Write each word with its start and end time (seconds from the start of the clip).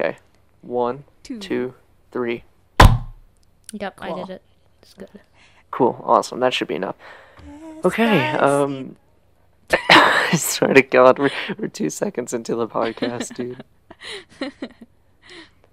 Okay. 0.00 0.16
One, 0.62 1.04
Two. 1.22 1.38
two, 1.38 1.74
three. 2.10 2.44
Yep, 3.72 3.98
I 4.00 4.14
did 4.14 4.30
it. 4.30 4.42
It's 4.82 4.94
good. 4.94 5.08
Cool. 5.70 6.02
Awesome. 6.04 6.40
That 6.40 6.54
should 6.54 6.68
be 6.68 6.74
enough. 6.74 6.96
Okay. 7.84 8.30
Um. 8.30 8.96
I 9.90 10.36
swear 10.36 10.74
to 10.74 10.82
God, 10.82 11.18
we're, 11.18 11.30
we're 11.56 11.68
two 11.68 11.90
seconds 11.90 12.32
into 12.32 12.56
the 12.56 12.66
podcast, 12.66 13.34
dude. 13.34 13.62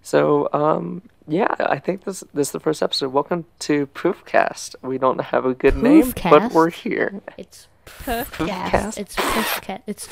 So, 0.03 0.47
um, 0.53 1.01
yeah, 1.27 1.53
I 1.59 1.79
think 1.79 2.05
this 2.05 2.23
this 2.33 2.47
is 2.47 2.51
the 2.53 2.61
first 2.61 2.81
episode. 2.81 3.11
Welcome 3.11 3.43
to 3.59 3.87
Proofcast. 3.87 4.75
We 4.81 4.97
don't 4.97 5.19
have 5.19 5.43
a 5.45 5.53
good 5.53 5.75
name, 5.75 6.13
but 6.23 6.53
we're 6.53 6.69
here. 6.69 7.21
It's 7.37 7.67
Poofcast. 7.85 8.97
it's 8.97 9.17
Proofcast. 9.17 9.81
It's 9.85 10.07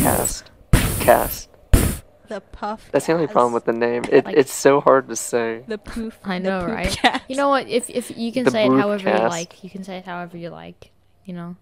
Cast. 0.00 0.50
Cast. 1.00 1.49
The 2.30 2.40
puff. 2.40 2.88
That's 2.92 3.06
the 3.06 3.12
only 3.12 3.26
problem 3.26 3.52
with 3.52 3.64
the 3.64 3.72
name. 3.72 4.04
It, 4.08 4.24
Like- 4.24 4.36
it's 4.36 4.52
so 4.52 4.80
hard 4.80 5.08
to 5.08 5.16
say. 5.16 5.64
the 5.66 5.78
poof. 5.78 6.16
I 6.24 6.38
know, 6.38 6.60
poop 6.60 6.70
right? 6.70 6.88
cast. 6.90 7.24
You 7.28 7.34
know 7.34 7.48
what? 7.48 7.66
If 7.66 7.90
if 7.90 8.16
you 8.16 8.30
can 8.30 8.44
The 8.44 8.52
say 8.52 8.66
it 8.66 8.72
however 8.72 9.10
you 9.10 9.28
like, 9.28 9.64
you 9.64 9.68
can 9.68 9.82
say 9.82 9.96
it 9.98 10.04
however 10.04 10.36
you 10.38 10.50
like. 10.50 10.92
You 11.24 11.34
know, 11.34 11.56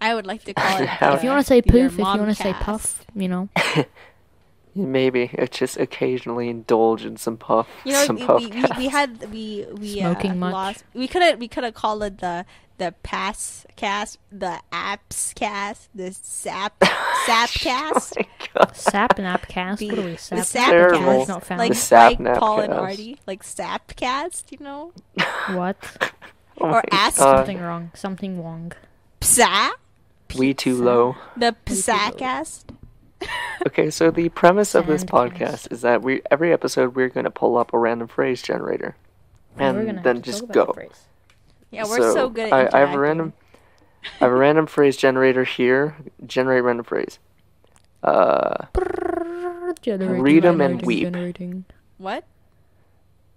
I 0.00 0.14
would 0.14 0.26
like 0.26 0.44
to 0.44 0.54
call 0.54 0.78
it. 0.82 0.88
If 1.14 1.22
you 1.22 1.28
want 1.28 1.44
to 1.44 1.46
say 1.46 1.60
poof, 1.60 1.92
if 1.92 1.98
you 1.98 2.04
want 2.04 2.24
to 2.34 2.34
say 2.34 2.54
puff, 2.54 3.04
you 3.14 3.28
know. 3.28 3.48
Maybe 4.74 5.30
it's 5.32 5.58
just 5.58 5.76
occasionally 5.78 6.48
indulge 6.48 7.04
in 7.04 7.16
some 7.16 7.36
puff, 7.36 7.68
You 7.84 7.92
know, 7.92 8.04
some 8.04 8.16
we, 8.16 8.26
puff 8.26 8.40
we, 8.42 8.48
we, 8.50 8.64
we 8.78 8.88
had 8.88 9.32
we 9.32 9.66
we 9.78 9.98
Smoking 10.00 10.32
uh, 10.32 10.34
much? 10.36 10.52
lost. 10.52 10.84
We 10.94 11.08
could 11.08 11.22
have 11.22 11.38
we 11.40 11.48
could 11.48 11.64
have 11.64 11.74
called 11.74 12.02
it 12.04 12.18
the 12.18 12.46
the 12.78 12.94
pass 13.02 13.66
cast, 13.76 14.18
the 14.32 14.60
apps 14.72 15.34
cast, 15.34 15.90
the 15.94 16.12
sap 16.12 16.82
sap 17.26 17.50
cast, 17.50 18.14
Oh 18.16 18.22
my 18.22 18.26
God. 18.54 18.76
Sap 18.76 19.16
napcast. 19.18 19.78
the, 19.78 19.88
what 19.90 19.98
are 19.98 20.02
we 20.02 20.12
the 20.12 20.16
sap? 20.18 20.44
sap 20.46 20.70
Terrible. 20.70 20.98
cast, 20.98 21.18
It's 21.20 21.28
not 21.28 21.44
found. 21.44 21.58
like 21.58 21.72
The 21.72 21.76
sap 21.76 22.18
Mike, 22.20 22.38
Paul, 22.38 22.60
and 22.60 22.72
napcast. 22.72 22.78
Artie, 22.80 23.18
like 23.26 23.42
sap 23.42 23.94
cast, 23.96 24.50
you 24.52 24.58
know, 24.60 24.92
What? 25.48 25.76
Oh 26.58 26.66
Or 26.70 26.82
ask 26.90 27.18
God. 27.18 27.36
Something 27.38 27.60
wrong. 27.60 27.90
Something 27.94 28.42
wrong. 28.42 28.72
psa, 29.20 29.72
We 30.38 30.54
too 30.54 30.82
low. 30.82 31.16
the 31.36 31.54
too 31.66 31.74
psa 31.74 32.10
low. 32.12 32.16
cast. 32.16 32.70
Okay, 33.66 33.90
so 33.90 34.10
the 34.10 34.30
premise 34.30 34.74
of 34.74 34.86
this 34.86 35.04
Sandcast. 35.04 35.32
podcast 35.32 35.72
is 35.72 35.82
that 35.82 36.00
we 36.02 36.22
every 36.30 36.52
episode 36.52 36.96
we're 36.96 37.08
going 37.10 37.24
to 37.24 37.30
pull 37.30 37.58
up 37.58 37.72
a 37.74 37.78
random 37.78 38.08
phrase 38.08 38.40
generator, 38.42 38.96
And 39.58 39.76
we're 39.76 39.86
and 39.88 40.02
then 40.02 40.22
just 40.22 40.40
talk 40.40 40.48
the 40.48 40.54
go. 40.54 40.88
Yeah, 41.70 41.84
we're 41.84 42.12
so, 42.12 42.30
good 42.30 42.52
at 42.52 42.74
I, 42.74 42.78
I 42.78 42.80
have 42.86 42.94
a 42.94 42.98
random, 42.98 43.34
I 44.20 44.24
have 44.24 44.32
a 44.32 44.36
random 44.36 44.66
phrase 44.66 44.96
generator 44.96 45.44
here. 45.44 45.96
Generate 46.26 46.64
random 46.64 46.84
phrase. 46.84 47.18
Uh, 48.02 48.64
Generating, 49.82 50.22
Read 50.22 50.44
'em 50.44 50.60
and 50.60 50.82
weep. 50.82 51.02
generating. 51.04 51.64
What? 51.98 52.24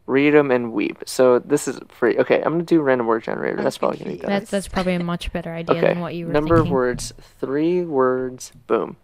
them 0.07 0.51
and 0.51 0.73
weep. 0.73 0.97
So 1.05 1.39
this 1.39 1.67
is 1.67 1.79
free. 1.89 2.17
Okay, 2.17 2.37
I'm 2.37 2.53
gonna 2.53 2.63
do 2.63 2.81
random 2.81 3.07
word 3.07 3.23
generator. 3.23 3.57
I'm 3.57 3.63
That's 3.63 3.77
probably 3.77 3.97
gonna 3.99 4.11
be 4.11 4.17
confused. 4.17 4.27
better. 4.27 4.39
That's 4.39 4.51
that's 4.51 4.67
probably 4.67 4.95
a 4.95 5.03
much 5.03 5.31
better 5.31 5.53
idea 5.53 5.75
Okay, 5.77 5.87
than 5.87 5.99
what 5.99 6.15
you 6.15 6.27
were 6.27 6.33
number 6.33 6.55
thinking. 6.57 6.71
of 6.71 6.73
words, 6.73 7.13
three 7.39 7.83
words. 7.83 8.51
Boom. 8.67 8.97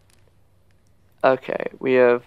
Okay, 1.24 1.66
we 1.80 1.94
have 1.94 2.24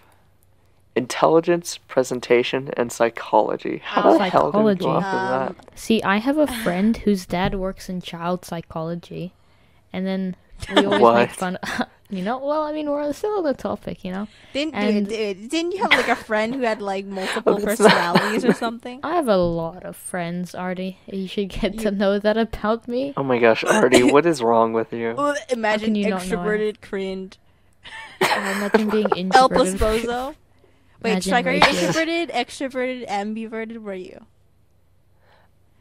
intelligence, 0.95 1.79
presentation, 1.87 2.69
and 2.77 2.91
psychology. 2.91 3.81
How 3.83 4.11
Oh, 4.11 4.17
the 4.17 4.29
hell 4.29 4.51
did 4.51 4.57
we 4.59 4.75
go 4.75 4.85
psychology. 4.85 4.85
off 4.85 5.03
of 5.05 5.49
Um, 5.49 5.55
that? 5.57 5.79
See, 5.79 6.03
I 6.03 6.17
have 6.17 6.37
a 6.37 6.47
friend 6.47 6.97
whose 6.97 7.25
dad 7.25 7.55
works 7.55 7.89
in 7.89 8.01
child 8.01 8.45
psychology, 8.45 9.33
and 9.91 10.05
then 10.05 10.35
we 10.75 10.85
always 10.85 11.01
make 11.27 11.31
fun. 11.31 11.57
you 12.11 12.21
know, 12.21 12.37
well, 12.37 12.61
I 12.61 12.71
mean, 12.71 12.87
we're 12.91 13.11
still 13.13 13.39
on 13.39 13.43
the 13.43 13.55
topic, 13.55 14.05
you 14.05 14.11
know. 14.11 14.27
Didn't 14.53 14.75
And- 14.75 15.07
dude, 15.07 15.39
dude, 15.39 15.49
didn't 15.49 15.71
you 15.71 15.79
have 15.81 15.89
like 15.91 16.09
a 16.09 16.15
friend 16.15 16.53
who 16.53 16.61
had 16.61 16.79
like 16.79 17.05
multiple 17.19 17.59
personalities 17.59 18.45
or 18.45 18.53
something? 18.53 18.99
I 19.01 19.15
have 19.15 19.27
a 19.27 19.37
lot 19.37 19.83
of 19.83 19.95
friends, 19.95 20.53
Artie. 20.53 20.99
You 21.07 21.27
should 21.27 21.49
get 21.49 21.79
to 21.79 21.89
know 21.89 22.19
that 22.19 22.37
about 22.37 22.87
me. 22.87 23.13
Oh 23.17 23.23
my 23.23 23.39
gosh, 23.39 23.63
Artie, 23.63 24.03
what 24.03 24.27
is 24.27 24.43
wrong 24.43 24.73
with 24.73 24.93
you? 24.93 25.15
Well, 25.17 25.33
imagine 25.49 25.95
you 25.95 26.09
not 26.11 26.27
know 26.27 26.37
I- 26.39 26.43
extroverted, 26.45 26.81
cringe. 26.81 27.39
Oh, 28.21 28.51
imagine 28.51 28.89
being 28.89 29.07
El 29.33 29.49
introverted. 29.49 29.79
Posposo. 29.79 30.35
Wait, 31.01 31.11
Imagine 31.11 31.21
Strike, 31.21 31.45
are 31.47 31.51
you 31.51 31.61
introverted, 31.61 32.29
extroverted, 32.29 33.07
ambiverted? 33.09 33.77
Were 33.81 33.93
you 33.93 34.25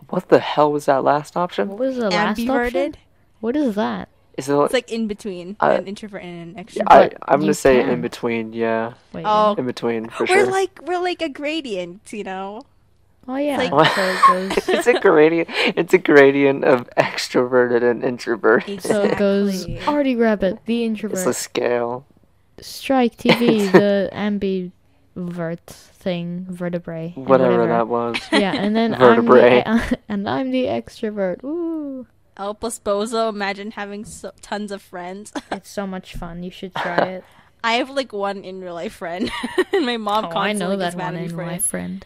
What 0.08 0.28
the 0.28 0.40
hell 0.40 0.72
was 0.72 0.86
that 0.86 1.04
last 1.04 1.36
option? 1.36 1.68
What 1.68 1.78
was 1.78 1.96
the 1.96 2.10
last 2.10 2.38
option? 2.48 2.94
What 3.40 3.56
is 3.56 3.74
that? 3.76 4.08
Is 4.36 4.48
it? 4.48 4.54
It's 4.56 4.72
like 4.72 4.90
in 4.90 5.06
between 5.08 5.56
Uh, 5.60 5.76
an 5.78 5.86
introvert 5.86 6.22
and 6.22 6.56
an 6.56 6.64
extrovert. 6.64 6.84
I, 6.88 7.10
I'm 7.28 7.40
gonna 7.40 7.54
say 7.54 7.80
can. 7.80 7.90
in 7.90 8.00
between. 8.00 8.52
Yeah, 8.52 8.94
Wait. 9.12 9.24
Oh, 9.26 9.54
in 9.54 9.66
between 9.66 10.08
for 10.08 10.24
we're 10.24 10.44
sure. 10.44 10.50
like 10.50 10.80
we're 10.82 10.98
like 11.00 11.20
a 11.22 11.28
gradient, 11.28 12.12
you 12.12 12.24
know. 12.24 12.62
Oh 13.28 13.36
yeah. 13.36 13.56
like- 13.56 13.94
so 13.94 14.02
it 14.02 14.20
goes. 14.26 14.68
it's 14.68 14.86
a 14.86 14.98
gradient. 14.98 15.48
It's 15.50 15.94
a 15.94 15.98
gradient 15.98 16.64
of 16.64 16.88
extroverted 16.90 17.88
and 17.88 18.02
introverted. 18.02 18.82
So 18.82 19.02
it 19.02 19.16
goes. 19.18 19.64
Exactly. 19.64 19.94
Artie 19.94 20.16
Rabbit, 20.16 20.58
the 20.66 20.84
introvert. 20.84 21.18
It's 21.18 21.26
a 21.26 21.34
scale. 21.34 22.04
Strike 22.60 23.16
TV, 23.16 23.70
the 23.72 24.10
ambivert 24.12 25.60
thing, 25.66 26.46
vertebrae. 26.48 27.12
and 27.16 27.26
Whatever 27.26 27.66
that 27.66 27.88
was. 27.88 28.16
Yeah, 28.32 28.54
and 28.54 28.74
then 28.74 28.96
Vertebrae. 28.96 29.62
I'm 29.66 29.78
the, 29.78 29.98
and 30.08 30.28
I'm 30.28 30.50
the 30.50 30.64
extrovert. 30.64 31.44
Ooh, 31.44 32.06
oh, 32.36 32.42
El 32.42 32.54
Posposo. 32.54 33.28
Imagine 33.28 33.72
having 33.72 34.04
so, 34.04 34.32
tons 34.42 34.72
of 34.72 34.82
friends. 34.82 35.32
it's 35.50 35.70
so 35.70 35.86
much 35.86 36.14
fun. 36.14 36.42
You 36.42 36.50
should 36.50 36.74
try 36.74 36.96
it. 36.96 37.24
I 37.64 37.74
have 37.74 37.90
like 37.90 38.12
one 38.12 38.42
in 38.44 38.60
real 38.60 38.74
life 38.74 38.94
friend, 38.94 39.30
and 39.72 39.86
my 39.86 39.96
mom 39.96 40.24
oh, 40.24 40.28
I 40.28 40.32
constantly 40.32 40.76
know 40.76 40.82
gets 40.82 40.96
that 40.96 41.12
one 41.12 41.16
in 41.16 41.30
for 41.30 41.46
my 41.46 41.58
friend. 41.58 42.04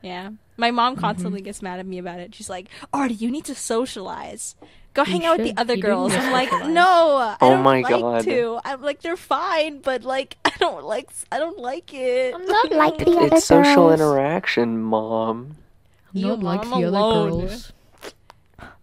Yeah, 0.00 0.30
my 0.56 0.70
mom 0.70 0.94
Mm-hmm. 0.94 1.00
constantly 1.00 1.40
gets 1.40 1.62
mad 1.62 1.78
at 1.80 1.86
me 1.86 1.98
about 1.98 2.20
it. 2.20 2.34
She's 2.34 2.48
like, 2.50 2.68
"Artie, 2.92 3.14
you 3.14 3.30
need 3.30 3.44
to 3.46 3.54
socialize. 3.54 4.54
Go 4.94 5.02
You 5.02 5.10
hang 5.12 5.24
out 5.24 5.38
with 5.38 5.48
the 5.54 5.60
other 5.60 5.74
You 5.74 5.82
girls." 5.82 6.12
I'm 6.14 6.30
like, 6.32 6.48
socialize. 6.50 6.72
"No, 6.74 7.16
I 7.16 7.36
Oh 7.40 7.50
don't 7.50 7.62
my 7.62 7.80
like 7.80 7.90
God. 8.00 8.24
to." 8.24 8.60
I'm 8.64 8.80
like, 8.82 9.00
"They're 9.02 9.16
fine, 9.16 9.80
but 9.80 10.04
like, 10.04 10.36
I 10.44 10.52
don't 10.58 10.84
like, 10.84 11.10
I 11.32 11.38
don't 11.38 11.58
like 11.58 11.92
it." 11.92 12.34
I'm 12.34 12.44
not 12.46 12.70
like 12.70 12.98
the 12.98 13.10
other 13.16 13.36
It's 13.36 13.46
social 13.46 13.88
girls. 13.88 14.00
interaction, 14.00 14.80
mom. 14.82 15.56
I'm 16.14 16.20
You 16.20 16.26
not 16.28 16.40
like 16.40 16.66
mom 16.68 16.80
the 16.82 16.88
other 16.88 17.30
girls. 17.30 17.72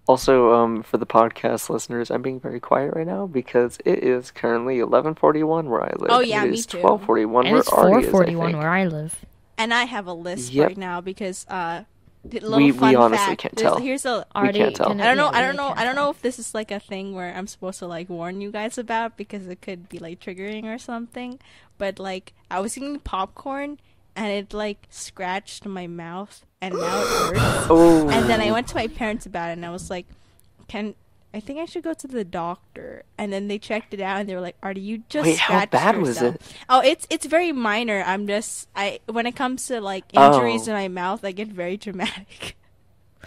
Also, 0.07 0.51
um, 0.53 0.83
for 0.83 0.97
the 0.97 1.05
podcast 1.05 1.69
listeners, 1.69 2.11
I'm 2.11 2.21
being 2.21 2.39
very 2.39 2.59
quiet 2.59 2.93
right 2.95 3.07
now 3.07 3.27
because 3.27 3.77
it 3.85 4.03
is 4.03 4.31
currently 4.31 4.79
11:41 4.79 5.69
where 5.69 5.83
I 5.83 5.93
live. 5.97 6.09
Oh, 6.09 6.19
yeah, 6.19 6.43
it 6.43 6.49
me 6.51 6.57
is 6.57 6.65
too. 6.65 6.79
12:41 6.79 7.23
And 7.45 7.51
where 7.51 7.59
it's 7.61 7.69
Artie 7.69 8.07
is, 8.07 8.09
I 8.09 8.11
4:41 8.11 8.57
where 8.57 8.69
I 8.69 8.85
live. 8.87 9.15
And 9.61 9.73
I 9.73 9.83
have 9.85 10.07
a 10.07 10.13
list 10.13 10.51
Yep. 10.51 10.67
right 10.67 10.77
now 10.77 11.01
because 11.01 11.45
uh, 11.49 11.83
the 12.25 12.39
little 12.39 12.57
We- 12.57 12.71
we 12.71 12.95
honestly 12.95 13.17
fact. 13.33 13.41
can't 13.41 13.55
there's- 13.55 13.73
tell. 13.73 13.81
Here's 13.81 14.05
a 14.05 14.25
Artie, 14.33 14.59
can't 14.59 14.75
tell. 14.75 14.91
I 14.91 15.05
don't 15.05 15.17
know. 15.17 15.29
I 15.29 15.41
don't 15.41 15.55
know. 15.55 15.73
I 15.75 15.83
don't 15.83 15.95
know 15.95 16.09
if 16.09 16.21
this 16.21 16.39
is 16.39 16.53
like 16.53 16.71
a 16.71 16.79
thing 16.79 17.13
where 17.13 17.33
I'm 17.35 17.47
supposed 17.47 17.79
to 17.79 17.87
like 17.87 18.09
warn 18.09 18.41
you 18.41 18.51
guys 18.51 18.77
about 18.77 19.17
because 19.17 19.47
it 19.47 19.61
could 19.61 19.87
be 19.89 19.99
like 19.99 20.19
triggering 20.19 20.65
or 20.65 20.77
something. 20.79 21.39
But 21.77 21.99
like 21.99 22.33
I 22.49 22.59
was 22.59 22.75
eating 22.77 22.99
popcorn 22.99 23.79
and 24.15 24.27
it 24.31 24.53
like 24.53 24.87
scratched 24.89 25.65
my 25.65 25.85
mouth 25.87 26.45
and 26.59 26.73
now 26.75 27.01
it 27.01 27.07
hurts. 27.37 27.67
Oh. 27.69 28.09
And 28.09 28.29
then 28.29 28.41
I 28.41 28.51
went 28.51 28.67
to 28.69 28.75
my 28.75 28.87
parents 28.87 29.25
about 29.25 29.49
it 29.49 29.53
and 29.53 29.65
I 29.65 29.69
was 29.71 29.89
like, 29.89 30.05
"Can 30.67 30.95
I 31.33 31.39
think 31.39 31.59
I 31.59 31.65
should 31.65 31.83
go 31.83 31.93
to 31.93 32.07
the 32.07 32.23
doctor?" 32.23 33.03
And 33.17 33.31
then 33.31 33.47
they 33.47 33.57
checked 33.59 33.93
it 33.93 34.01
out 34.01 34.19
and 34.19 34.27
they 34.29 34.35
were 34.35 34.41
like, 34.41 34.57
"Artie, 34.61 34.81
you 34.81 35.03
just 35.09 35.25
Wait, 35.25 35.37
how 35.37 35.53
scratched 35.53 35.71
bad 35.71 35.97
was 36.01 36.21
it? 36.21 36.41
Oh, 36.69 36.81
it's 36.81 37.07
it's 37.09 37.25
very 37.25 37.51
minor. 37.51 38.03
I'm 38.05 38.27
just 38.27 38.67
I 38.75 38.99
when 39.07 39.25
it 39.25 39.35
comes 39.35 39.67
to 39.67 39.79
like 39.81 40.05
Oh. 40.15 40.27
injuries 40.33 40.67
in 40.67 40.73
my 40.73 40.87
mouth, 40.87 41.23
I 41.23 41.31
get 41.31 41.47
very 41.47 41.77
dramatic. 41.77 42.57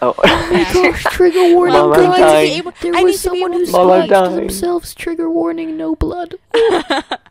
Oh. 0.01 0.13
oh 0.23 0.49
yeah. 0.51 0.73
Gosh, 0.73 1.03
trigger 1.11 1.53
warning, 1.55 1.77
Mom, 1.77 1.93
I'm 1.93 1.99
I 1.99 2.05
need 2.09 2.15
to 2.15 2.19
dying. 2.21 2.47
be 2.51 2.57
able- 2.57 2.73
There 2.81 2.95
I 2.95 3.03
was 3.03 3.13
need 3.13 3.17
someone 3.19 3.51
able 3.53 3.59
who 3.59 3.65
to 3.65 3.71
scratched 4.07 4.35
themselves. 4.35 4.93
Trigger 4.93 5.29
warning, 5.29 5.77
no 5.77 5.95
blood. 5.95 6.35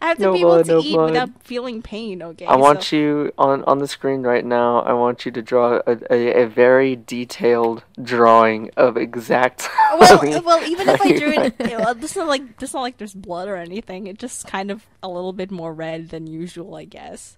I 0.00 0.08
have 0.08 0.16
to 0.18 0.22
No 0.24 0.32
be 0.32 0.40
able 0.40 0.62
to 0.64 0.70
no 0.72 0.80
eat 0.80 0.94
blood. 0.94 1.10
without 1.10 1.30
feeling 1.42 1.82
pain. 1.82 2.22
Okay. 2.22 2.46
I 2.46 2.56
want 2.56 2.82
so- 2.84 2.96
you 2.96 3.32
on 3.38 3.64
on 3.64 3.78
the 3.78 3.88
screen 3.88 4.22
right 4.22 4.44
now. 4.44 4.80
I 4.80 4.92
want 4.92 5.24
you 5.26 5.32
to 5.32 5.42
draw 5.42 5.80
a, 5.86 5.98
a, 6.10 6.42
a 6.42 6.46
very 6.48 6.96
detailed 6.96 7.84
drawing 8.02 8.70
of 8.76 8.96
exact. 8.96 9.68
Well, 9.92 10.42
well, 10.42 10.64
even 10.66 10.88
if 10.88 11.00
I 11.02 11.12
drew 11.18 11.30
it, 11.32 11.54
well, 11.60 11.90
it's 12.00 12.16
uh, 12.16 12.20
not 12.20 12.28
like 12.28 12.42
it's 12.60 12.72
not 12.72 12.80
like 12.80 12.96
there's 12.96 13.12
blood 13.14 13.46
or 13.46 13.56
anything. 13.56 14.06
It's 14.06 14.18
just 14.18 14.46
kind 14.46 14.70
of 14.70 14.86
a 15.02 15.08
little 15.08 15.34
bit 15.34 15.50
more 15.50 15.72
red 15.74 16.08
than 16.08 16.26
usual, 16.26 16.74
I 16.76 16.84
guess. 16.84 17.36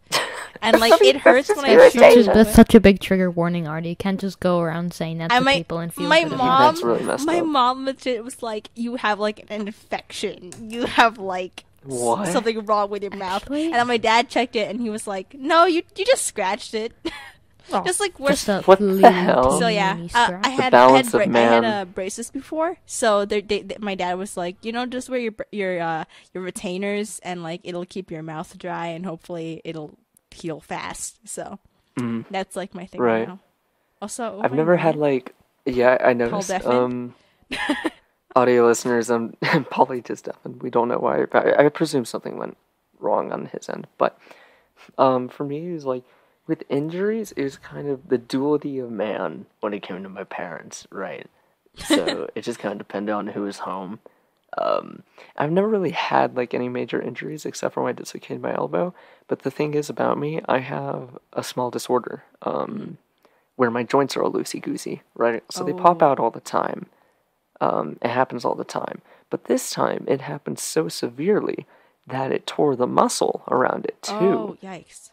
And 0.62 0.78
like 0.78 0.92
it 1.02 1.16
hurts 1.16 1.48
when 1.48 1.64
I 1.64 1.74
That's 1.74 1.94
show 1.94 2.00
Such 2.00 2.26
a, 2.28 2.32
that's 2.32 2.54
such 2.54 2.74
a 2.76 2.80
big 2.80 3.00
trigger 3.00 3.28
warning, 3.28 3.66
Artie. 3.66 3.88
You 3.90 3.96
can't 3.96 4.20
just 4.20 4.38
go 4.38 4.60
around 4.60 4.94
saying 4.94 5.18
that 5.18 5.30
to 5.32 5.40
might- 5.40 5.56
people 5.58 5.78
and 5.80 5.92
feel 5.92 6.08
my 6.08 6.24
mom, 6.24 6.76
really 6.82 7.02
my 7.24 7.40
up. 7.40 7.46
mom 7.46 7.84
legit 7.86 8.22
was 8.22 8.40
like, 8.42 8.70
"You 8.76 8.96
have 8.96 9.18
like 9.18 9.40
an 9.50 9.66
infection. 9.66 10.52
You 10.70 10.86
have 10.86 11.18
like 11.18 11.64
s- 11.64 11.73
What? 11.86 12.28
something 12.28 12.64
wrong 12.66 12.90
with 12.90 13.02
your 13.02 13.14
mouth." 13.16 13.42
Actually- 13.42 13.66
And 13.66 13.74
then 13.74 13.86
my 13.86 13.96
dad 13.98 14.28
checked 14.28 14.56
it, 14.56 14.68
and 14.70 14.80
he 14.80 14.90
was 14.90 15.06
like, 15.06 15.34
"No, 15.34 15.64
you 15.66 15.82
you 15.96 16.04
just 16.04 16.26
scratched 16.26 16.74
it." 16.74 16.92
Oh, 17.72 17.82
just 17.82 17.98
like 17.98 18.10
it. 18.10 18.20
we're 18.20 18.28
Just 18.36 18.68
What 18.68 18.78
the 18.78 19.10
hell? 19.10 19.58
So 19.58 19.68
yeah, 19.68 19.96
uh. 20.14 20.36
I 20.44 20.50
had 20.50 20.74
I 20.74 20.90
had, 21.00 21.10
bra- 21.10 21.20
I 21.22 21.24
had 21.24 21.30
man. 21.30 21.64
uh, 21.64 21.84
braces 21.86 22.30
before, 22.30 22.76
so 22.84 23.24
they, 23.24 23.40
they, 23.40 23.62
they- 23.62 23.78
my 23.80 23.94
dad 23.94 24.18
was 24.18 24.36
like, 24.36 24.56
you 24.60 24.70
know, 24.70 24.84
just 24.84 25.08
wear 25.08 25.18
your 25.18 25.32
your 25.50 25.80
uh, 25.80 26.04
your 26.34 26.42
retainers, 26.44 27.20
and 27.24 27.42
like 27.42 27.62
it'll 27.64 27.86
keep 27.86 28.10
your 28.10 28.22
mouth 28.22 28.58
dry, 28.58 28.88
and 28.88 29.06
hopefully 29.06 29.62
it'll 29.64 29.96
heal 30.30 30.60
fast. 30.60 31.16
So 31.26 31.58
Mm. 31.96 32.26
that's 32.30 32.54
like 32.54 32.74
my 32.74 32.84
thing 32.84 33.00
Right. 33.00 33.26
now. 33.26 33.38
Also, 34.02 34.40
I've 34.44 34.50
my 34.50 34.58
never 34.58 34.76
had 34.76 34.96
like 34.96 35.32
yeah, 35.64 35.96
I 36.04 36.12
noticed. 36.12 36.48
Devin? 36.50 36.70
Um, 36.70 37.14
audio 38.36 38.66
listeners, 38.66 39.10
um, 39.10 39.34
Paulie 39.42 40.04
just 40.04 40.28
and 40.44 40.62
We 40.62 40.70
don't 40.70 40.88
know 40.88 40.98
why. 40.98 41.24
I, 41.32 41.66
I 41.66 41.68
presume 41.68 42.04
something 42.04 42.36
went 42.36 42.56
wrong 42.98 43.32
on 43.32 43.46
his 43.46 43.68
end, 43.68 43.86
but 43.98 44.18
um, 44.98 45.28
for 45.28 45.44
me, 45.44 45.70
it 45.70 45.74
was 45.74 45.84
like 45.84 46.02
with 46.46 46.62
injuries, 46.68 47.32
it 47.32 47.42
was 47.42 47.56
kind 47.56 47.88
of 47.88 48.08
the 48.08 48.18
duality 48.18 48.78
of 48.78 48.90
man 48.90 49.46
when 49.60 49.72
it 49.72 49.82
came 49.82 50.02
to 50.02 50.08
my 50.08 50.24
parents, 50.24 50.86
right? 50.90 51.26
So 51.76 52.28
it 52.34 52.42
just 52.42 52.58
kind 52.58 52.72
of 52.72 52.78
depended 52.78 53.12
on 53.14 53.28
who 53.28 53.42
was 53.42 53.60
home. 53.60 54.00
Um, 54.56 55.02
I've 55.36 55.50
never 55.50 55.66
really 55.68 55.90
had 55.90 56.36
like 56.36 56.54
any 56.54 56.68
major 56.68 57.00
injuries 57.00 57.44
except 57.44 57.74
for 57.74 57.82
when 57.82 57.90
I 57.90 57.92
dislocated 57.92 58.40
my 58.42 58.54
elbow. 58.54 58.94
But 59.26 59.40
the 59.42 59.50
thing 59.50 59.74
is 59.74 59.88
about 59.90 60.18
me, 60.18 60.40
I 60.46 60.58
have 60.58 61.18
a 61.32 61.42
small 61.42 61.70
disorder 61.70 62.22
um, 62.42 62.98
where 63.56 63.70
my 63.70 63.82
joints 63.82 64.16
are 64.16 64.22
all 64.22 64.32
loosey 64.32 64.62
goosey, 64.62 65.02
right? 65.16 65.42
So 65.50 65.64
they 65.64 65.72
pop 65.72 66.02
Oh. 66.02 66.06
out 66.06 66.20
all 66.20 66.30
the 66.30 66.40
time. 66.40 66.86
Um, 67.60 67.98
it 68.02 68.10
happens 68.10 68.44
all 68.44 68.54
the 68.54 68.64
time. 68.64 69.00
But 69.30 69.44
this 69.44 69.70
time 69.70 70.04
it 70.08 70.20
happened 70.20 70.58
so 70.58 70.88
severely 70.88 71.66
that 72.06 72.32
it 72.32 72.46
tore 72.46 72.76
the 72.76 72.86
muscle 72.86 73.42
around 73.50 73.86
it 73.86 74.00
too. 74.02 74.14
Oh, 74.14 74.58
yikes. 74.62 75.10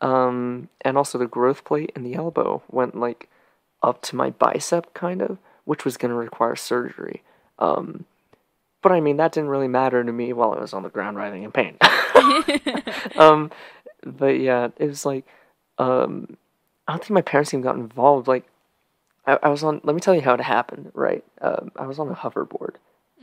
Um, 0.00 0.68
and 0.82 0.96
also 0.96 1.18
the 1.18 1.26
growth 1.26 1.64
plate 1.64 1.92
in 1.94 2.04
the 2.04 2.14
elbow 2.14 2.62
went 2.70 2.98
like 2.98 3.28
up 3.82 4.02
to 4.02 4.16
my 4.16 4.30
bicep, 4.30 4.94
kind 4.94 5.22
of, 5.22 5.38
which 5.64 5.84
was 5.84 5.96
going 5.96 6.10
to 6.10 6.16
require 6.16 6.56
surgery. 6.56 7.22
Um, 7.58 8.06
but 8.82 8.92
I 8.92 9.00
mean, 9.00 9.16
that 9.16 9.32
didn't 9.32 9.50
really 9.50 9.68
matter 9.68 10.02
to 10.02 10.12
me 10.12 10.32
while 10.32 10.52
I 10.52 10.60
was 10.60 10.72
on 10.72 10.82
the 10.82 10.88
ground 10.88 11.16
writhing 11.16 11.42
in 11.42 11.52
pain. 11.52 11.76
um, 13.16 13.50
but 14.04 14.38
yeah, 14.38 14.68
it 14.78 14.86
was 14.86 15.04
like, 15.04 15.26
um, 15.78 16.36
I 16.86 16.92
don't 16.92 17.00
think 17.00 17.10
my 17.10 17.22
parents 17.22 17.52
even 17.52 17.62
got 17.62 17.76
involved. 17.76 18.28
Like, 18.28 18.44
I, 19.28 19.38
I 19.44 19.50
was 19.50 19.64
on, 19.64 19.80
let 19.84 19.94
me 19.94 20.00
tell 20.00 20.14
you 20.16 20.22
how 20.22 20.34
it 20.34 20.40
happened, 20.42 20.92
right? 20.94 21.24
Um, 21.42 21.72
I 21.76 21.86
was 21.86 22.00
on 22.00 22.08
a 22.10 22.14
hoverboard. 22.16 22.76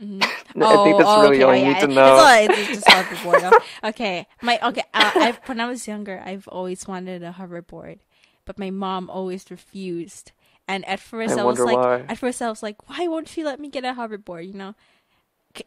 I 0.60 0.78
think 0.78 0.98
that's 0.98 1.16
really 1.16 1.42
all 1.42 1.54
you 1.54 1.62
need 1.64 1.80
to 1.80 1.88
know. 1.88 2.08
It's, 2.08 2.18
all, 2.18 2.44
it's 2.44 2.72
just 2.72 2.90
hoverboard. 2.90 3.42
Oh, 3.82 3.88
okay, 3.90 4.26
my 4.40 4.58
okay. 4.62 4.84
Uh, 4.94 5.12
I've 5.18 5.40
when 5.46 5.60
I 5.60 5.66
was 5.66 5.86
younger, 5.88 6.22
I've 6.24 6.48
always 6.48 6.86
wanted 6.88 7.22
a 7.22 7.32
hoverboard, 7.32 8.00
but 8.44 8.58
my 8.58 8.70
mom 8.70 9.10
always 9.10 9.50
refused. 9.50 10.32
And 10.68 10.84
at 10.88 11.00
first, 11.00 11.38
I 11.38 11.42
I, 11.42 11.44
was 11.44 11.64
like, 11.64 11.88
why. 11.88 12.04
at 12.08 12.18
first 12.18 12.42
I 12.42 12.48
was 12.48 12.62
like, 12.62 12.88
why 12.88 13.06
won't 13.08 13.28
she 13.28 13.44
let 13.44 13.60
me 13.60 13.68
get 13.70 13.84
a 13.84 13.94
hoverboard? 13.94 14.46
You 14.46 14.54
know. 14.54 14.74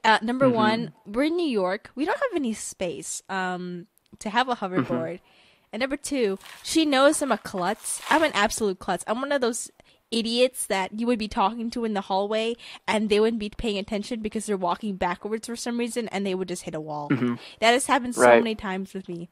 Uh, 0.03 0.19
number 0.21 0.50
Mm-hmm. 0.50 0.51
one, 0.51 0.91
we're 1.06 1.24
in 1.25 1.36
New 1.38 1.47
York. 1.50 1.91
We 1.95 2.06
don't 2.06 2.18
have 2.19 2.36
any 2.36 2.53
space 2.53 3.24
um 3.30 3.88
to 4.19 4.30
have 4.30 4.50
a 4.50 4.56
Mm-hmm. 4.77 5.03
hoverboard. 5.03 5.19
And 5.74 5.81
number 5.81 5.97
two, 5.97 6.39
she 6.63 6.86
knows 6.86 7.21
I'm 7.21 7.31
a 7.31 7.38
klutz. 7.38 8.03
I'm 8.09 8.24
an 8.24 8.31
absolute 8.33 8.80
klutz. 8.80 9.03
I'm 9.07 9.21
one 9.21 9.31
of 9.31 9.41
those 9.41 9.71
idiots 10.12 10.66
that 10.68 11.00
you 11.00 11.06
would 11.08 11.20
be 11.20 11.28
talking 11.28 11.70
to 11.72 11.86
in 11.86 11.94
the 11.94 12.02
hallway 12.02 12.56
and 12.88 13.10
they 13.10 13.20
wouldn't 13.20 13.40
be 13.40 13.50
paying 13.50 13.78
attention 13.78 14.22
because 14.22 14.46
they're 14.46 14.58
walking 14.58 14.96
backwards 14.96 15.48
for 15.48 15.56
some 15.56 15.78
reason 15.78 16.08
and 16.10 16.26
they 16.26 16.34
would 16.36 16.48
just 16.48 16.64
hit 16.64 16.74
a 16.76 16.80
wall. 16.82 17.10
That 17.60 17.72
has 17.74 17.86
happened 17.86 18.16
so 18.16 18.22
Mm-hmm. 18.22 18.30
Right. 18.30 18.44
many 18.44 18.56
times 18.56 18.94
with 18.94 19.08
me. 19.08 19.30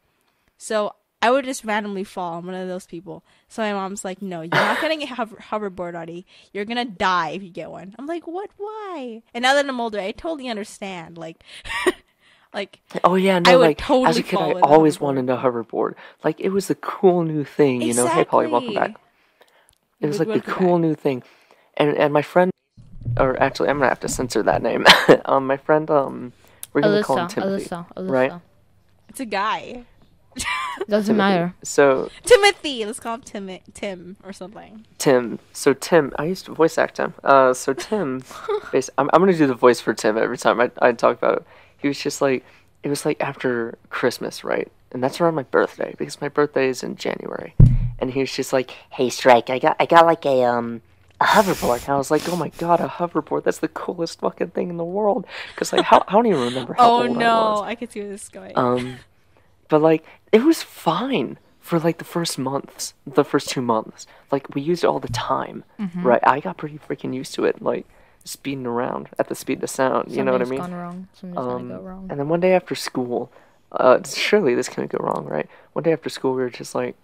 So 0.57 0.93
I 1.21 1.31
would 1.31 1.45
just 1.45 1.65
randomly 1.65 2.03
fall. 2.03 2.37
I'm 2.37 2.45
one 2.45 2.53
of 2.55 2.67
those 2.67 2.85
people. 2.85 3.23
So 3.49 3.63
my 3.63 3.73
mom's 3.73 4.05
like, 4.05 4.21
"No, 4.21 4.41
you're 4.41 4.49
not 4.51 4.79
getting 4.81 5.01
a 5.01 5.07
hover- 5.07 5.37
hoverboard, 5.37 5.95
Artie. 5.95 6.27
You're 6.53 6.63
gonna 6.65 6.85
die 6.85 7.29
if 7.31 7.41
you 7.41 7.49
get 7.49 7.71
one." 7.71 7.95
I'm 7.97 8.05
like, 8.05 8.27
"What? 8.27 8.51
Why?" 8.57 9.23
And 9.33 9.41
now 9.41 9.55
that 9.55 9.67
I'm 9.67 9.81
older, 9.81 9.99
I 9.99 10.11
totally 10.11 10.47
understand. 10.47 11.17
Like, 11.17 11.43
like 12.53 12.79
Oh 13.03 13.15
yeah, 13.15 13.39
no, 13.39 13.51
I 13.51 13.55
would 13.55 13.61
like 13.65 13.81
as 13.81 13.87
totally 13.87 14.19
a 14.19 14.23
kid, 14.23 14.39
I 14.39 14.59
always 14.61 15.01
wanted 15.01 15.27
a 15.29 15.37
hoverboard. 15.37 15.95
Like 16.23 16.39
it 16.39 16.49
was 16.49 16.67
the 16.67 16.75
cool 16.75 17.23
new 17.23 17.43
thing, 17.43 17.81
you 17.81 17.93
know. 17.95 18.07
Hey, 18.07 18.23
Paulie, 18.23 18.49
welcome 18.51 18.73
back. 18.75 18.95
It 19.99 20.07
was 20.07 20.19
like 20.19 20.27
the 20.27 20.41
cool 20.41 20.73
back. 20.73 20.81
new 20.81 20.95
thing, 20.95 21.23
and 21.75 21.95
and 21.97 22.13
my 22.13 22.21
friend, 22.21 22.51
or 23.19 23.41
actually, 23.41 23.69
I'm 23.69 23.77
gonna 23.77 23.89
have 23.89 23.99
to 24.01 24.07
censor 24.07 24.43
that 24.43 24.61
name. 24.61 24.85
um, 25.25 25.47
my 25.47 25.57
friend, 25.57 25.89
um, 25.89 26.33
we're 26.73 26.81
gonna 26.81 27.03
call 27.03 27.17
him 27.17 27.27
Timothy, 27.27 27.65
Alyssa, 27.65 27.93
Alyssa. 27.95 28.09
right? 28.09 28.33
it's 29.09 29.19
a 29.19 29.25
guy. 29.25 29.85
Doesn't 30.87 31.17
matter. 31.17 31.55
So 31.63 32.09
Timothy. 32.23 32.85
Let's 32.85 32.99
call 32.99 33.15
him 33.15 33.21
Tim. 33.21 33.59
Tim 33.73 34.17
or 34.23 34.31
something. 34.31 34.85
Tim, 34.99 35.39
so 35.51 35.73
Tim, 35.73 36.13
I 36.19 36.25
used 36.25 36.45
to 36.45 36.53
voice 36.53 36.77
act 36.77 36.97
him. 36.97 37.15
Uh, 37.23 37.53
so 37.53 37.73
Tim, 37.73 38.23
bas- 38.71 38.91
I'm 38.99 39.09
I'm 39.13 39.21
gonna 39.21 39.35
do 39.35 39.47
the 39.47 39.55
voice 39.55 39.79
for 39.79 39.95
Tim 39.95 40.17
every 40.17 40.37
time 40.37 40.61
I 40.61 40.69
I 40.79 40.91
talk 40.91 41.17
about 41.17 41.37
it. 41.37 41.43
He 41.79 41.87
was 41.87 41.99
just 41.99 42.21
like, 42.21 42.45
it 42.83 42.89
was 42.89 43.05
like 43.05 43.19
after 43.19 43.77
Christmas, 43.89 44.43
right? 44.43 44.71
And 44.91 45.03
that's 45.03 45.19
around 45.19 45.35
my 45.35 45.43
birthday 45.43 45.95
because 45.97 46.21
my 46.21 46.29
birthday 46.29 46.69
is 46.69 46.83
in 46.83 46.95
January. 46.95 47.55
And 47.99 48.11
he 48.11 48.19
was 48.19 48.31
just 48.31 48.53
like, 48.53 48.71
"Hey, 48.91 49.09
Strike, 49.09 49.49
I 49.49 49.59
got 49.59 49.75
I 49.79 49.85
got 49.85 50.05
like 50.05 50.25
a 50.25 50.43
um 50.43 50.81
a 51.19 51.25
hoverboard." 51.25 51.81
And 51.85 51.89
I 51.89 51.97
was 51.97 52.11
like, 52.11 52.27
"Oh 52.29 52.35
my 52.35 52.49
god, 52.57 52.79
a 52.79 52.87
hoverboard! 52.87 53.43
That's 53.43 53.57
the 53.59 53.67
coolest 53.67 54.19
fucking 54.19 54.49
thing 54.51 54.69
in 54.69 54.77
the 54.77 54.85
world." 54.85 55.25
Because 55.53 55.73
like, 55.73 55.85
how 55.85 56.03
I 56.07 56.11
don't 56.13 56.27
even 56.27 56.39
remember 56.41 56.73
how 56.73 56.89
Oh 56.91 57.01
old 57.07 57.17
I 57.17 57.19
no, 57.19 57.61
I 57.63 57.75
can 57.75 57.89
see 57.89 58.01
where 58.01 58.09
this 58.09 58.23
is 58.23 58.29
going. 58.29 58.53
Um, 58.55 58.97
but 59.69 59.81
like 59.81 60.03
it 60.31 60.43
was 60.43 60.61
fine 60.63 61.37
for 61.59 61.79
like 61.79 61.97
the 61.97 62.05
first 62.05 62.37
months, 62.37 62.93
the 63.05 63.23
first 63.25 63.49
two 63.49 63.61
months. 63.61 64.05
Like 64.31 64.53
we 64.55 64.61
used 64.61 64.83
it 64.83 64.87
all 64.87 64.99
the 64.99 65.09
time, 65.09 65.63
Mm-hmm. 65.79 66.03
right? 66.05 66.21
I 66.23 66.39
got 66.39 66.57
pretty 66.57 66.77
freaking 66.79 67.13
used 67.13 67.33
to 67.35 67.45
it, 67.45 67.61
like 67.61 67.85
speeding 68.23 68.65
around 68.65 69.09
at 69.19 69.27
the 69.27 69.35
speed 69.35 69.63
of 69.63 69.69
sound. 69.69 70.11
You 70.11 70.23
know 70.23 70.31
what 70.33 70.41
I 70.41 70.45
Something's 70.45 70.61
mean? 70.61 70.69
gone 70.71 70.79
wrong. 70.79 71.07
Something's 71.13 71.37
Um, 71.37 71.67
gonna 71.69 71.79
go 71.79 71.81
wrong. 71.85 72.07
and 72.09 72.19
then 72.19 72.29
one 72.29 72.39
day 72.41 72.53
after 72.53 72.75
school, 72.75 73.31
uh, 73.71 73.99
surely 74.05 74.53
this 74.55 74.69
couldn't 74.69 74.91
go 74.91 75.03
wrong, 75.03 75.25
right? 75.25 75.49
One 75.73 75.83
day 75.83 75.91
after 75.93 76.09
school, 76.09 76.33
we 76.35 76.41
were 76.41 76.49
just 76.49 76.75
like, 76.75 76.95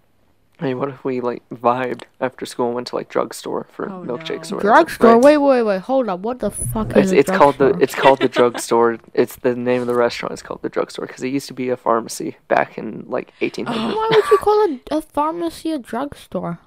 "Hey, 0.60 0.74
what 0.76 0.90
if 0.90 1.04
we 1.04 1.20
like 1.20 1.42
vibed 1.50 2.04
after 2.22 2.46
school 2.46 2.68
and 2.68 2.76
went 2.76 2.88
to 2.88 2.96
like 2.96 3.10
drugstore 3.10 3.68
for 3.72 3.90
Oh, 3.90 4.04
milkshakes 4.06 4.52
no. 4.52 4.58
or 4.58 4.58
whatever?" 4.58 4.62
Drugstore. 4.62 5.14
right? 5.16 5.22
Wait, 5.24 5.38
wait, 5.38 5.64
wait. 5.64 5.82
Hold 5.82 6.10
up. 6.10 6.20
What 6.22 6.40
the 6.40 6.52
fuck 6.52 6.90
It's, 6.92 7.08
is 7.08 7.12
a 7.12 7.18
it's 7.18 7.32
called 7.32 7.58
the 7.58 7.70
it's 7.80 7.96
called 7.96 8.20
the 8.20 8.30
drugstore. 8.30 8.98
It's 9.14 9.36
the 9.38 9.56
name 9.56 9.82
of 9.82 9.88
the 9.88 9.96
restaurant. 9.96 10.32
It's 10.34 10.42
called 10.42 10.62
the 10.62 10.70
drugstore 10.70 11.06
because 11.08 11.24
it 11.24 11.30
used 11.30 11.48
to 11.48 11.54
be 11.54 11.70
a 11.70 11.78
pharmacy 11.78 12.38
back 12.48 12.78
in 12.78 13.06
like 13.08 13.34
1800. 13.40 13.96
Why 13.96 14.10
would 14.12 14.26
you 14.32 14.38
call 14.38 14.60
a, 14.70 14.98
a 14.98 15.02
pharmacy 15.02 15.72
a 15.72 15.80
drugstore? 15.80 16.60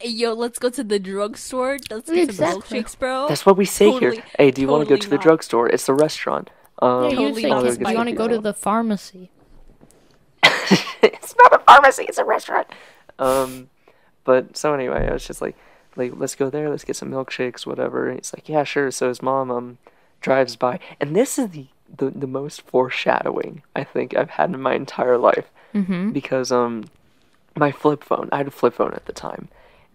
Hey, 0.00 0.08
yo, 0.10 0.32
let's 0.32 0.58
go 0.58 0.70
to 0.70 0.82
the 0.82 0.98
drugstore. 0.98 1.78
Let's 1.90 2.10
get 2.10 2.28
Exactly. 2.28 2.60
some 2.62 2.78
milkshakes, 2.84 2.98
bro. 2.98 3.28
That's 3.28 3.46
what 3.46 3.56
we 3.56 3.64
say 3.64 3.90
here. 3.92 4.16
Hey, 4.38 4.50
do 4.50 4.60
you 4.60 4.68
want 4.68 4.82
to 4.82 4.88
go 4.88 4.96
to 4.96 5.00
totally 5.02 5.10
the 5.10 5.16
not. 5.16 5.22
drugstore? 5.22 5.68
It's 5.68 5.86
the 5.86 5.94
restaurant. 5.94 6.50
Um, 6.82 7.04
yeah, 7.04 7.10
you 7.10 7.16
totally 7.16 7.42
say 7.42 7.48
not 7.48 7.62
kids, 7.64 7.78
you 7.78 7.94
want 7.96 8.08
to 8.08 8.14
go 8.16 8.26
to 8.28 8.38
the 8.38 8.52
pharmacy. 8.52 9.30
it's 11.34 11.50
not 11.50 11.60
a 11.60 11.64
pharmacy. 11.64 12.04
It's 12.08 12.18
a 12.18 12.24
restaurant. 12.24 12.66
Um, 13.18 13.70
but 14.24 14.56
so 14.56 14.74
anyway, 14.74 15.08
I 15.08 15.12
was 15.12 15.26
just 15.26 15.42
like, 15.42 15.56
like 15.96 16.12
let's 16.16 16.34
go 16.34 16.50
there. 16.50 16.70
Let's 16.70 16.84
get 16.84 16.96
some 16.96 17.10
milkshakes, 17.10 17.66
whatever. 17.66 18.08
And 18.08 18.18
he's 18.18 18.32
like, 18.34 18.48
yeah, 18.48 18.64
sure. 18.64 18.90
So 18.90 19.08
his 19.08 19.22
mom 19.22 19.50
um 19.50 19.78
drives 20.20 20.56
by, 20.56 20.78
and 21.00 21.14
this 21.14 21.38
is 21.38 21.48
the 21.50 21.66
the, 21.96 22.10
the 22.10 22.26
most 22.26 22.62
foreshadowing 22.62 23.62
I 23.76 23.84
think 23.84 24.16
I've 24.16 24.30
had 24.30 24.50
in 24.52 24.60
my 24.60 24.74
entire 24.74 25.18
life 25.18 25.50
Mm-hmm. 25.74 26.12
because 26.12 26.52
um 26.52 26.84
my 27.56 27.72
flip 27.72 28.04
phone 28.04 28.28
I 28.30 28.36
had 28.38 28.46
a 28.46 28.52
flip 28.52 28.74
phone 28.74 28.92
at 28.94 29.06
the 29.06 29.12
time, 29.12 29.48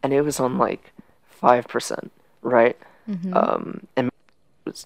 and 0.04 0.12
it 0.14 0.22
was 0.22 0.40
on 0.40 0.58
like 0.58 0.92
five 1.30 1.68
percent, 1.70 2.12
right? 2.42 2.78
Mm-hmm. 3.10 3.34
Um, 3.34 3.88
and 3.96 4.08
it 4.08 4.14
was 4.66 4.86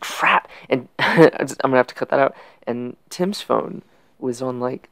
crap, 0.00 0.48
and 0.68 0.88
I'm 0.98 1.46
gonna 1.62 1.76
have 1.76 1.86
to 1.86 1.94
cut 1.94 2.08
that 2.10 2.18
out. 2.18 2.34
And 2.66 2.96
Tim's 3.08 3.40
phone 3.40 3.82
was 4.18 4.42
on 4.42 4.58
like 4.60 4.88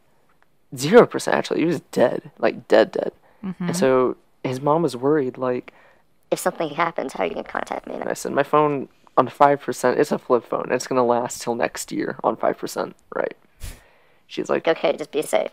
zero 0.76 1.06
percent. 1.06 1.36
Actually, 1.36 1.60
he 1.60 1.66
was 1.66 1.80
dead, 1.92 2.30
like 2.38 2.68
dead, 2.68 2.92
dead. 2.92 3.12
Mm-hmm. 3.44 3.64
And 3.68 3.76
so 3.76 4.16
his 4.44 4.60
mom 4.60 4.82
was 4.82 4.96
worried, 4.96 5.38
like, 5.38 5.72
If 6.30 6.38
something 6.38 6.70
happens, 6.70 7.12
how 7.14 7.24
are 7.24 7.26
you 7.26 7.34
gonna 7.34 7.44
contact 7.44 7.86
me? 7.86 7.94
and 7.94 8.08
I 8.08 8.14
said, 8.14 8.32
my 8.32 8.42
phone 8.42 8.88
on 9.16 9.28
five 9.28 9.60
percent. 9.60 9.98
It's 9.98 10.12
a 10.12 10.18
flip 10.18 10.44
phone. 10.44 10.68
It's 10.70 10.86
gonna 10.86 11.04
last 11.04 11.42
till 11.42 11.54
next 11.54 11.90
year 11.92 12.16
on 12.24 12.36
five 12.36 12.56
percent, 12.58 12.94
right? 13.14 13.36
She's 14.26 14.48
like, 14.48 14.66
Okay, 14.68 14.96
just 14.96 15.10
be 15.10 15.22
safe. 15.22 15.50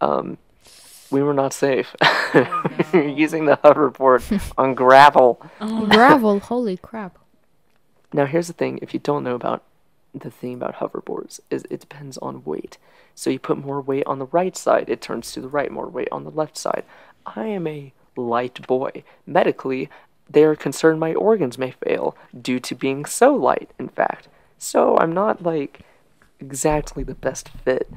um, 0.00 0.38
we 1.10 1.22
were 1.22 1.32
not 1.32 1.52
safe. 1.54 1.94
Using 2.92 3.46
the 3.46 3.56
hoverboard 3.64 4.22
on 4.58 4.74
gravel. 4.74 5.40
Oh, 5.60 5.86
Gravel. 5.86 6.38
Holy 6.40 6.76
crap. 6.76 7.18
Now 8.12 8.26
here's 8.26 8.46
the 8.48 8.52
thing: 8.52 8.78
if 8.82 8.92
you 8.92 9.00
don't 9.00 9.24
know 9.24 9.34
about 9.34 9.62
the 10.14 10.30
thing 10.30 10.54
about 10.54 10.76
hoverboards, 10.76 11.40
is 11.50 11.64
it 11.70 11.80
depends 11.80 12.18
on 12.18 12.44
weight. 12.44 12.78
So 13.14 13.30
you 13.30 13.38
put 13.38 13.58
more 13.58 13.80
weight 13.80 14.06
on 14.06 14.18
the 14.18 14.26
right 14.26 14.56
side, 14.56 14.88
it 14.88 15.00
turns 15.00 15.32
to 15.32 15.40
the 15.40 15.48
right. 15.48 15.70
More 15.70 15.88
weight 15.88 16.08
on 16.12 16.24
the 16.24 16.30
left 16.30 16.56
side. 16.56 16.84
I 17.26 17.46
am 17.46 17.66
a 17.66 17.92
light 18.16 18.66
boy. 18.66 19.04
Medically, 19.26 19.88
they 20.30 20.44
are 20.44 20.56
concerned 20.56 21.00
my 21.00 21.14
organs 21.14 21.58
may 21.58 21.70
fail 21.70 22.16
due 22.40 22.60
to 22.60 22.74
being 22.74 23.04
so 23.04 23.34
light. 23.34 23.70
In 23.78 23.88
fact, 23.88 24.28
so 24.58 24.96
I'm 24.98 25.12
not 25.12 25.42
like 25.42 25.80
exactly 26.40 27.02
the 27.02 27.14
best 27.14 27.48
fit 27.48 27.88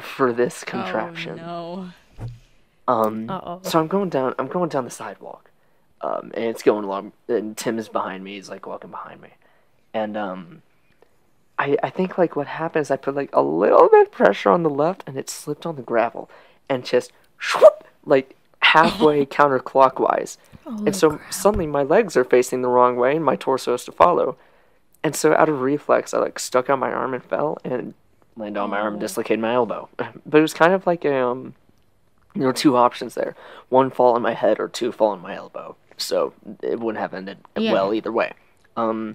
for 0.00 0.32
this 0.32 0.64
contraption. 0.64 1.40
Oh, 1.40 1.90
no. 2.18 2.24
Um, 2.88 3.30
Uh-oh. 3.30 3.60
so 3.62 3.78
I'm 3.78 3.86
going 3.86 4.08
down. 4.08 4.34
I'm 4.38 4.48
going 4.48 4.68
down 4.68 4.84
the 4.84 4.90
sidewalk, 4.90 5.50
um, 6.00 6.32
and 6.34 6.44
it's 6.44 6.62
going 6.62 6.84
along. 6.84 7.12
And 7.28 7.56
Tim 7.56 7.78
is 7.78 7.88
behind 7.88 8.24
me. 8.24 8.34
He's 8.34 8.50
like 8.50 8.66
walking 8.66 8.90
behind 8.90 9.20
me, 9.20 9.30
and 9.94 10.16
um, 10.16 10.62
I, 11.62 11.76
I 11.84 11.90
think 11.90 12.18
like 12.18 12.34
what 12.34 12.48
happened 12.48 12.82
is 12.82 12.90
I 12.90 12.96
put 12.96 13.14
like 13.14 13.30
a 13.32 13.40
little 13.40 13.88
bit 13.88 14.08
of 14.08 14.10
pressure 14.12 14.50
on 14.50 14.64
the 14.64 14.70
left 14.70 15.04
and 15.06 15.16
it 15.16 15.30
slipped 15.30 15.64
on 15.64 15.76
the 15.76 15.82
gravel 15.82 16.28
and 16.68 16.84
just 16.84 17.12
shwoop, 17.40 17.82
like 18.04 18.34
halfway 18.60 19.24
counterclockwise. 19.38 20.38
and 20.66 20.96
so 20.96 21.20
suddenly 21.30 21.66
my 21.68 21.84
legs 21.84 22.16
are 22.16 22.24
facing 22.24 22.62
the 22.62 22.68
wrong 22.68 22.96
way 22.96 23.14
and 23.14 23.24
my 23.24 23.36
torso 23.36 23.74
is 23.74 23.84
to 23.84 23.92
follow. 23.92 24.36
And 25.04 25.14
so 25.14 25.34
out 25.34 25.48
of 25.48 25.60
reflex 25.60 26.12
I 26.12 26.18
like 26.18 26.40
stuck 26.40 26.68
out 26.68 26.80
my 26.80 26.90
arm 26.90 27.14
and 27.14 27.22
fell 27.24 27.58
and 27.64 27.94
landed 28.36 28.58
on 28.58 28.70
my 28.70 28.80
arm 28.80 28.94
and 28.94 29.00
dislocated 29.00 29.38
my 29.40 29.52
elbow. 29.54 29.88
But 30.26 30.38
it 30.38 30.42
was 30.42 30.54
kind 30.54 30.72
of 30.72 30.84
like 30.84 31.04
a 31.04 31.16
um 31.24 31.54
there 32.34 32.46
were 32.48 32.52
two 32.52 32.76
options 32.76 33.14
there. 33.14 33.36
One 33.68 33.88
fall 33.90 34.14
on 34.14 34.22
my 34.22 34.34
head 34.34 34.58
or 34.58 34.66
two 34.66 34.90
fall 34.90 35.10
on 35.10 35.20
my 35.20 35.36
elbow. 35.36 35.76
So 35.96 36.32
it 36.60 36.80
wouldn't 36.80 37.00
have 37.00 37.14
ended 37.14 37.38
Yeah. 37.56 37.72
well 37.72 37.94
either 37.94 38.10
way. 38.10 38.32
Um 38.76 39.14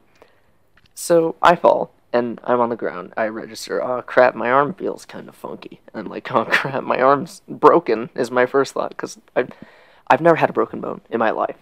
so 0.95 1.35
I 1.41 1.55
fall 1.57 1.91
and 2.17 2.41
I'm 2.43 2.59
on 2.59 2.69
the 2.69 2.75
ground. 2.75 3.13
I 3.15 3.27
register, 3.27 3.83
oh 3.83 4.01
crap, 4.01 4.35
my 4.35 4.49
arm 4.49 4.73
feels 4.73 5.05
kind 5.05 5.29
of 5.29 5.35
funky. 5.35 5.79
And 5.93 6.05
I'm 6.05 6.11
like, 6.11 6.31
oh 6.31 6.45
crap, 6.49 6.83
my 6.83 6.99
arm's 6.99 7.41
broken 7.47 8.09
is 8.15 8.31
my 8.31 8.45
first 8.45 8.73
thought 8.73 8.89
because 8.89 9.19
I've, 9.35 9.51
I've 10.07 10.21
never 10.21 10.37
had 10.37 10.49
a 10.49 10.53
broken 10.53 10.81
bone 10.81 11.01
in 11.09 11.19
my 11.19 11.31
life. 11.31 11.57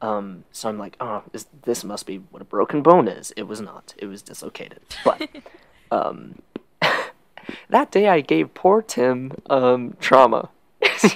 Um, 0.00 0.44
so 0.50 0.68
I'm 0.68 0.78
like, 0.78 0.96
oh, 1.00 1.22
is, 1.32 1.46
this 1.62 1.84
must 1.84 2.06
be 2.06 2.18
what 2.30 2.40
a 2.40 2.46
broken 2.46 2.82
bone 2.82 3.06
is. 3.06 3.32
It 3.36 3.42
was 3.42 3.60
not. 3.60 3.94
It 3.98 4.06
was 4.06 4.22
dislocated. 4.22 4.80
But 5.04 5.28
um, 5.90 6.40
that 7.68 7.90
day 7.90 8.08
I 8.08 8.22
gave 8.22 8.54
poor 8.54 8.80
Tim 8.80 9.32
um, 9.50 9.96
trauma. 10.00 10.48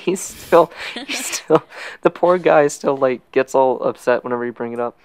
he's 0.04 0.20
still, 0.20 0.70
he's 1.06 1.24
still, 1.24 1.62
the 2.02 2.10
poor 2.10 2.36
guy 2.36 2.66
still 2.66 2.98
like 2.98 3.32
gets 3.32 3.54
all 3.54 3.82
upset 3.82 4.22
whenever 4.22 4.44
you 4.44 4.52
bring 4.52 4.74
it 4.74 4.80
up. 4.80 4.98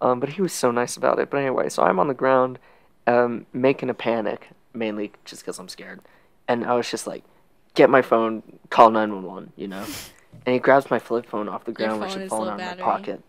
Um, 0.00 0.20
but 0.20 0.30
he 0.30 0.42
was 0.42 0.52
so 0.52 0.70
nice 0.70 0.96
about 0.96 1.18
it. 1.18 1.30
But 1.30 1.38
anyway, 1.38 1.68
so 1.68 1.82
I'm 1.82 1.98
on 1.98 2.08
the 2.08 2.14
ground, 2.14 2.60
um, 3.06 3.46
making 3.52 3.90
a 3.90 3.94
panic, 3.94 4.48
mainly 4.72 5.12
just 5.24 5.42
because 5.42 5.58
I'm 5.58 5.68
scared. 5.68 6.00
And 6.48 6.64
I 6.64 6.74
was 6.74 6.90
just 6.90 7.06
like, 7.06 7.24
get 7.74 7.90
my 7.90 8.02
phone, 8.02 8.42
call 8.70 8.90
911, 8.90 9.52
you 9.56 9.68
know? 9.68 9.84
And 10.46 10.52
he 10.52 10.58
grabs 10.58 10.90
my 10.90 10.98
flip 10.98 11.26
phone 11.26 11.48
off 11.48 11.64
the 11.64 11.72
ground, 11.72 12.00
which 12.00 12.14
had 12.14 12.28
fallen 12.28 12.48
out 12.48 12.60
of 12.60 12.78
my 12.78 12.84
pocket. 12.84 13.22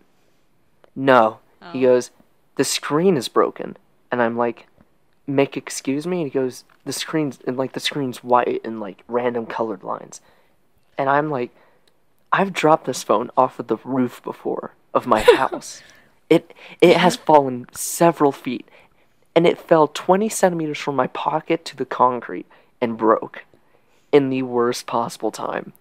No. 0.94 1.38
He 1.72 1.80
Oh. 1.86 1.94
goes, 1.94 2.10
the 2.56 2.64
screen 2.64 3.16
is 3.16 3.28
broken. 3.28 3.76
And 4.12 4.22
I'm 4.22 4.36
like, 4.36 4.66
make 5.26 5.56
excuse 5.56 6.06
me? 6.06 6.22
And 6.22 6.30
he 6.32 6.38
goes, 6.38 6.64
the 6.84 6.92
screen's, 6.92 7.38
and 7.46 7.56
like 7.56 7.72
the 7.72 7.80
screen's 7.80 8.22
white 8.22 8.60
and 8.64 8.80
like 8.80 9.02
random 9.08 9.46
colored 9.46 9.82
lines. 9.82 10.20
And 10.98 11.08
I'm 11.10 11.30
like, 11.30 11.50
I've 12.32 12.52
dropped 12.52 12.86
this 12.86 13.02
phone 13.02 13.30
off 13.36 13.58
of 13.58 13.66
the 13.68 13.76
roof 13.84 14.22
before 14.22 14.74
of 14.94 15.06
my 15.06 15.20
house. 15.36 15.82
it 16.30 16.52
it 16.80 16.96
has 16.96 17.16
fallen 17.16 17.66
several 17.72 18.32
feet, 18.32 18.68
and 19.36 19.46
it 19.46 19.58
fell 19.58 19.86
20 19.86 20.28
centimeters 20.30 20.78
from 20.78 20.96
my 20.96 21.06
pocket 21.08 21.64
to 21.66 21.76
the 21.76 21.84
concrete 21.84 22.46
and 22.80 22.96
broke 22.96 23.44
in 24.10 24.30
the 24.30 24.42
worst 24.42 24.86
possible 24.86 25.30
time. 25.30 25.74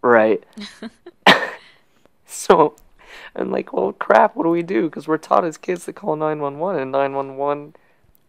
Right. 0.00 0.44
so 2.26 2.76
I'm 3.34 3.50
like, 3.50 3.72
well, 3.72 3.92
crap. 3.92 4.36
What 4.36 4.44
do 4.44 4.50
we 4.50 4.62
do? 4.62 4.84
Because 4.84 5.08
we're 5.08 5.18
taught 5.18 5.44
as 5.44 5.56
kids 5.56 5.84
to 5.86 5.92
call 5.92 6.14
911, 6.14 6.80
and 6.80 6.92
911 6.92 7.74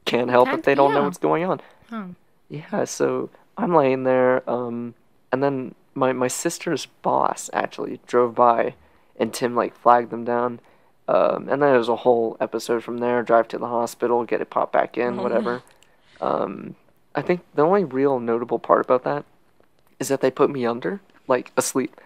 can't 0.05 0.29
help 0.29 0.47
Can't- 0.47 0.59
if 0.59 0.65
they 0.65 0.75
don't 0.75 0.93
know 0.93 1.03
what's 1.03 1.17
going 1.17 1.43
on. 1.43 1.61
Huh. 1.89 2.05
Yeah, 2.49 2.85
so 2.85 3.29
I'm 3.57 3.75
laying 3.75 4.03
there, 4.03 4.47
um, 4.49 4.95
and 5.31 5.41
then 5.43 5.75
my 5.93 6.13
my 6.13 6.27
sister's 6.27 6.85
boss 7.01 7.49
actually 7.53 7.99
drove 8.05 8.35
by, 8.35 8.75
and 9.17 9.33
Tim 9.33 9.55
like 9.55 9.75
flagged 9.75 10.11
them 10.11 10.23
down, 10.25 10.59
um, 11.07 11.43
and 11.49 11.61
then 11.61 11.69
there 11.71 11.77
was 11.77 11.89
a 11.89 11.95
whole 11.97 12.37
episode 12.39 12.83
from 12.83 12.97
there. 12.99 13.21
Drive 13.23 13.47
to 13.49 13.57
the 13.57 13.67
hospital, 13.67 14.23
get 14.25 14.41
it 14.41 14.49
popped 14.49 14.73
back 14.73 14.97
in, 14.97 15.19
Oh, 15.19 15.23
whatever. 15.23 15.61
Um, 16.21 16.75
I 17.13 17.21
think 17.21 17.41
the 17.53 17.61
only 17.63 17.83
real 17.83 18.19
notable 18.19 18.59
part 18.59 18.85
about 18.85 19.03
that 19.03 19.25
is 19.99 20.07
that 20.09 20.21
they 20.21 20.31
put 20.31 20.49
me 20.49 20.65
under, 20.65 20.99
like 21.27 21.51
asleep, 21.55 21.99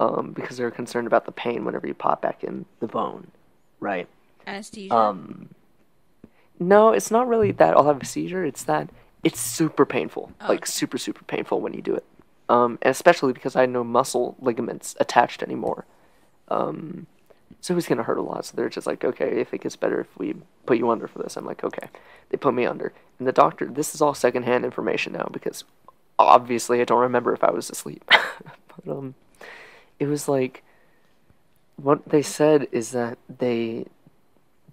um, 0.00 0.32
because 0.32 0.56
they 0.56 0.64
were 0.64 0.70
concerned 0.70 1.06
about 1.06 1.26
the 1.26 1.32
pain 1.32 1.64
whenever 1.64 1.86
you 1.86 1.94
pop 1.94 2.22
back 2.22 2.42
in 2.44 2.64
the 2.80 2.86
bone, 2.86 3.30
right? 3.80 4.08
Anesthesia. 4.46 4.94
Um, 4.94 5.50
no, 6.58 6.92
it's 6.92 7.10
not 7.10 7.26
really 7.28 7.50
that 7.52 7.76
I'll 7.76 7.86
have 7.86 8.00
a 8.02 8.06
seizure. 8.06 8.44
It's 8.44 8.64
that 8.64 8.88
it's 9.22 9.40
super 9.40 9.84
painful, 9.84 10.32
Oh, 10.40 10.48
like 10.48 10.62
okay. 10.62 10.66
super 10.70 10.98
super 10.98 11.24
painful 11.24 11.60
when 11.60 11.72
you 11.74 11.82
do 11.82 11.94
it. 11.94 12.04
Um, 12.48 12.78
and 12.82 12.90
especially 12.90 13.32
because 13.32 13.56
I 13.56 13.62
had 13.62 13.70
no 13.70 13.82
muscle 13.82 14.36
ligaments 14.38 14.94
attached 15.00 15.42
anymore. 15.42 15.86
Um, 16.48 17.06
so 17.64 17.72
it 17.72 17.76
was 17.76 17.86
gonna 17.86 18.02
hurt 18.02 18.18
a 18.18 18.22
lot. 18.22 18.44
So 18.44 18.54
they're 18.54 18.68
just 18.68 18.86
like, 18.86 19.02
okay, 19.06 19.40
I 19.40 19.44
think 19.44 19.64
it's 19.64 19.74
better 19.74 19.98
if 19.98 20.18
we 20.18 20.34
put 20.66 20.76
you 20.76 20.90
under 20.90 21.08
for 21.08 21.20
this. 21.20 21.34
I'm 21.34 21.46
like, 21.46 21.64
okay. 21.64 21.88
They 22.28 22.36
put 22.36 22.52
me 22.52 22.66
under, 22.66 22.92
and 23.18 23.26
the 23.26 23.32
doctor. 23.32 23.64
This 23.64 23.94
is 23.94 24.02
all 24.02 24.12
secondhand 24.12 24.66
information 24.66 25.14
now 25.14 25.30
because 25.32 25.64
obviously 26.18 26.82
I 26.82 26.84
don't 26.84 27.00
remember 27.00 27.32
if 27.32 27.42
I 27.42 27.50
was 27.50 27.70
asleep. 27.70 28.04
but 28.84 28.86
um, 28.86 29.14
it 29.98 30.08
was 30.08 30.28
like 30.28 30.62
what 31.76 32.06
they 32.06 32.20
said 32.20 32.68
is 32.70 32.90
that 32.90 33.16
they 33.34 33.86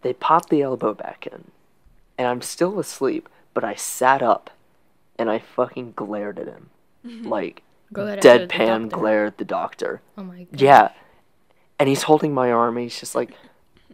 they 0.02 0.12
popped 0.12 0.50
the 0.50 0.62
elbow 0.62 0.94
back 0.94 1.26
in, 1.32 1.46
and 2.18 2.28
I'm 2.28 2.42
still 2.42 2.78
asleep, 2.78 3.30
but 3.54 3.64
I 3.64 3.74
sat 3.76 4.22
up, 4.22 4.50
and 5.18 5.32
I 5.32 5.40
fucking 5.40 5.94
glared 5.96 6.38
at 6.40 6.48
him, 6.48 6.72
like 7.24 7.64
Go 7.94 8.18
deadpan 8.18 8.90
glare 8.90 9.28
at 9.28 9.38
the 9.38 9.46
doctor. 9.46 10.02
Oh 10.18 10.24
my 10.24 10.44
god. 10.52 10.60
Yeah, 10.62 10.92
and 11.82 11.90
he's 11.90 12.04
holding 12.04 12.34
my 12.34 12.52
arm, 12.52 12.78
and 12.78 12.84
he's 12.86 13.00
just 13.00 13.16
like, 13.16 13.34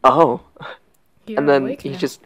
"Oh," 0.04 0.42
You're 1.26 1.40
and 1.40 1.48
then 1.50 1.78
he 1.80 1.90
now. 1.92 1.98
just, 1.98 2.22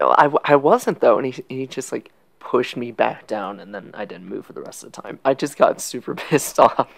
I, 0.00 0.26
I, 0.26 0.52
I 0.52 0.56
wasn't 0.56 1.00
though, 1.00 1.18
and 1.18 1.26
he 1.32 1.44
he 1.48 1.66
just 1.66 1.92
like 1.92 2.12
pushed 2.38 2.76
me 2.76 2.92
back 2.92 3.26
down, 3.26 3.60
and 3.60 3.74
then 3.74 3.90
I 3.94 4.04
didn't 4.04 4.28
move 4.28 4.46
for 4.46 4.52
the 4.52 4.62
rest 4.62 4.84
of 4.84 4.92
the 4.92 5.02
time. 5.02 5.18
I 5.24 5.34
just 5.34 5.56
got 5.56 5.80
super 5.92 6.14
pissed 6.14 6.58
off. 6.60 6.88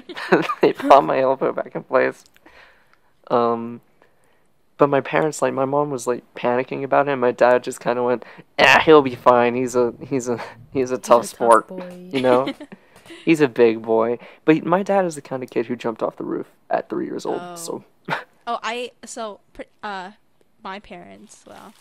they 0.60 0.72
popped 0.74 1.06
my 1.06 1.20
elbow 1.20 1.52
back 1.52 1.74
in 1.74 1.84
place. 1.84 2.24
Um, 3.30 3.80
but 4.78 4.88
my 4.88 5.00
parents 5.00 5.42
like 5.42 5.54
my 5.54 5.64
mom 5.66 5.90
was 5.90 6.06
like 6.06 6.24
panicking 6.34 6.82
about 6.84 7.08
it. 7.08 7.12
and 7.12 7.20
My 7.20 7.32
dad 7.32 7.62
just 7.64 7.80
kind 7.80 7.98
of 7.98 8.04
went, 8.06 8.24
"Ah, 8.58 8.82
he'll 8.84 9.02
be 9.02 9.14
fine. 9.14 9.54
He's 9.54 9.76
a 9.76 9.94
he's 10.08 10.28
a 10.28 10.40
he's 10.72 10.90
a 10.92 10.98
He's 11.06 11.06
tough 11.06 11.24
a 11.24 11.26
sport, 11.26 11.68
boy. 11.68 12.10
you 12.12 12.20
know." 12.20 12.54
He's 13.24 13.40
a 13.40 13.48
big 13.48 13.82
boy, 13.82 14.18
but 14.44 14.64
my 14.64 14.82
dad 14.82 15.04
is 15.04 15.14
the 15.14 15.22
kind 15.22 15.42
of 15.42 15.50
kid 15.50 15.66
who 15.66 15.76
jumped 15.76 16.02
off 16.02 16.16
the 16.16 16.24
roof 16.24 16.46
at 16.70 16.88
three 16.88 17.06
years 17.06 17.24
old. 17.26 17.40
Oh. 17.40 17.56
So 17.56 17.84
Oh, 18.46 18.58
I 18.62 18.92
so 19.04 19.40
uh, 19.82 20.12
my 20.64 20.80
parents. 20.80 21.44
Well, 21.46 21.72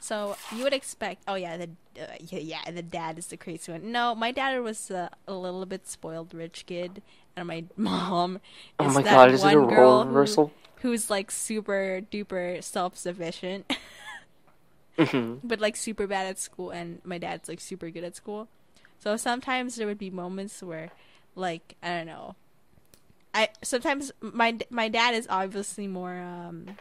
so 0.00 0.36
you 0.54 0.62
would 0.64 0.72
expect. 0.72 1.22
Oh 1.28 1.34
yeah, 1.34 1.56
the 1.56 1.70
uh, 2.00 2.06
yeah, 2.20 2.38
yeah, 2.40 2.70
the 2.70 2.82
dad 2.82 3.18
is 3.18 3.26
the 3.28 3.36
crazy 3.36 3.70
one. 3.72 3.92
No, 3.92 4.14
my 4.14 4.32
dad 4.32 4.58
was 4.62 4.90
uh, 4.90 5.08
a 5.28 5.34
little 5.34 5.64
bit 5.66 5.86
spoiled 5.86 6.34
rich 6.34 6.64
kid, 6.66 7.02
and 7.36 7.46
my 7.48 7.64
mom. 7.76 8.40
Oh 8.80 8.90
my 8.92 9.02
God, 9.02 9.30
is 9.30 9.44
it 9.44 9.54
a 9.54 9.58
role 9.58 9.68
girl 9.68 10.02
who- 10.02 10.08
reversal? 10.08 10.52
who's 10.80 11.08
like 11.10 11.30
super 11.30 12.02
duper 12.12 12.62
self 12.62 12.96
sufficient, 12.96 13.72
Mhm. 14.98 15.40
but 15.44 15.60
like 15.60 15.76
super 15.76 16.06
bad 16.06 16.26
at 16.26 16.38
school, 16.38 16.70
and 16.70 17.00
my 17.04 17.18
dad's 17.18 17.48
like 17.48 17.60
super 17.60 17.90
good 17.90 18.04
at 18.04 18.16
school. 18.16 18.48
So 18.98 19.16
sometimes 19.16 19.76
there 19.76 19.86
would 19.86 19.98
be 19.98 20.10
moments 20.10 20.62
where, 20.62 20.90
like 21.34 21.76
I 21.82 21.98
don't 21.98 22.06
know. 22.06 22.34
I 23.34 23.48
sometimes 23.62 24.12
my 24.20 24.56
my 24.70 24.88
dad 24.88 25.14
is 25.14 25.26
obviously 25.30 25.86
more 25.86 26.16
um 26.18 26.76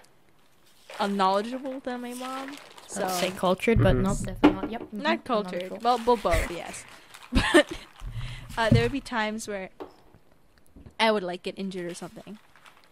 uh, 1.00 1.08
knowledgeable 1.08 1.80
than 1.82 2.02
my 2.02 2.14
mom. 2.14 2.58
So 2.88 3.02
Let's 3.02 3.20
say 3.20 3.32
cultured, 3.32 3.80
but 3.80 3.96
Mhm. 3.96 4.02
not 4.02 4.18
definitely 4.24 4.52
not. 4.52 4.72
Yep. 4.72 4.82
mhm, 4.94 5.02
not 5.04 5.24
cultured. 5.26 5.72
Well, 5.84 6.00
well, 6.06 6.18
both, 6.18 6.52
yes. 6.52 6.86
But 7.54 7.72
uh, 8.58 8.70
there 8.70 8.84
would 8.84 8.92
be 8.94 9.02
times 9.02 9.48
where 9.48 9.70
I 11.00 11.12
would 11.12 11.24
like 11.24 11.44
get 11.44 11.60
injured 11.60 11.92
or 11.92 11.94
something, 11.94 12.40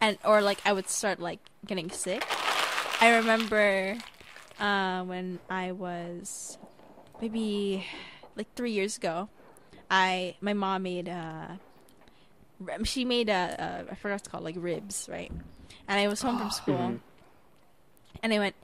and 0.01 0.17
or 0.25 0.41
like 0.41 0.59
I 0.65 0.73
would 0.73 0.89
start 0.89 1.19
like 1.19 1.39
getting 1.65 1.89
sick. 1.89 2.25
I 2.99 3.15
remember 3.15 3.97
uh, 4.59 5.03
when 5.03 5.39
I 5.49 5.71
was 5.71 6.57
maybe 7.21 7.85
like 8.35 8.53
three 8.55 8.71
years 8.71 8.97
ago. 8.97 9.29
I 9.89 10.35
my 10.41 10.53
mom 10.53 10.83
made 10.83 11.09
uh 11.09 11.47
she 12.83 13.03
made 13.05 13.29
a, 13.29 13.83
a 13.87 13.91
I 13.91 13.95
forgot 13.95 14.13
what 14.15 14.19
it's 14.21 14.27
called 14.27 14.43
like 14.43 14.55
ribs 14.57 15.07
right, 15.11 15.31
and 15.87 15.99
I 15.99 16.07
was 16.07 16.21
home 16.21 16.37
from 16.37 16.49
school, 16.61 16.75
Mhm. 16.77 16.99
and 18.21 18.33
I 18.33 18.39
went, 18.39 18.55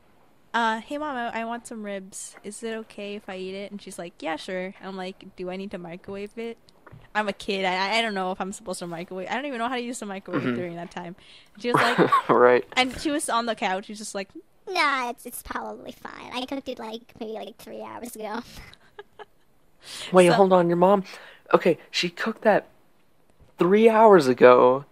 uh, 0.53 0.79
hey 0.79 0.97
mom, 0.97 1.15
I, 1.15 1.41
I 1.41 1.45
want 1.45 1.67
some 1.67 1.83
ribs. 1.83 2.35
Is 2.43 2.63
it 2.63 2.73
okay 2.77 3.15
if 3.15 3.27
I 3.29 3.37
eat 3.37 3.55
it? 3.55 3.71
And 3.71 3.81
she's 3.81 3.99
like, 3.99 4.13
yeah, 4.21 4.35
sure. 4.37 4.73
I'm 4.81 4.95
like, 4.95 5.35
do 5.35 5.49
I 5.49 5.57
need 5.57 5.71
to 5.71 5.77
microwave 5.77 6.37
it? 6.37 6.57
I'm 7.13 7.27
a 7.27 7.33
kid. 7.33 7.65
I, 7.65 7.97
I 7.99 8.01
don't 8.01 8.13
know 8.13 8.31
if 8.31 8.39
I'm 8.41 8.51
supposed 8.53 8.79
to 8.79 8.87
microwave. 8.87 9.27
I 9.29 9.35
don't 9.35 9.45
even 9.45 9.59
know 9.59 9.67
how 9.67 9.75
to 9.75 9.81
use 9.81 9.99
the 9.99 10.05
microwave 10.05 10.41
Mhm. 10.43 10.55
during 10.55 10.75
that 10.75 10.89
time. 10.91 11.15
She 11.59 11.67
was 11.71 11.75
like, 11.75 12.29
right. 12.29 12.65
and 12.73 12.99
she 12.99 13.11
was 13.11 13.29
on 13.29 13.45
the 13.45 13.55
couch. 13.55 13.85
She's 13.85 13.97
just 13.99 14.15
like, 14.15 14.29
Nah, 14.67 15.09
it's, 15.09 15.25
it's 15.25 15.41
probably 15.41 15.91
fine. 15.91 16.31
I 16.31 16.45
cooked 16.45 16.69
it 16.69 16.77
like 16.79 17.01
maybe 17.19 17.33
like 17.33 17.57
three 17.57 17.81
hours 17.81 18.15
ago. 18.15 18.41
Wait, 20.11 20.27
So- 20.27 20.33
hold 20.33 20.53
on. 20.53 20.67
Your 20.67 20.77
mom. 20.77 21.03
Okay, 21.53 21.77
she 21.91 22.09
cooked 22.09 22.43
that 22.43 22.67
three 23.57 23.89
hours 23.89 24.27
ago, 24.27 24.85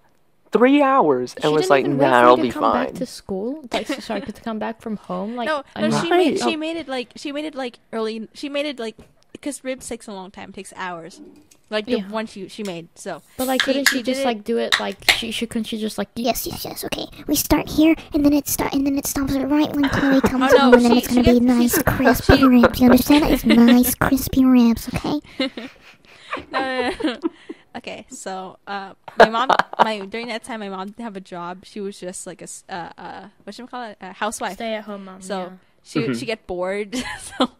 three 0.51 0.81
hours 0.81 1.33
and 1.35 1.43
She 1.43 1.47
was 1.49 1.61
didn't 1.63 1.69
like, 1.69 1.85
even 1.85 1.97
wait 1.99 2.07
"Nah, 2.09 2.19
for 2.19 2.23
it'll 2.25 2.37
you 2.37 2.43
be 2.43 2.49
to 2.49 2.53
come 2.53 2.61
fine." 2.71 2.85
back 2.85 2.93
to 2.95 3.05
school. 3.05 3.63
Like, 3.71 3.87
so- 3.87 3.99
sorry, 3.99 4.21
to 4.21 4.31
come 4.33 4.57
back 4.59 4.81
from 4.81 4.97
home. 4.97 5.35
Like, 5.35 5.45
no, 5.47 5.63
a 5.75 5.81
no, 5.81 6.01
she 6.01 6.09
night? 6.09 6.17
made 6.17 6.39
she 6.39 6.55
made 6.55 6.77
it 6.77 6.87
like 6.87 7.11
she 7.15 7.31
made 7.31 7.45
it 7.45 7.53
like 7.55 7.79
early. 7.93 8.27
She 8.33 8.49
made 8.49 8.65
it 8.65 8.79
like 8.79 8.95
because 9.33 9.63
ribs 9.63 9.87
takes 9.87 10.07
a 10.07 10.13
long 10.13 10.31
time, 10.31 10.51
takes 10.51 10.73
hours. 10.75 11.21
Like 11.69 11.85
the 11.85 11.97
Yeah. 11.99 12.07
one 12.09 12.27
she 12.27 12.47
she 12.47 12.63
made. 12.63 12.87
So, 12.95 13.21
But 13.35 13.47
like, 13.47 13.61
she- 13.61 13.65
couldn't 13.65 13.89
she, 13.89 13.97
she 13.97 14.03
just 14.03 14.23
like 14.23 14.43
do 14.45 14.57
it? 14.57 14.79
Like, 14.79 14.97
she 15.11 15.31
she 15.31 15.45
couldn't 15.45 15.65
she 15.65 15.77
just 15.77 15.97
like 15.97 16.07
Yes, 16.15 16.47
yes, 16.47 16.63
yes. 16.63 16.83
Okay, 16.85 17.07
we 17.27 17.35
start 17.35 17.67
here, 17.67 17.93
and 18.13 18.23
then 18.23 18.31
it 18.31 18.47
start, 18.47 18.73
and 18.73 18.85
then 18.87 18.97
it 18.97 19.05
stops 19.05 19.33
right 19.33 19.67
when 19.75 19.89
Chloe 19.95 20.21
comes 20.21 20.53
Oh, 20.53 20.55
no, 20.55 20.59
home, 20.63 20.73
and 20.75 20.85
then 20.85 20.97
it's 20.97 21.07
gonna 21.07 21.23
she 21.25 21.31
be 21.33 21.39
gets- 21.39 21.59
nice, 21.59 21.75
she- 21.75 21.83
crispy 21.97 22.43
ribs. 22.47 22.79
You 22.79 22.85
understand? 22.87 23.25
It's 23.25 23.43
nice, 23.73 23.95
crispy 23.95 24.45
ribs. 24.45 24.87
Okay. 24.95 25.19
no, 25.39 25.49
no, 26.51 26.91
no, 26.91 26.95
no. 27.03 27.19
okay. 27.75 28.05
So, 28.09 28.57
uh, 28.67 28.93
my 29.19 29.29
mom, 29.29 29.49
my 29.83 29.99
during 30.05 30.27
that 30.27 30.43
time, 30.43 30.59
my 30.61 30.69
mom 30.69 30.87
didn't 30.87 31.03
have 31.03 31.17
a 31.17 31.21
job. 31.21 31.65
She 31.65 31.81
was 31.81 31.99
just 31.99 32.25
like 32.27 32.41
a 32.41 32.47
uh, 32.69 32.91
uh 32.97 33.27
what 33.43 33.55
should 33.55 33.63
we 33.63 33.67
call 33.67 33.83
it? 33.83 33.97
A 34.01 34.13
housewife. 34.13 34.53
stay 34.53 34.75
at 34.75 34.85
home 34.85 35.05
mom? 35.05 35.21
So 35.21 35.39
yeah. 35.39 35.49
she 35.83 35.99
Mhm. 35.99 36.19
she 36.19 36.25
get 36.25 36.47
bored. 36.47 36.95
so 36.95 37.03
She 37.03 37.37
comes 37.37 37.51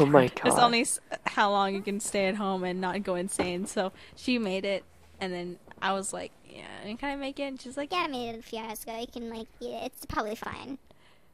Oh 0.00 0.06
my 0.06 0.28
god! 0.28 0.46
It's 0.46 0.58
only 0.58 0.86
how 1.26 1.50
long 1.50 1.74
you 1.74 1.82
can 1.82 2.00
stay 2.00 2.26
at 2.26 2.36
home 2.36 2.64
and 2.64 2.80
not 2.80 3.02
go 3.02 3.14
insane. 3.14 3.66
So 3.66 3.92
she 4.14 4.38
made 4.38 4.64
it, 4.64 4.84
and 5.20 5.32
then 5.32 5.58
I 5.82 5.92
was 5.92 6.12
like, 6.12 6.32
"Yeah, 6.48 6.94
can 6.98 7.10
I 7.10 7.16
make 7.16 7.38
it?" 7.38 7.44
And 7.44 7.60
she's 7.60 7.76
like, 7.76 7.92
Yeah, 7.92 8.04
I 8.04 8.06
made 8.08 8.30
it 8.30 8.38
a 8.38 8.42
few 8.42 8.58
hours 8.60 8.82
ago. 8.82 8.98
You 8.98 9.06
can 9.06 9.30
like 9.30 9.46
eat 9.60 9.72
it. 9.74 9.82
It's 9.84 10.06
probably 10.06 10.34
fine. 10.36 10.78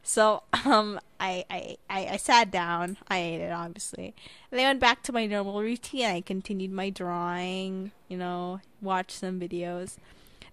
So 0.02 0.42
um, 0.64 0.98
I, 1.20 1.44
I 1.48 1.76
I 1.88 2.06
I 2.12 2.16
sat 2.16 2.50
down. 2.50 2.98
I 3.08 3.18
ate 3.18 3.40
it 3.40 3.52
obviously. 3.52 4.14
And 4.50 4.60
I 4.60 4.64
went 4.64 4.80
back 4.80 5.02
to 5.04 5.12
my 5.12 5.26
normal 5.26 5.60
routine. 5.60 6.06
I 6.06 6.20
continued 6.20 6.72
my 6.72 6.90
drawing. 6.90 7.92
You 8.08 8.16
know, 8.16 8.60
watched 8.80 9.12
some 9.12 9.38
videos. 9.38 9.96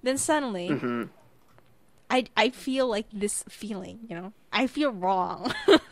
Then 0.03 0.17
suddenly, 0.17 0.67
hmm 0.67 1.03
I 2.09 2.25
I 2.37 2.49
feel 2.49 2.87
like 2.87 3.07
this 3.11 3.43
feeling. 3.49 3.99
You 4.07 4.15
know, 4.15 4.33
I 4.53 4.67
feel 4.67 4.91
wrong. 4.91 5.53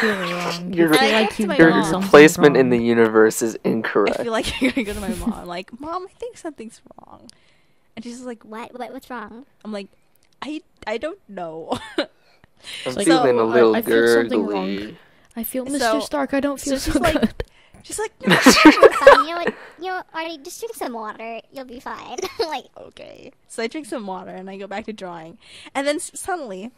feel 0.00 0.14
wrong. 0.16 0.72
Your- 0.72 0.92
you 0.92 0.98
feel 0.98 1.12
like 1.12 1.38
you've 1.38 1.58
Your 1.58 1.70
done 1.70 1.92
mom. 1.92 2.02
placement 2.08 2.56
in 2.56 2.70
the 2.70 2.78
universe 2.78 3.42
is 3.42 3.56
incorrect. 3.64 4.20
I 4.20 4.22
feel 4.24 4.32
like 4.32 4.60
you're 4.62 4.72
gonna 4.72 4.84
go 4.84 4.92
to 4.94 5.00
my 5.00 5.08
mom. 5.14 5.32
I'm 5.34 5.46
like, 5.46 5.78
Mom, 5.80 6.04
I 6.08 6.12
think 6.18 6.36
something's 6.38 6.80
wrong. 7.06 7.28
And 7.96 8.04
she's 8.04 8.20
like, 8.22 8.44
What? 8.44 8.78
What? 8.78 8.92
What's 8.92 9.10
wrong? 9.10 9.46
I'm 9.64 9.72
like, 9.72 9.88
I 10.40 10.60
I 10.86 10.98
don't 10.98 11.18
know. 11.28 11.78
I'm 11.98 12.94
like, 12.94 13.06
feeling 13.06 13.36
so, 13.38 13.44
a 13.44 13.48
I- 13.48 13.52
little 13.54 13.76
I 13.76 13.82
feel 13.82 14.08
something 14.08 14.46
gurgly. 14.46 14.86
wrong. 14.86 14.96
I 15.36 15.42
feel 15.44 15.64
Mr. 15.66 15.78
So- 15.78 16.00
Stark. 16.00 16.34
I 16.34 16.40
don't 16.40 16.60
so 16.60 16.70
feel 16.72 16.78
she's 16.78 16.92
so, 16.94 17.00
like- 17.00 17.20
good. 17.20 17.34
she's 17.82 17.98
like, 17.98 18.12
no. 18.26 18.36
Fine. 18.36 19.24
You 19.28 19.34
know 19.34 19.36
what? 19.42 19.54
You 19.80 19.86
know, 19.88 20.02
Artie, 20.14 20.38
just 20.38 20.60
drink 20.60 20.74
some 20.74 20.92
water. 20.92 21.40
You'll 21.52 21.64
be 21.64 21.80
fine. 21.80 22.18
like, 22.38 22.66
okay. 22.76 23.32
So 23.48 23.62
I 23.62 23.66
drink 23.66 23.86
some 23.86 24.06
water 24.06 24.30
and 24.30 24.48
I 24.48 24.56
go 24.58 24.66
back 24.68 24.84
to 24.86 24.92
drawing, 24.92 25.38
and 25.74 25.86
then 25.86 25.98
suddenly, 25.98 26.70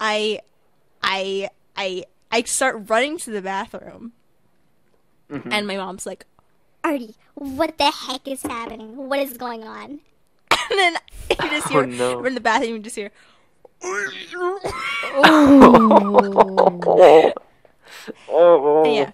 I, 0.00 0.40
I, 1.06 1.48
I, 1.76 2.04
I 2.30 2.42
start 2.42 2.90
running 2.90 3.16
to 3.18 3.30
the 3.30 3.40
bathroom, 3.40 4.12
Mhm. 5.30 5.48
and 5.52 5.66
my 5.66 5.76
mom's 5.76 6.04
like, 6.06 6.26
Artie, 6.84 7.14
what 7.34 7.78
the 7.78 7.90
heck 7.90 8.26
is 8.28 8.42
happening? 8.42 8.96
What 8.96 9.18
is 9.20 9.36
going 9.36 9.64
on? 9.64 10.00
and 10.50 10.78
then 10.78 10.96
you 11.30 11.36
just 11.50 11.66
Oh, 11.68 11.70
hear, 11.70 11.86
no. 11.86 12.18
we're 12.18 12.26
in 12.28 12.34
the 12.34 12.40
bathroom, 12.40 12.72
you 12.76 12.78
just 12.80 12.96
hear, 12.96 13.10
oh. 15.24 17.32
Oh. 18.28 18.84
yeah. 18.94 19.12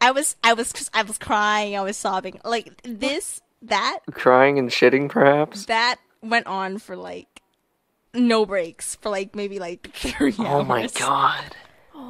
I 0.00 0.10
was, 0.12 0.36
I 0.42 0.54
was, 0.54 0.72
I 0.94 1.02
was 1.02 1.18
crying, 1.18 1.76
I 1.76 1.82
was 1.82 1.96
sobbing, 1.96 2.40
like 2.44 2.80
this, 2.82 3.42
that, 3.62 3.98
Crying 4.12 4.58
and 4.58 4.70
shitting, 4.70 5.08
perhaps. 5.10 5.66
that 5.66 5.96
went 6.22 6.46
on 6.46 6.78
for 6.78 6.96
like 6.96 7.28
no 8.14 8.44
breaks 8.46 8.96
for 8.96 9.10
like 9.10 9.34
maybe 9.34 9.58
like 9.58 9.90
three 9.94 10.34
hours. 10.38 10.48
Oh 10.48 10.64
my 10.64 10.86
god. 10.88 11.56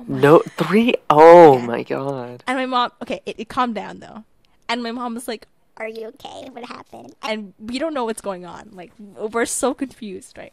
No, 0.06 0.38
three 0.56 0.94
oh 1.10 1.58
my 1.58 1.82
god. 1.82 2.42
And 2.46 2.56
my 2.58 2.66
mom, 2.66 2.92
okay, 3.02 3.20
it, 3.26 3.36
it 3.38 3.48
calmed 3.48 3.74
down 3.74 4.00
though, 4.00 4.24
and 4.68 4.82
my 4.82 4.92
mom 4.92 5.14
was 5.14 5.28
like, 5.28 5.46
Are 5.76 5.88
you 5.88 6.06
okay? 6.08 6.48
What 6.50 6.64
happened? 6.64 7.14
and 7.22 7.52
we 7.58 7.78
don't 7.78 7.92
know 7.94 8.04
what's 8.04 8.22
going 8.22 8.46
on. 8.46 8.70
Like 8.72 8.92
we're 8.98 9.44
so 9.46 9.74
confused, 9.74 10.38
right? 10.38 10.52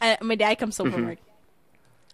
And 0.00 0.18
my 0.20 0.34
dad 0.34 0.56
comes 0.58 0.76
home 0.76 0.92
from 0.92 1.06
work. 1.06 1.18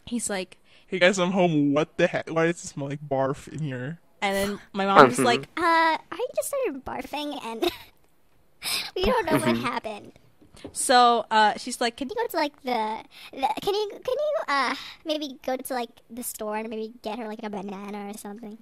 He's 0.06 0.30
like, 0.30 0.56
Hey 0.86 0.98
guys, 1.00 1.18
I'm 1.18 1.32
home. 1.32 1.72
What 1.74 1.96
the 1.96 2.06
heck? 2.06 2.28
Why 2.30 2.46
does 2.46 2.62
it 2.62 2.68
smell 2.68 2.88
like 2.88 3.00
barf 3.08 3.48
in 3.48 3.58
here? 3.60 3.98
and 4.20 4.36
then 4.36 4.58
my 4.72 4.86
mom 4.86 5.08
was 5.08 5.18
Mhm. 5.18 5.24
like, 5.24 5.42
Uh, 5.56 5.98
I 5.98 6.26
just 6.36 6.48
started 6.48 6.84
barfing, 6.84 7.44
and 7.44 7.62
we 8.94 9.02
don't 9.04 9.26
know 9.26 9.38
what 9.38 9.56
happened. 9.56 10.12
So 10.70 11.26
uh, 11.30 11.54
she's 11.58 11.80
like, 11.80 11.96
can 11.96 12.08
Can 12.08 12.16
you? 12.16 12.22
you 12.22 12.28
go 12.28 12.30
to 12.30 12.36
like 12.36 12.62
the, 12.62 13.02
the? 13.32 13.48
Can 13.60 13.74
you? 13.74 13.88
Can 13.90 14.14
you? 14.14 14.32
Uh, 14.48 14.74
maybe 15.04 15.38
go 15.44 15.56
to 15.56 15.74
like 15.74 15.90
the 16.10 16.22
store 16.22 16.56
and 16.56 16.68
maybe 16.68 16.92
get 17.02 17.18
her 17.18 17.26
like 17.26 17.42
a 17.42 17.50
banana 17.50 18.10
or 18.10 18.16
something. 18.18 18.58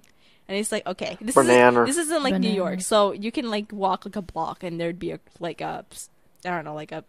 And 0.47 0.57
he's 0.57 0.71
like, 0.71 0.85
okay, 0.85 1.17
this 1.21 1.35
Banana. 1.35 1.83
isn't 1.83 1.85
this 1.85 1.97
isn't 1.97 2.23
like 2.23 2.39
New 2.39 2.49
York, 2.51 2.81
so 2.81 3.11
you 3.13 3.31
can 3.31 3.49
like 3.49 3.71
walk 3.71 4.05
like 4.05 4.15
a 4.15 4.21
block 4.21 4.63
and 4.63 4.79
there'd 4.79 4.99
be 4.99 5.11
a 5.11 5.19
like 5.39 5.61
a 5.61 5.85
I 6.45 6.49
don't 6.49 6.65
know 6.65 6.73
like 6.73 6.91
a 6.91 6.97
s- 6.97 7.07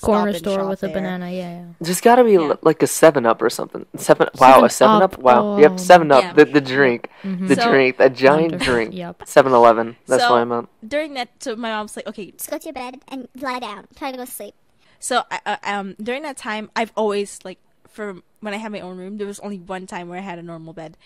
Corner 0.00 0.32
store 0.32 0.60
shop 0.60 0.68
with 0.70 0.82
a 0.84 0.88
banana. 0.88 1.30
Yeah, 1.30 1.36
yeah. 1.58 1.64
There's 1.80 2.00
got 2.00 2.16
to 2.16 2.24
be 2.24 2.32
Yeah. 2.32 2.38
li- 2.40 2.56
like 2.62 2.82
a 2.82 2.86
Seven 2.86 3.26
Up 3.26 3.42
or 3.42 3.50
something. 3.50 3.84
Seven. 3.96 4.28
Wow, 4.40 4.64
a 4.64 4.70
Seven 4.70 4.70
Seven 4.70 5.02
Up. 5.02 5.14
Up, 5.14 5.18
Wow. 5.20 5.42
oh, 5.44 5.58
Yep, 5.58 5.78
Seven 5.78 6.10
Up. 6.12 6.22
Yeah. 6.22 6.32
The 6.32 6.44
the 6.46 6.60
drink. 6.62 7.10
Mhm. 7.22 7.48
The 7.48 7.56
So- 7.56 7.70
drink. 7.70 7.96
A 7.98 8.08
giant 8.08 8.52
Wonderful. 8.52 8.72
drink. 8.74 8.94
Yep. 8.94 9.22
Seven 9.26 9.52
Eleven. 9.52 9.96
That's 10.06 10.22
So- 10.22 10.30
what 10.32 10.38
I 10.40 10.44
meant. 10.44 10.68
During 10.86 11.12
that, 11.14 11.28
so 11.42 11.56
my 11.56 11.70
mom's 11.70 11.94
like, 11.94 12.06
okay, 12.06 12.30
Just 12.30 12.48
go 12.50 12.56
to 12.56 12.64
your 12.64 12.72
bed 12.72 13.02
and 13.08 13.28
lie 13.38 13.58
down. 13.58 13.86
Try 13.94 14.12
to 14.12 14.16
go 14.16 14.24
to 14.24 14.30
sleep. 14.30 14.54
So 14.98 15.24
I- 15.30 15.40
uh, 15.44 15.56
um 15.62 15.94
during 16.02 16.22
that 16.22 16.38
time 16.38 16.70
I've 16.74 16.92
always 16.96 17.38
like 17.44 17.58
for 17.86 18.16
when 18.40 18.54
I 18.54 18.56
had 18.56 18.72
my 18.72 18.80
own 18.80 18.96
room 18.96 19.18
there 19.18 19.26
was 19.26 19.40
only 19.40 19.58
one 19.58 19.86
time 19.86 20.08
where 20.08 20.18
I 20.18 20.22
had 20.22 20.38
a 20.38 20.42
normal 20.42 20.72
bed. 20.72 20.96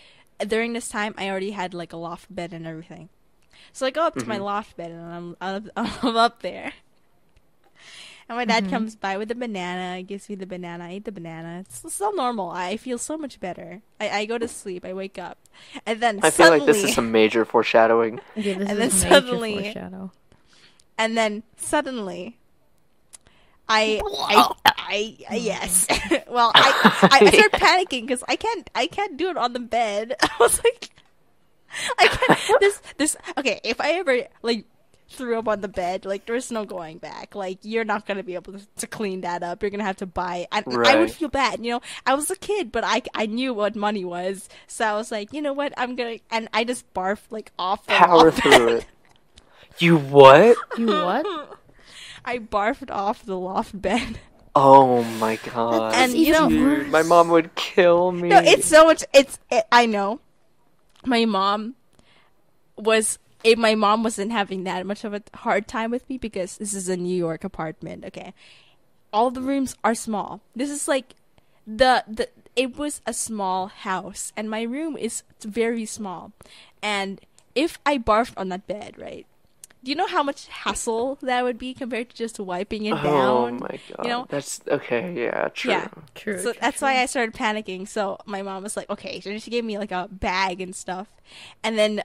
During 0.47 0.75
this 0.75 0.89
time 0.89 1.13
I 1.19 1.29
already 1.29 1.51
had 1.51 1.75
like 1.75 1.93
a 1.93 1.97
loft 1.97 2.33
bed 2.33 2.53
and 2.53 2.67
everything. 2.69 3.09
So 3.73 3.85
I 3.85 3.91
go 3.91 4.03
up 4.07 4.15
to 4.15 4.27
my 4.27 4.39
loft 4.39 4.77
bed 4.77 4.93
and 4.93 5.03
I'm 5.13 5.37
I'm, 5.41 5.71
I'm 6.03 6.17
up 6.17 6.43
there. 6.43 6.73
And 8.31 8.37
my 8.37 8.45
dad 8.45 8.63
mm-hmm. 8.63 8.73
comes 8.73 8.95
by 8.95 9.19
with 9.19 9.29
a 9.33 9.35
banana, 9.35 10.05
gives 10.05 10.29
me 10.29 10.37
the 10.37 10.47
banana, 10.47 10.85
I 10.85 10.93
eat 10.93 11.05
the 11.05 11.11
banana. 11.11 11.65
It's, 11.67 11.85
it's 11.85 12.01
all 12.01 12.15
normal. 12.15 12.51
I 12.51 12.77
feel 12.77 12.97
so 12.97 13.19
much 13.19 13.41
better. 13.41 13.83
I, 14.01 14.09
I 14.09 14.25
go 14.25 14.39
to 14.39 14.47
sleep, 14.47 14.85
I 14.85 14.93
wake 14.93 15.19
up. 15.19 15.37
And 15.85 15.99
then 15.99 16.21
I 16.23 16.31
feel 16.31 16.51
like 16.51 16.65
this 16.65 16.85
is 16.85 16.95
some 16.95 17.11
major 17.11 17.45
foreshadowing. 17.45 18.21
Yeah, 18.37 18.55
this 18.55 18.69
And 18.71 18.79
is 18.79 18.79
then 18.79 18.79
major 18.79 18.99
suddenly- 19.09 19.63
foreshadow. 19.65 20.13
and 20.97 21.19
then 21.19 21.43
suddenly 21.57 22.39
I 23.69 24.01
I, 24.05 24.55
I, 24.65 24.73
I 24.79 25.35
mm-hmm. 25.35 25.35
yes. 25.35 25.89
well, 26.29 26.53
I, 26.55 27.09
I 27.11 27.27
I 27.27 27.31
started 27.31 27.53
panicking 27.61 28.07
because 28.07 28.23
I 28.29 28.37
can't 28.37 28.71
I 28.77 28.87
can't 28.87 29.17
do 29.17 29.31
it 29.31 29.37
on 29.37 29.55
the 29.55 29.61
bed. 29.61 30.15
I 30.23 30.31
was 30.39 30.63
like, 30.63 30.91
I 31.99 32.07
can't. 32.07 32.61
This 32.61 32.81
this 32.97 33.17
okay. 33.39 33.61
If 33.65 33.81
I 33.81 33.95
ever 33.95 34.23
like 34.43 34.67
threw 35.11 35.39
up 35.39 35.49
on 35.49 35.61
the 35.61 35.69
bed, 35.69 36.05
like 36.05 36.25
there's 36.27 36.51
no 36.51 36.65
going 36.65 36.99
back. 36.99 37.35
Like 37.35 37.59
you're 37.63 37.85
not 37.85 38.07
gonna 38.07 38.23
be 38.23 38.35
able 38.35 38.53
to, 38.55 38.61
to 38.77 38.87
clean 38.87 39.21
that 39.23 39.43
up. 39.43 39.63
You're 39.63 39.71
gonna 39.71 39.85
have 39.85 39.97
to 39.99 40.07
buy. 40.07 40.47
And 40.53 40.65
I 40.87 40.97
would 40.97 41.11
feel 41.11 41.29
bad. 41.29 41.65
You 41.65 41.73
know, 41.73 41.81
I 42.07 42.15
was 42.15 42.31
a 42.31 42.37
kid, 42.37 42.71
but 42.73 42.85
I 42.85 43.03
I 43.15 43.27
knew 43.27 43.53
what 43.53 43.75
money 43.77 44.05
was, 44.05 44.49
so 44.67 44.85
I 44.87 44.93
was 44.95 45.11
like, 45.11 45.33
you 45.33 45.43
know 45.43 45.53
what, 45.53 45.73
I'm 45.77 45.97
gonna 45.97 46.19
and 46.31 46.49
I 46.55 46.65
just 46.65 46.93
barfed 46.95 47.31
like 47.31 47.53
off 47.59 47.85
the 47.87 47.93
Power 47.93 48.25
loft 48.27 48.43
through 48.43 48.51
bed. 48.51 48.69
it. 48.79 48.87
You 49.79 49.97
what? 49.97 50.57
You 50.77 50.89
what? 50.89 51.25
I 52.25 52.39
barfed 52.39 52.91
off 52.91 53.25
the 53.25 53.39
loft 53.39 53.81
bed. 53.81 54.19
Oh 54.55 55.05
my 55.05 55.37
god. 55.55 55.95
And 55.95 56.13
you 56.13 56.33
know, 56.33 56.49
Dude, 56.49 56.89
my 56.91 57.03
mom 57.03 57.29
would 57.31 57.55
kill 57.55 58.11
me. 58.13 58.29
no, 58.29 58.39
it's 58.41 58.67
so 58.67 58.85
much. 58.85 59.05
It's 59.15 59.39
it, 59.51 59.65
I 59.71 59.87
know. 59.87 60.21
My 61.07 61.25
mom 61.25 61.77
was. 62.77 63.20
It, 63.43 63.59
my 63.59 63.75
mom 63.75 64.03
wasn't 64.03 64.33
having 64.33 64.65
that 64.65 64.85
much 64.87 65.05
of 65.05 65.15
a 65.15 65.23
hard 65.35 65.67
time 65.67 65.91
with 65.91 66.09
me 66.09 66.19
because 66.19 66.59
this 66.59 66.75
is 66.75 66.89
a 66.89 66.97
New 66.97 67.17
York 67.17 67.45
apartment. 67.45 68.05
Okay, 68.05 68.35
all 69.13 69.31
the 69.31 69.41
rooms 69.41 69.77
are 69.83 69.95
small. 69.95 70.41
This 70.55 70.71
is 70.71 70.89
like 70.89 71.15
the 71.67 72.05
the. 72.07 72.29
It 72.57 72.77
was 72.77 73.01
a 73.07 73.15
small 73.15 73.69
house, 73.69 74.33
and 74.37 74.51
my 74.51 74.63
room 74.63 74.97
is 74.97 75.23
very 75.41 75.87
small. 75.87 76.33
And 76.83 77.21
if 77.55 77.79
I 77.87 77.97
barfed 77.97 78.35
on 78.37 78.49
that 78.51 78.67
bed, 78.67 78.99
right? 78.99 79.27
Do 79.83 79.91
you 79.91 79.97
know 79.97 80.07
how 80.07 80.23
much 80.23 80.47
hassle 80.49 81.17
that 81.23 81.43
would 81.43 81.59
be 81.59 81.73
compared 81.73 82.11
to 82.11 82.17
just 82.17 82.39
wiping 82.39 82.85
it 82.85 82.93
Oh 82.93 83.03
down? 83.03 83.55
Oh 83.55 83.59
my 83.61 83.81
god. 83.97 84.05
You 84.05 84.11
know, 84.11 84.27
That's 84.29 84.61
okay. 84.69 85.15
Yeah, 85.25 85.49
true. 85.49 85.71
Yeah. 85.71 85.89
True. 86.15 86.39
so 86.39 86.53
true, 86.53 86.61
that's 86.61 86.79
true. 86.81 86.89
why 86.89 86.99
I 86.99 87.07
started 87.07 87.35
panicking. 87.35 87.89
So 87.89 88.19
my 88.27 88.43
mom 88.43 88.63
was 88.63 88.77
like, 88.77 88.91
"Okay," 88.91 89.21
so 89.21 89.39
she 89.39 89.51
gave 89.51 89.65
me 89.65 89.79
like 89.79 89.93
a 89.93 90.09
bag 90.11 90.61
and 90.61 90.77
stuff, 90.77 91.09
and 91.63 91.79
then 91.79 92.03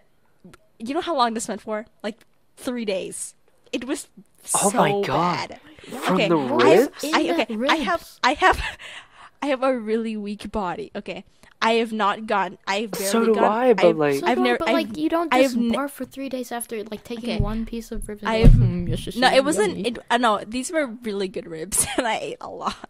you 0.79 0.93
know 0.93 1.01
how 1.01 1.15
long 1.15 1.33
this 1.33 1.47
went 1.47 1.61
for? 1.61 1.85
Like 2.03 2.17
three 2.57 2.85
days. 2.85 3.33
It 3.71 3.85
was 3.85 4.07
Oh 4.53 4.69
so 4.69 4.77
my 4.77 5.01
God. 5.05 5.49
bad. 5.49 5.59
From 6.03 6.15
okay, 6.15 6.29
the 6.29 6.37
I 6.37 6.67
have- 6.69 6.79
ribs? 6.91 7.03
I, 7.13 7.19
In 7.19 7.37
the 7.37 7.43
okay, 7.43 7.67
I 7.69 7.75
have. 7.77 8.09
I 8.23 8.33
have, 8.33 8.61
I 9.41 9.47
have 9.47 9.63
a 9.63 9.77
really 9.77 10.15
weak 10.17 10.51
body. 10.51 10.91
Okay, 10.95 11.25
I 11.61 11.73
have 11.73 11.91
not 11.91 12.25
gone. 12.27 12.57
I've 12.67 12.91
barely 12.91 13.05
So 13.07 13.25
do 13.25 13.35
gone. 13.35 13.43
I, 13.43 13.73
but, 13.73 13.85
I've- 13.85 13.97
like- 13.99 14.19
So 14.21 14.27
I've 14.27 14.37
never. 14.39 14.57
but 14.57 14.69
I've- 14.69 14.73
like 14.85 14.97
you 14.97 15.09
don't 15.09 15.33
I 15.33 15.43
just 15.43 15.55
have 15.55 15.63
ne- 15.63 15.75
barf 15.75 15.91
for 15.91 16.05
three 16.05 16.29
days 16.29 16.51
after 16.51 16.83
like 16.85 17.03
taking 17.03 17.35
Okay. 17.35 17.39
one 17.41 17.65
piece 17.65 17.91
of 17.91 18.07
ribs. 18.07 18.23
I 18.23 18.37
have. 18.45 18.53
"Hmm, 18.53 18.87
yes, 18.87 19.05
yes, 19.05 19.15
no, 19.17 19.29
it 19.33 19.43
wasn't. 19.43 19.77
yummy." 19.77 19.89
It, 19.89 19.99
uh, 20.09 20.17
no, 20.17 20.41
these 20.45 20.71
were 20.71 20.87
really 21.03 21.27
good 21.27 21.47
ribs, 21.47 21.85
and 21.97 22.07
I 22.07 22.17
ate 22.17 22.37
a 22.41 22.49
lot. 22.49 22.89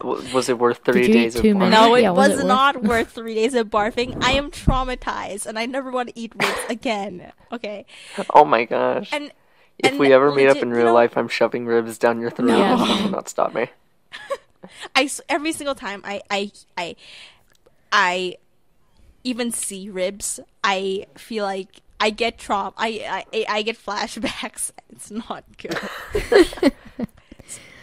W- 0.00 0.34
Was 0.34 0.48
it 0.48 0.58
worth 0.58 0.80
three 0.84 1.08
days 1.12 1.36
of 1.36 1.42
too 1.42 1.54
barf? 1.54 1.58
many? 1.58 1.70
No, 1.70 1.94
it 1.94 2.02
Yeah, 2.02 2.10
was 2.10 2.30
was, 2.30 2.40
it 2.40 2.46
not 2.46 2.82
worth 2.90 3.10
three 3.12 3.34
days 3.34 3.54
of 3.54 3.68
barfing. 3.68 4.22
I 4.22 4.32
am 4.32 4.50
traumatized, 4.50 5.46
and 5.46 5.58
I 5.58 5.66
never 5.66 5.90
want 5.90 6.08
to 6.10 6.18
eat 6.18 6.32
ribs 6.34 6.58
again. 6.68 7.32
Okay, 7.52 7.86
Oh 8.34 8.44
my 8.44 8.64
gosh. 8.64 9.10
and 9.12 9.32
if 9.78 9.90
and 9.92 9.98
we 10.00 10.12
ever 10.12 10.32
meet 10.34 10.46
up 10.46 10.54
legit, 10.54 10.62
in 10.64 10.68
you 10.70 10.76
real 10.76 10.86
know- 10.86 10.94
life, 10.94 11.16
I'm 11.16 11.28
shoving 11.28 11.66
ribs 11.66 11.98
down 11.98 12.20
your 12.20 12.30
throat. 12.30 12.48
No. 12.48 12.84
You 12.84 12.94
cannot 13.02 13.28
stop 13.28 13.54
me. 13.54 13.68
I 14.96 15.04
s- 15.04 15.20
every 15.28 15.52
single 15.52 15.74
time 15.76 16.02
I 16.04 16.20
I 16.30 16.50
I 16.76 16.96
I 17.92 18.36
even 19.24 19.52
see 19.52 19.88
ribs, 19.88 20.40
I 20.64 21.06
feel 21.16 21.44
like 21.44 21.80
I 22.00 22.10
get 22.10 22.38
traum. 22.38 22.72
I 22.76 23.24
I 23.32 23.44
I 23.48 23.62
get 23.62 23.76
flashbacks. 23.78 24.72
It's 24.90 25.10
not 25.12 25.44
good. 25.58 25.78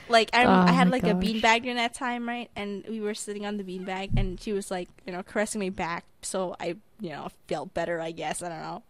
Like 0.07 0.29
I, 0.33 0.61
I 0.67 0.71
Oh 0.71 0.73
had 0.73 0.87
my 0.87 0.91
like 0.91 1.07
a 1.07 1.13
gosh. 1.13 1.15
beanbag 1.15 1.63
during 1.63 1.77
that 1.77 1.93
time, 1.93 2.27
right? 2.27 2.49
And 2.55 2.85
we 2.89 3.01
were 3.01 3.13
sitting 3.13 3.45
on 3.45 3.57
the 3.57 3.63
beanbag, 3.63 4.11
and 4.15 4.39
she 4.39 4.53
was 4.53 4.71
like, 4.71 4.89
you 5.05 5.13
know, 5.13 5.23
caressing 5.23 5.61
my 5.61 5.69
back, 5.69 6.05
so 6.21 6.55
I, 6.59 6.77
you 6.99 7.09
know, 7.09 7.29
felt 7.47 7.73
better. 7.73 7.99
I 8.01 8.11
guess 8.11 8.41
I 8.41 8.49
don't 8.49 8.61
know. 8.61 8.83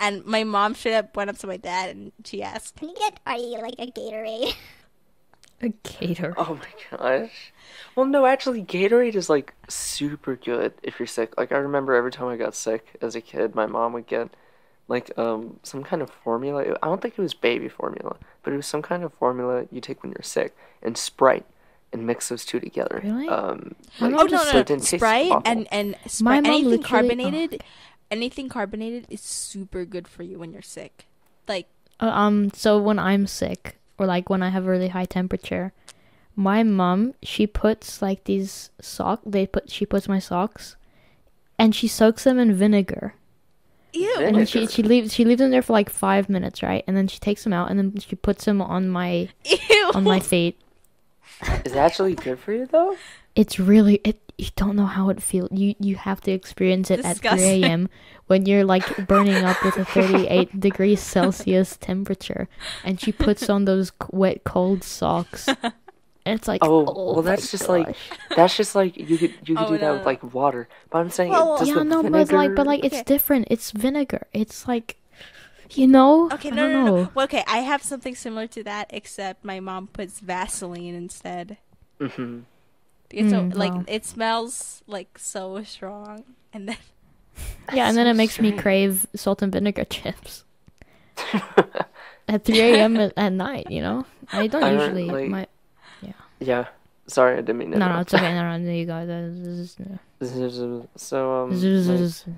And 0.00 0.24
my 0.26 0.44
mom 0.44 0.74
straight 0.74 0.94
up 0.96 1.16
went 1.16 1.30
up 1.30 1.38
to 1.38 1.46
my 1.46 1.56
dad 1.58 1.90
and 1.96 2.12
she 2.24 2.42
asked, 2.42 2.76
Can 2.76 2.88
you 2.90 2.96
get 2.96 3.20
are 3.26 3.36
you 3.38 3.60
like 3.62 3.76
a 3.78 3.86
Gatorade? 3.92 4.54
a 5.62 5.68
gator. 5.84 6.36
Oh 6.36 6.54
my 6.56 6.96
gosh. 6.96 7.52
Well, 7.94 8.06
no, 8.06 8.24
actually, 8.26 8.62
Gatorade 8.64 9.14
is 9.14 9.28
like 9.28 9.54
super 9.68 10.36
good 10.36 10.72
if 10.82 10.98
you're 10.98 11.06
sick. 11.06 11.36
Like 11.36 11.52
I 11.52 11.58
remember 11.58 11.94
every 11.94 12.10
time 12.12 12.28
I 12.28 12.36
got 12.36 12.54
sick 12.54 12.96
as 13.02 13.14
a 13.14 13.20
kid, 13.20 13.54
my 13.54 13.66
mom 13.66 13.92
would 13.92 14.06
get 14.06 14.30
like 14.90 15.10
um 15.16 15.58
some 15.62 15.82
kind 15.82 16.02
of 16.02 16.10
formula. 16.10 16.76
I 16.82 16.86
don't 16.86 17.00
think 17.00 17.14
it 17.16 17.22
was 17.22 17.32
baby 17.34 17.68
formula, 17.68 18.16
but 18.42 18.52
it 18.52 18.56
was 18.56 18.66
some 18.66 18.82
kind 18.82 19.02
of 19.04 19.12
formula 19.14 19.64
you 19.72 19.80
take 19.80 20.02
when 20.02 20.12
you're 20.12 20.22
sick 20.22 20.54
and 20.82 20.98
Sprite 20.98 21.46
and 21.92 22.06
mix 22.06 22.28
those 22.28 22.44
two 22.44 22.60
together. 22.60 23.00
Really? 23.02 23.28
Um, 23.28 23.74
My 24.00 24.08
like, 24.08 24.16
mom 24.16 24.20
"Oh 24.20 24.22
no, 24.24 24.28
just- 24.28 24.50
so 24.50 24.52
no, 24.68 24.76
it 24.76 24.82
Sprite 24.82 25.32
and 25.44 25.66
and 25.72 25.88
My 25.92 25.98
Sprite, 26.06 26.42
mom 26.42 26.44
anything 26.46 26.64
literally- 26.70 26.84
oh. 26.84 26.88
carbonated, 26.88 27.64
anything 28.10 28.48
carbonated 28.48 29.06
is 29.08 29.20
super 29.22 29.84
good 29.84 30.06
for 30.06 30.22
you 30.22 30.38
when 30.38 30.52
you're 30.52 30.62
sick. 30.78 31.06
Like 31.48 31.66
Uh, 32.00 32.10
um, 32.22 32.50
so 32.54 32.78
when 32.78 32.98
I'm 32.98 33.26
sick 33.26 33.76
or 33.98 34.06
like 34.06 34.28
when 34.30 34.42
I 34.42 34.50
have 34.50 34.66
a 34.66 34.70
really 34.70 34.88
high 34.88 35.04
temperature, 35.06 35.72
my 36.36 36.62
mom 36.62 37.14
she 37.22 37.46
puts 37.46 38.00
like 38.02 38.24
these 38.24 38.70
sock. 38.80 39.20
They 39.26 39.46
put 39.46 39.70
she 39.70 39.84
puts 39.86 40.08
my 40.08 40.18
socks, 40.18 40.76
and 41.58 41.74
she 41.74 41.86
soaks 41.88 42.24
them 42.24 42.38
in 42.38 42.54
vinegar. 42.54 43.14
Ew. 43.92 44.16
And 44.20 44.36
then 44.36 44.46
she 44.46 44.66
she 44.66 44.82
leaves 44.82 45.12
she 45.12 45.24
leaves 45.24 45.40
them 45.40 45.50
there 45.50 45.62
for 45.62 45.72
like 45.72 45.90
five 45.90 46.28
minutes, 46.28 46.62
right? 46.62 46.84
And 46.86 46.96
then 46.96 47.08
she 47.08 47.18
takes 47.18 47.44
them 47.44 47.52
out, 47.52 47.70
and 47.70 47.78
then 47.78 47.98
she 47.98 48.16
puts 48.16 48.44
them 48.44 48.60
on 48.60 48.88
my 48.88 49.28
Ew. 49.44 49.90
on 49.94 50.04
my 50.04 50.20
feet. 50.20 50.60
Is 51.64 51.72
it 51.72 51.76
actually 51.78 52.14
good 52.14 52.38
for 52.38 52.52
you 52.52 52.66
though? 52.66 52.96
It's 53.34 53.58
really 53.58 54.00
it. 54.04 54.20
You 54.36 54.48
don't 54.56 54.74
know 54.74 54.86
how 54.86 55.10
it 55.10 55.22
feels. 55.22 55.50
You 55.52 55.74
you 55.78 55.96
have 55.96 56.20
to 56.22 56.32
experience 56.32 56.90
it 56.90 57.04
at 57.04 57.18
3 57.18 57.30
a.m. 57.42 57.90
when 58.26 58.46
you're 58.46 58.64
like 58.64 59.06
burning 59.06 59.44
up 59.44 59.62
with 59.62 59.76
a 59.76 59.84
38 59.96 60.58
degrees 60.58 61.00
Celsius 61.00 61.76
temperature, 61.76 62.48
and 62.82 62.98
she 63.00 63.12
puts 63.12 63.50
on 63.50 63.66
those 63.66 63.92
wet 64.10 64.44
cold 64.44 64.82
socks. 64.82 65.46
And 66.26 66.38
it's 66.38 66.46
like 66.48 66.62
Oh, 66.62 66.84
oh 66.86 67.12
well, 67.14 67.22
that's 67.22 67.50
just 67.50 67.68
like 67.68 67.96
that's 68.36 68.56
just 68.56 68.74
like 68.74 68.96
you 68.96 69.16
could 69.18 69.34
you 69.48 69.56
could 69.56 69.66
Oh, 69.66 69.68
do 69.70 69.78
that 69.78 69.92
with 69.92 70.06
like 70.06 70.22
water. 70.34 70.68
But 70.90 70.98
I'm 70.98 71.10
saying, 71.10 71.30
Well, 71.32 71.58
does 71.58 71.68
yeah 71.68 71.74
the 71.76 71.84
no 71.84 72.02
vinegar... 72.02 72.26
but 72.26 72.36
like 72.36 72.54
but 72.54 72.66
like 72.66 72.84
it's 72.84 72.94
Okay. 72.96 73.04
different. 73.04 73.48
It's 73.50 73.70
vinegar. 73.70 74.26
It's 74.32 74.68
like 74.68 74.96
you 75.72 75.86
know. 75.86 76.28
Okay, 76.32 76.50
I 76.50 76.54
no, 76.54 76.62
don't 76.68 76.72
no, 76.72 76.84
no, 76.84 76.84
know. 76.96 77.02
no. 77.04 77.10
Well, 77.14 77.24
okay, 77.24 77.44
I 77.46 77.58
have 77.58 77.82
something 77.82 78.14
similar 78.14 78.46
to 78.48 78.62
that, 78.64 78.90
except 78.90 79.44
my 79.44 79.60
mom 79.60 79.86
puts 79.86 80.18
Vaseline 80.20 80.94
instead. 80.94 81.58
Mm-hmm. 82.00 82.40
It's 83.10 83.30
so, 83.30 83.40
Mm, 83.42 83.54
like 83.54 83.74
wow. 83.74 83.84
it 83.88 84.04
smells 84.04 84.82
like 84.86 85.18
so 85.18 85.62
strong, 85.64 86.24
and 86.52 86.68
then 86.68 86.76
Yeah, 87.72 87.88
and 87.88 87.96
then 87.96 88.06
so 88.06 88.10
it 88.10 88.14
makes 88.14 88.38
me 88.40 88.52
crave 88.52 89.06
salt 89.14 89.42
and 89.42 89.52
vinegar 89.52 89.84
chips 89.90 90.44
at 92.28 92.44
3 92.44 92.60
a.m. 92.60 92.96
at, 92.98 93.12
at 93.16 93.32
night. 93.32 93.70
You 93.70 93.82
know, 93.82 94.06
I 94.32 94.46
don't 94.46 94.62
I 94.62 94.70
don't, 94.72 94.96
usually. 94.96 95.06
like- 95.06 95.30
my 95.30 95.46
Yeah. 96.40 96.66
Sorry, 97.06 97.34
I 97.34 97.36
didn't 97.40 97.58
mean 97.58 97.70
to. 97.72 97.78
no, 97.78 97.92
no, 97.94 98.00
it's 98.00 98.14
okay. 98.14 98.32
No, 98.34 98.56
no, 98.56 98.64
there 98.64 98.74
you 98.74 98.86
go. 98.86 99.04
This 99.06 99.76
So 100.96 101.42
um, 101.44 101.50
like, 101.88 102.36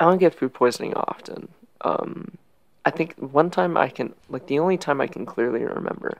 I 0.00 0.04
don't 0.04 0.18
get 0.18 0.34
food 0.34 0.54
poisoning 0.54 0.94
often. 0.94 1.48
Um, 1.82 2.36
I 2.84 2.90
think 2.90 3.14
one 3.16 3.50
time 3.50 3.76
I 3.76 3.88
can 3.88 4.14
like 4.28 4.46
the 4.46 4.58
only 4.58 4.76
time 4.76 5.00
I 5.00 5.06
can 5.06 5.26
clearly 5.26 5.64
remember, 5.64 6.18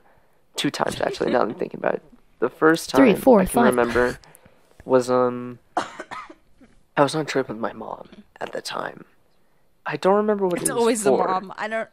two 0.55 0.69
times 0.69 0.99
actually. 1.01 1.31
now 1.31 1.39
that 1.39 1.49
I'm 1.51 1.55
thinking 1.55 1.79
about 1.79 1.95
it, 1.95 2.03
the 2.39 2.49
first 2.49 2.89
time 2.89 3.01
Three, 3.01 3.15
four, 3.15 3.39
I 3.41 3.45
can 3.45 3.51
five. 3.53 3.65
remember 3.65 4.19
was 4.85 5.09
um, 5.09 5.59
I 5.77 7.03
was 7.03 7.15
on 7.15 7.21
a 7.21 7.25
trip 7.25 7.47
with 7.47 7.57
my 7.57 7.73
mom 7.73 8.09
at 8.41 8.51
the 8.51 8.61
time. 8.61 9.05
I 9.85 9.97
don't 9.97 10.15
remember 10.15 10.45
what 10.47 10.59
it's 10.61 10.69
it 10.69 10.73
was 10.73 10.79
always 10.81 11.03
the 11.03 11.09
for. 11.11 11.27
mom. 11.27 11.53
I 11.57 11.67
don't. 11.67 11.89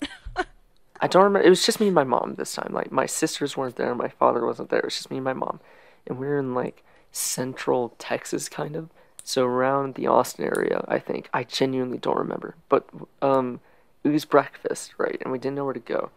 I 1.01 1.07
don't 1.07 1.25
remember. 1.25 1.47
It 1.47 1.51
was 1.51 1.65
just 1.65 1.81
me 1.81 1.87
and 1.87 1.95
my 1.95 2.05
mom 2.05 2.35
this 2.37 2.55
time. 2.55 2.73
Like 2.73 2.93
my 2.93 3.07
sisters 3.07 3.57
weren't 3.57 3.77
there, 3.77 3.95
my 3.95 4.09
father 4.09 4.45
wasn't 4.45 4.69
there. 4.71 4.81
It 4.81 4.85
was 4.85 4.95
just 4.97 5.11
me 5.11 5.17
and 5.17 5.25
my 5.25 5.33
mom, 5.33 5.61
and 6.07 6.19
we 6.19 6.27
were 6.27 6.39
in 6.39 6.55
like 6.55 6.85
central 7.13 7.95
Texas, 7.99 8.49
kind 8.49 8.77
of. 8.77 8.89
So 9.25 9.45
around 9.45 9.95
the 9.95 10.07
Austin 10.07 10.45
area, 10.45 10.85
I 10.89 10.99
think. 10.99 11.29
I 11.33 11.45
genuinely 11.45 11.99
don't 11.99 12.17
remember, 12.19 12.55
but 12.69 12.89
um, 13.23 13.61
it 14.03 14.09
was 14.09 14.25
breakfast, 14.25 14.95
right? 14.99 15.19
And 15.23 15.31
we 15.33 15.39
didn't 15.39 15.57
know 15.57 15.65
where 15.65 15.75
to 15.75 15.81
go, 15.81 16.11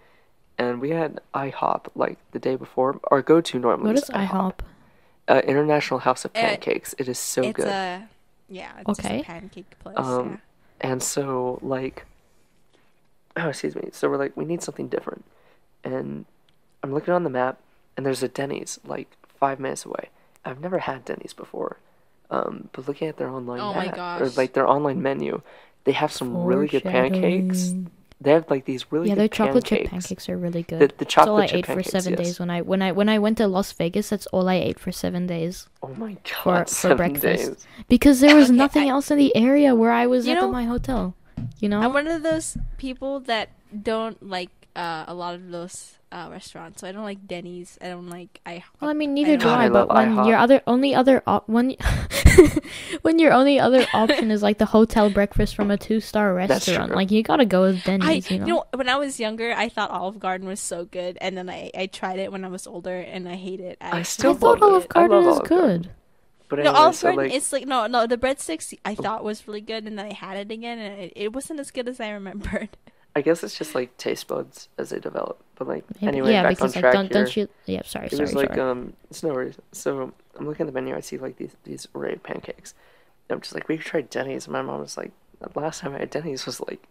and 0.57 0.81
we 0.81 0.89
had 0.91 1.19
IHOP 1.33 1.87
like 1.95 2.17
the 2.31 2.39
day 2.39 2.55
before. 2.55 2.99
Our 3.11 3.21
go-to 3.21 3.59
normally 3.59 3.89
What 3.89 3.97
is 3.97 4.03
is 4.03 4.09
IHOP? 4.09 4.59
Uh, 5.27 5.41
International 5.45 5.99
House 6.01 6.25
of 6.25 6.31
Uh, 6.31 6.39
Pancakes. 6.41 6.93
it 6.97 7.07
is 7.07 7.19
so 7.19 7.43
it's 7.43 7.55
good. 7.57 7.67
a 7.67 8.09
yeah. 8.49 8.71
It's 8.85 8.99
Okay. 8.99 9.17
Just 9.19 9.29
a 9.29 9.31
pancake 9.31 9.79
place. 9.79 9.95
Um, 9.97 10.41
And 10.81 11.01
so, 11.01 11.59
like, 11.61 12.05
oh, 13.37 13.49
excuse 13.49 13.75
me. 13.75 13.89
So 13.91 14.09
we're 14.09 14.17
like, 14.17 14.35
we 14.37 14.45
need 14.45 14.61
something 14.61 14.87
different. 14.87 15.25
And 15.83 16.25
I'm 16.81 16.93
looking 16.93 17.13
on 17.13 17.23
the 17.23 17.29
map, 17.29 17.59
and 17.97 18.05
there's 18.05 18.23
a 18.23 18.27
Denny's 18.27 18.79
like 18.85 19.15
five 19.39 19.59
minutes 19.59 19.85
away. 19.85 20.09
I've 20.45 20.59
never 20.61 20.79
had 20.79 21.05
Denny's 21.05 21.33
before, 21.33 21.77
um, 22.29 22.69
but 22.73 22.87
looking 22.87 23.07
at 23.07 23.17
their 23.17 23.29
online 23.29 23.59
Oh 23.61 23.73
my 23.73 23.85
map 23.85 24.21
or 24.21 24.29
like 24.31 24.53
their 24.53 24.67
online 24.67 25.01
menu, 25.01 25.41
they 25.85 25.93
have 25.93 26.11
some 26.11 26.43
really 26.43 26.67
good 26.67 26.83
pancakes. 26.83 27.73
They 28.21 28.31
have 28.31 28.49
like 28.49 28.63
these 28.65 28.89
really 28.91 29.05
good. 29.05 29.09
Yeah, 29.09 29.15
good 29.15 29.19
their 29.21 29.27
chocolate 29.29 29.65
chip 29.65 29.79
pancakes. 29.89 30.07
pancakes 30.07 30.29
are 30.29 30.37
really 30.37 30.63
good. 30.63 30.79
The, 30.79 30.87
the 30.87 30.93
That's 31.05 31.17
all 31.17 31.37
I 31.37 31.47
chocolate 31.47 31.49
chip 31.49 31.57
ate 31.59 31.65
for 31.65 31.73
pancakes, 31.73 31.91
seven 31.91 32.11
yes. 32.11 32.19
days 32.27 32.39
when 32.39 32.49
I 32.49 32.61
when 32.61 32.81
I 32.81 32.91
when 32.93 33.09
I 33.09 33.19
went 33.19 33.37
to 33.39 33.47
Las 33.47 33.71
Vegas. 33.73 34.09
That's 34.09 34.25
all 34.27 34.47
I 34.49 34.55
ate 34.55 34.79
for 34.79 34.91
seven 34.93 35.27
days 35.27 35.67
Oh 35.81 35.93
my 35.95 36.15
god, 36.43 36.69
for 36.69 36.73
seven 36.73 36.97
breakfast 36.97 37.23
days. 37.51 37.67
because 37.89 38.19
there 38.21 38.35
was 38.35 38.49
Okay, 38.49 38.57
nothing 38.57 38.83
I- 38.83 38.87
else 38.89 39.11
in 39.11 39.17
the 39.17 39.35
area 39.35 39.75
where 39.75 39.91
I 39.91 40.07
was 40.07 40.25
You 40.25 40.33
at 40.33 40.41
know- 40.41 40.51
my 40.51 40.63
hotel. 40.65 41.15
You 41.59 41.69
know, 41.69 41.79
I'm 41.81 41.93
one 41.93 42.07
of 42.07 42.23
those 42.23 42.57
people 42.77 43.19
that 43.21 43.49
don't 43.81 44.21
like 44.21 44.49
uh, 44.75 45.05
a 45.07 45.13
lot 45.13 45.35
of 45.35 45.49
those 45.49 45.97
uh, 46.11 46.27
restaurants. 46.31 46.81
So 46.81 46.87
I 46.87 46.91
don't 46.91 47.03
like 47.03 47.27
Denny's. 47.27 47.77
I 47.81 47.87
don't 47.89 48.07
like 48.09 48.39
I. 48.45 48.63
Well, 48.79 48.89
I 48.89 48.93
mean, 48.93 49.13
neither 49.13 49.37
do 49.37 49.47
I 49.49 49.65
I. 49.65 49.69
But 49.69 49.87
love 49.89 50.15
when 50.15 50.25
your 50.27 50.37
other 50.37 50.61
only 50.67 50.93
other 50.93 51.23
op- 51.25 51.49
when 51.49 51.75
when 53.01 53.19
your 53.19 53.33
only 53.33 53.59
other 53.59 53.85
option 53.93 54.31
is 54.31 54.43
like 54.43 54.57
the 54.59 54.65
hotel 54.65 55.09
breakfast 55.09 55.55
from 55.55 55.71
a 55.71 55.77
two 55.77 55.99
star 55.99 56.33
restaurant, 56.33 56.93
like 56.93 57.11
you 57.11 57.23
gotta 57.23 57.45
go 57.45 57.63
with 57.63 57.83
Denny's. 57.83 58.07
I 58.07 58.19
Denny's. 58.19 58.31
you 58.31 58.39
know, 58.39 58.65
when 58.73 58.89
I 58.89 58.95
was 58.97 59.19
younger, 59.19 59.53
I 59.53 59.69
thought 59.69 59.89
Olive 59.89 60.19
Garden 60.19 60.47
was 60.47 60.59
so 60.59 60.85
good, 60.85 61.17
and 61.19 61.35
then 61.37 61.49
I, 61.49 61.71
I 61.75 61.87
tried 61.87 62.19
it 62.19 62.31
when 62.31 62.45
I 62.45 62.49
was 62.49 62.67
older, 62.67 62.99
and 62.99 63.27
I 63.27 63.35
hate 63.35 63.59
it. 63.59 63.77
I 63.81 63.99
I, 63.99 64.01
still 64.03 64.31
I 64.31 64.35
thought 64.35 64.61
Olive 64.61 64.85
it. 64.85 64.91
I 64.95 65.05
love 65.07 65.09
Garden 65.09 65.17
is 65.27 65.27
Olive 65.27 65.49
Garden. 65.49 65.81
good. 65.81 65.89
But 66.49 66.59
no, 66.59 66.65
anyway, 66.65 66.77
Olive 66.77 66.95
so 66.95 67.07
Garden. 67.07 67.23
like, 67.25 67.33
It's 67.33 67.51
like 67.53 67.65
no, 67.65 67.87
no. 67.87 68.05
The 68.07 68.17
breadsticks 68.17 68.73
I 68.85 68.95
thought 68.95 69.23
was 69.23 69.47
really 69.47 69.61
good, 69.61 69.85
and 69.85 69.97
then 69.97 70.05
I 70.07 70.13
had 70.13 70.37
it 70.37 70.51
again, 70.51 70.77
and 70.79 70.99
it, 71.01 71.13
it 71.15 71.33
wasn't 71.33 71.59
as 71.59 71.71
good 71.71 71.87
as 71.87 71.99
I 71.99 72.09
remembered. 72.11 72.69
I 73.15 73.21
guess 73.21 73.43
it's 73.43 73.55
just 73.57 73.75
like 73.75 73.95
taste 73.97 74.27
buds 74.27 74.69
as 74.79 74.89
they 74.89 74.99
develop. 74.99 75.39
But 75.55 75.67
like, 75.67 75.83
Maybe- 76.01 76.07
anyway, 76.07 76.31
yeah, 76.31 76.43
back 76.43 76.51
because 76.57 76.75
on 76.75 76.81
like 76.81 76.91
track 76.91 76.93
don't 76.93 77.13
here. 77.13 77.23
don't 77.23 77.37
you? 77.37 77.49
Yeah, 77.67 77.81
sorry, 77.85 78.07
It 78.07 78.11
sorry, 78.11 78.21
was 78.21 78.33
like 78.33 78.55
sorry. 78.55 78.61
um, 78.71 78.93
it's 79.11 79.21
no 79.21 79.29
worries. 79.33 79.57
So 79.71 80.11
I'm 80.37 80.47
looking 80.47 80.67
at 80.67 80.73
the 80.73 80.79
menu. 80.81 80.95
I 80.95 80.99
see 80.99 81.17
like 81.17 81.37
these 81.37 81.55
these 81.63 81.87
array 81.95 82.13
of 82.13 82.23
pancakes. 82.23 82.73
And 83.29 83.35
I'm 83.37 83.41
just 83.41 83.53
like, 83.53 83.67
we 83.69 83.77
could 83.77 83.85
try 83.85 84.01
Denny's. 84.01 84.45
And 84.47 84.53
my 84.53 84.61
mom 84.63 84.79
was 84.81 84.97
like, 84.97 85.11
the 85.39 85.59
last 85.59 85.81
time 85.81 85.93
I 85.93 85.99
had 85.99 86.09
Denny's 86.09 86.45
was 86.47 86.59
like 86.61 86.83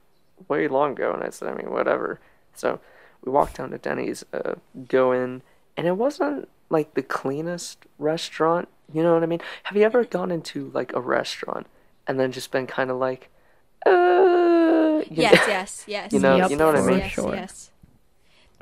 way 0.48 0.68
long 0.68 0.92
ago. 0.92 1.12
And 1.12 1.22
I 1.24 1.30
said, 1.30 1.48
I 1.48 1.54
mean, 1.54 1.70
whatever. 1.72 2.20
So 2.54 2.78
we 3.24 3.32
walked 3.32 3.56
down 3.56 3.70
to 3.70 3.78
Denny's, 3.78 4.24
uh, 4.32 4.54
go 4.88 5.10
in, 5.12 5.42
and 5.76 5.86
it 5.88 5.96
wasn't 5.96 6.48
like 6.70 6.94
the 6.94 7.02
cleanest 7.02 7.84
restaurant. 7.98 8.68
You 8.92 9.02
know 9.02 9.14
what 9.14 9.22
I 9.22 9.26
mean? 9.26 9.40
Have 9.64 9.76
you 9.76 9.82
ever 9.84 10.04
gone 10.04 10.30
into 10.30 10.70
like 10.74 10.92
a 10.92 11.00
restaurant 11.00 11.66
and 12.06 12.18
then 12.20 12.32
just 12.32 12.50
been 12.50 12.66
kind 12.66 12.90
of 12.90 12.96
like, 12.98 13.30
uh, 13.86 15.02
yes, 15.10 15.32
know- 15.46 15.52
yes, 15.52 15.84
yes. 15.86 16.12
You 16.12 16.20
know- 16.20 16.36
yes, 16.36 16.50
you 16.50 16.56
know 16.56 16.66
what 16.66 16.76
I 16.76 16.82
mean? 16.82 16.98
Yes, 16.98 17.12
Sure. 17.12 17.34
yes. 17.34 17.68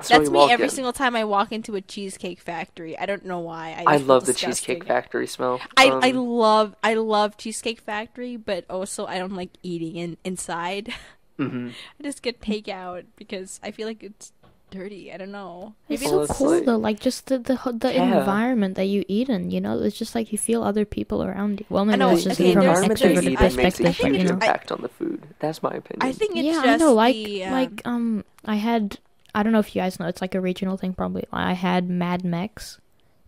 So 0.01 0.17
That's 0.17 0.31
me 0.31 0.51
every 0.51 0.65
in. 0.65 0.71
single 0.71 0.93
time 0.93 1.15
I 1.15 1.23
walk 1.25 1.51
into 1.51 1.75
a 1.75 1.81
cheesecake 1.81 2.39
factory. 2.39 2.97
I 2.97 3.05
don't 3.05 3.23
know 3.23 3.37
why. 3.37 3.75
I, 3.85 3.93
I 3.93 3.97
love 3.97 4.25
the. 4.25 4.33
Cheesecake 4.33 4.83
Factory 4.83 5.27
smell. 5.27 5.61
I, 5.77 5.89
I 5.89 6.09
Um, 6.09 6.25
love 6.27 6.75
I 6.83 6.95
love 6.95 7.37
Cheesecake 7.37 7.79
Factory, 7.81 8.35
but 8.35 8.65
also 8.67 9.05
I 9.05 9.19
don't 9.19 9.35
like 9.35 9.51
eating 9.61 9.95
in 9.97 10.17
inside. 10.23 10.91
mhm. 11.37 11.73
I 11.99 12.03
just 12.03 12.23
get 12.23 12.41
takeout 12.41 13.05
because 13.15 13.59
I 13.61 13.69
feel 13.69 13.87
like 13.87 14.01
it's 14.01 14.33
dirty. 14.71 15.13
I 15.13 15.17
don't 15.17 15.31
know. 15.31 15.75
It's 15.87 16.01
Maybe 16.01 16.09
so 16.09 16.21
it's 16.23 16.33
cool 16.33 16.49
like- 16.55 16.65
though, 16.65 16.77
like 16.77 16.99
just 16.99 17.27
the 17.27 17.37
the, 17.37 17.59
the 17.77 17.93
Yeah. 17.93 18.19
environment 18.19 18.75
that 18.75 18.85
you 18.85 19.05
eat 19.07 19.29
in. 19.29 19.51
You 19.51 19.61
know, 19.61 19.77
it's 19.79 19.97
just 19.97 20.15
like 20.15 20.31
you 20.31 20.37
feel 20.39 20.63
other 20.63 20.85
people 20.85 21.23
around 21.23 21.59
you. 21.59 21.65
Well, 21.69 21.85
maybe 21.85 21.99
know, 21.99 22.09
that's 22.09 22.23
just 22.23 22.41
okay, 22.41 22.53
from 22.53 22.63
an 22.63 22.67
environment 22.69 22.99
that 22.99 23.07
you 23.09 23.13
there's- 23.21 23.25
extroverted 23.25 23.31
eat 23.31 23.39
I 23.39 23.43
makes 23.43 23.55
perspective, 23.77 23.85
a 23.85 23.89
I 23.89 23.91
think 23.93 24.01
but 24.01 24.07
you 24.07 24.17
huge 24.17 24.29
know. 24.31 24.35
it's- 24.37 24.47
impact 24.49 24.71
on 24.71 24.81
the 24.81 24.89
food. 24.89 25.21
That's 25.39 25.61
my 25.61 25.69
opinion. 25.71 25.99
I 26.01 26.11
think 26.11 26.31
it's 26.35 26.45
yeah, 26.45 26.53
just 26.53 26.67
I 26.67 26.75
know. 26.77 26.93
Like 26.93 27.15
the, 27.15 27.43
um, 27.45 27.51
like 27.53 27.81
um, 27.85 28.25
I 28.45 28.55
had 28.55 28.97
I 29.35 29.43
don't 29.43 29.53
know 29.53 29.59
if 29.59 29.75
you 29.75 29.81
guys 29.81 29.99
know. 29.99 30.07
It's 30.07 30.21
like 30.21 30.33
a 30.35 30.41
regional 30.41 30.75
thing, 30.77 30.93
probably. 30.93 31.25
I 31.31 31.53
had 31.53 31.89
Mad 31.89 32.23
Mex. 32.25 32.79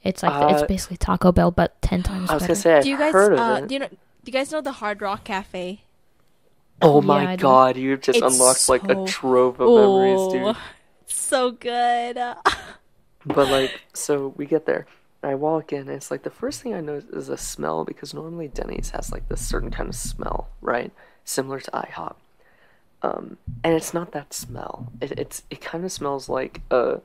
It's 0.04 0.22
like 0.24 0.34
the- 0.34 0.54
it's 0.54 0.64
Uh, 0.64 0.66
basically 0.66 0.98
Taco 0.98 1.32
Bell, 1.32 1.52
but 1.52 1.82
ten 1.82 2.02
times 2.10 2.30
I 2.30 2.34
was 2.34 2.44
better. 2.44 2.54
gonna 2.54 2.60
say 2.62 2.74
I've 2.78 2.84
do 2.84 2.90
you 2.90 2.98
guys 2.98 3.14
heard 3.14 3.34
of 3.34 3.40
uh, 3.40 3.60
it. 3.64 3.68
do 3.68 3.74
you 3.76 3.80
know 3.80 3.88
do 3.88 3.98
you 4.32 4.34
guys 4.34 4.52
know 4.52 4.62
the 4.62 4.74
Hard 4.74 5.02
Rock 5.02 5.24
Cafe? 5.26 5.82
oh 6.82 7.00
Yeah, 7.02 7.08
my 7.08 7.32
I 7.32 7.36
god, 7.38 7.78
you've 7.78 8.02
just 8.02 8.20
It's 8.22 8.34
unlocked 8.34 8.68
like 8.68 8.84
a 8.90 9.06
trove 9.06 9.60
of 9.62 9.70
memories, 9.70 10.34
dude. 10.34 10.56
Oh, 11.04 11.08
so 11.08 11.52
good. 11.52 12.16
But 13.26 13.48
like, 13.50 13.82
so 13.94 14.34
we 14.38 14.46
get 14.46 14.66
there. 14.66 14.86
I 15.24 15.36
walk 15.36 15.72
in, 15.72 15.82
and 15.82 15.90
it's 15.92 16.12
like 16.12 16.24
the 16.24 16.30
first 16.30 16.62
thing 16.62 16.74
I 16.74 16.82
notice 16.82 17.10
is 17.12 17.30
a 17.30 17.38
smell 17.38 17.86
because 17.86 18.14
normally 18.14 18.50
Denny's 18.50 18.90
has 18.90 19.12
like 19.12 19.30
this 19.30 19.40
certain 19.48 19.72
kind 19.72 19.88
of 19.88 19.96
smell, 19.96 20.50
right? 20.62 20.92
Similar 21.24 21.62
to 21.62 21.72
IHOP. 21.72 22.16
Um, 23.02 23.38
and 23.64 23.74
it's 23.74 23.94
not 23.94 24.12
that 24.12 24.34
smell. 24.34 24.92
It, 25.02 25.14
it's 25.18 25.44
it 25.50 25.62
kind 25.62 25.86
of 25.86 25.92
smells 25.94 26.28
like 26.28 26.62
a, 26.72 27.00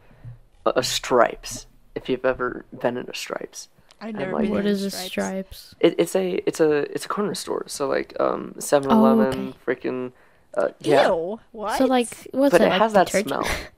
a 0.67 0.73
a 0.77 0.83
Stripes. 0.83 1.67
If 1.95 2.09
you've 2.09 2.25
ever 2.25 2.65
been 2.77 2.97
in 2.97 3.09
a 3.09 3.15
Stripes, 3.15 3.69
I've 4.01 4.15
never 4.17 4.33
like- 4.33 4.43
been 4.43 4.51
What 4.51 4.61
in 4.61 4.67
is 4.67 4.81
Stripes. 4.93 5.11
stripes? 5.11 5.75
it, 5.81 5.95
it's 5.99 6.17
a 6.17 6.43
it's 6.49 6.59
a 6.61 6.93
it's 6.93 7.05
a 7.07 7.09
corner 7.09 7.35
store. 7.37 7.65
So 7.69 7.87
like 7.89 8.15
um 8.21 8.55
7-Eleven, 8.59 9.55
freaking 9.65 10.11
uh, 10.55 10.69
yeah. 10.81 11.07
Ew. 11.09 11.39
What? 11.53 11.79
So 11.79 11.87
like, 11.87 12.09
what's 12.33 12.51
but 12.53 12.59
that? 12.59 12.67
it 12.67 12.71
like 12.71 12.81
has 12.81 12.93
that 12.95 13.07
detergent? 13.07 13.29
smell. 13.45 13.47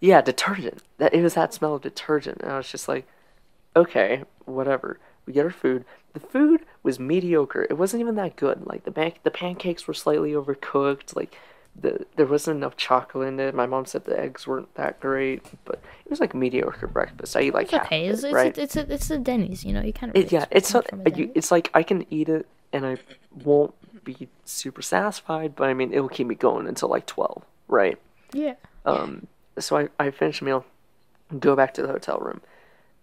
Yeah, 0.00 0.20
detergent. 0.22 0.82
That 0.98 1.14
it 1.14 1.22
was 1.22 1.34
that 1.34 1.52
smell 1.54 1.74
of 1.74 1.82
detergent, 1.82 2.40
and 2.40 2.50
I 2.50 2.56
was 2.56 2.70
just 2.70 2.88
like, 2.88 3.06
okay, 3.76 4.24
whatever. 4.46 4.98
We 5.26 5.32
get 5.32 5.44
our 5.44 5.50
food. 5.50 5.84
The 6.12 6.20
food 6.20 6.64
was 6.82 6.98
mediocre. 6.98 7.66
It 7.70 7.78
wasn't 7.78 8.00
even 8.00 8.16
that 8.16 8.36
good. 8.36 8.66
Like 8.66 8.84
the 8.84 9.12
the 9.22 9.30
pancakes 9.30 9.86
were 9.86 9.94
slightly 9.94 10.32
overcooked. 10.32 11.14
Like 11.14 11.36
the 11.80 12.06
there 12.16 12.26
wasn't 12.26 12.56
enough 12.56 12.76
chocolate 12.76 13.28
in 13.28 13.38
it. 13.38 13.54
My 13.54 13.66
mom 13.66 13.84
said 13.86 14.04
the 14.04 14.18
eggs 14.18 14.46
weren't 14.46 14.74
that 14.74 14.98
great, 15.00 15.44
but 15.64 15.80
it 16.04 16.10
was 16.10 16.18
like 16.20 16.34
mediocre 16.34 16.88
breakfast. 16.88 17.36
I 17.36 17.42
eat 17.42 17.54
like 17.54 17.64
It's 17.64 17.72
half 17.72 17.86
okay. 17.86 18.06
it, 18.06 18.24
it's 18.24 18.24
right? 18.32 18.56
it's 18.58 18.76
a, 18.76 18.92
it's 18.92 19.10
a 19.10 19.18
Denny's. 19.18 19.64
You 19.64 19.72
know, 19.72 19.82
you 19.82 19.92
kind 19.92 20.10
of 20.10 20.16
It, 20.16 20.32
yeah, 20.32 20.46
it's 20.50 20.72
not. 20.74 20.86
You, 21.16 21.30
it's 21.34 21.50
like 21.50 21.70
I 21.74 21.82
can 21.82 22.06
eat 22.12 22.28
it 22.28 22.46
and 22.72 22.86
I 22.86 22.96
won't 23.44 23.74
be 24.04 24.28
super 24.44 24.82
satisfied, 24.82 25.54
but 25.54 25.68
I 25.68 25.74
mean 25.74 25.92
it'll 25.92 26.08
keep 26.08 26.26
me 26.26 26.34
going 26.34 26.66
until 26.66 26.88
like 26.88 27.06
twelve, 27.06 27.44
right? 27.68 27.98
yeah. 28.32 28.54
Um, 28.86 29.26
so 29.58 29.76
I, 29.76 29.88
I 29.98 30.10
finish 30.10 30.40
a 30.40 30.44
meal, 30.44 30.64
go 31.38 31.54
back 31.56 31.74
to 31.74 31.82
the 31.82 31.88
hotel 31.88 32.18
room, 32.18 32.40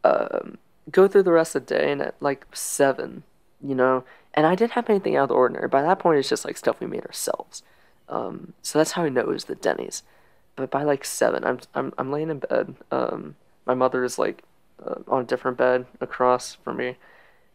um, 0.03 0.57
go 0.91 1.07
through 1.07 1.23
the 1.23 1.31
rest 1.31 1.55
of 1.55 1.65
the 1.65 1.75
day, 1.75 1.91
and 1.91 2.01
at 2.01 2.15
like 2.21 2.45
seven, 2.53 3.23
you 3.61 3.75
know, 3.75 4.03
and 4.33 4.45
I 4.45 4.55
didn't 4.55 4.71
have 4.73 4.89
anything 4.89 5.15
out 5.15 5.23
of 5.23 5.29
the 5.29 5.35
ordinary. 5.35 5.67
By 5.67 5.81
that 5.81 5.99
point, 5.99 6.19
it's 6.19 6.29
just 6.29 6.45
like 6.45 6.57
stuff 6.57 6.79
we 6.79 6.87
made 6.87 7.05
ourselves. 7.05 7.63
Um, 8.09 8.53
so 8.61 8.79
that's 8.79 8.91
how 8.91 9.03
I 9.03 9.09
know 9.09 9.21
it 9.21 9.27
was 9.27 9.45
the 9.45 9.55
Denny's. 9.55 10.03
But 10.55 10.71
by 10.71 10.83
like 10.83 11.05
seven, 11.05 11.43
I'm 11.43 11.59
I'm 11.75 11.93
I'm 11.97 12.11
laying 12.11 12.29
in 12.29 12.39
bed. 12.39 12.75
Um, 12.91 13.35
my 13.65 13.73
mother 13.75 14.03
is 14.03 14.17
like 14.17 14.43
uh, 14.83 14.95
on 15.07 15.21
a 15.21 15.25
different 15.25 15.57
bed 15.57 15.85
across 16.01 16.55
from 16.55 16.77
me. 16.77 16.95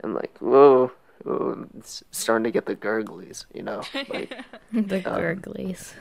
I'm 0.05 0.15
like, 0.15 0.37
whoa, 0.39 0.93
whoa, 1.25 1.67
it's 1.79 2.03
starting 2.11 2.45
to 2.45 2.51
get 2.51 2.67
the 2.67 2.77
gurglies, 2.77 3.45
you 3.55 3.63
know, 3.63 3.83
like 4.09 4.31
the 4.73 4.97
Um, 4.99 5.21
gurglies. 5.21 5.95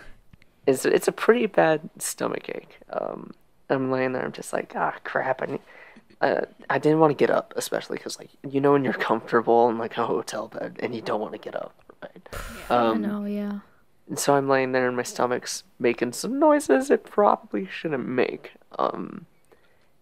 It's 0.67 0.85
it's 0.85 1.07
a 1.07 1.11
pretty 1.11 1.45
bad 1.47 1.89
stomach 1.99 2.49
ache. 2.49 2.79
Um, 2.91 3.33
I'm 3.69 3.91
laying 3.91 4.13
there. 4.13 4.23
I'm 4.23 4.31
just 4.31 4.53
like, 4.53 4.73
ah, 4.75 4.95
crap. 5.03 5.41
I 5.41 5.45
need, 5.45 5.61
uh, 6.21 6.41
I 6.69 6.77
didn't 6.77 6.99
want 6.99 7.11
to 7.11 7.15
get 7.15 7.29
up, 7.29 7.53
especially 7.55 7.97
because 7.97 8.19
like 8.19 8.29
you 8.49 8.61
know 8.61 8.73
when 8.73 8.83
you're 8.83 8.93
comfortable 9.09 9.69
in 9.69 9.77
like 9.77 9.97
a 9.97 10.05
hotel 10.05 10.47
bed 10.47 10.77
and 10.79 10.93
you 10.95 11.01
don't 11.01 11.21
want 11.21 11.33
to 11.33 11.39
get 11.39 11.55
up, 11.55 11.73
right? 12.03 12.29
I 12.69 12.75
Um, 12.75 13.01
know. 13.01 13.25
Yeah. 13.25 13.59
and 14.09 14.19
so 14.19 14.35
I'm 14.35 14.49
laying 14.49 14.71
there 14.73 14.87
and 14.87 14.97
my 14.97 15.03
stomach's 15.03 15.63
making 15.79 16.13
some 16.13 16.39
noises 16.39 16.89
it 16.91 17.03
probably 17.05 17.67
shouldn't 17.67 18.07
make. 18.07 18.51
Um, 18.77 19.25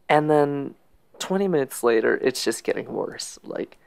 and 0.07 0.29
then 0.29 0.75
20 1.19 1.47
minutes 1.47 1.83
later, 1.83 2.17
it's 2.17 2.43
just 2.43 2.63
getting 2.63 2.91
worse. 2.93 3.37
Like 3.43 3.77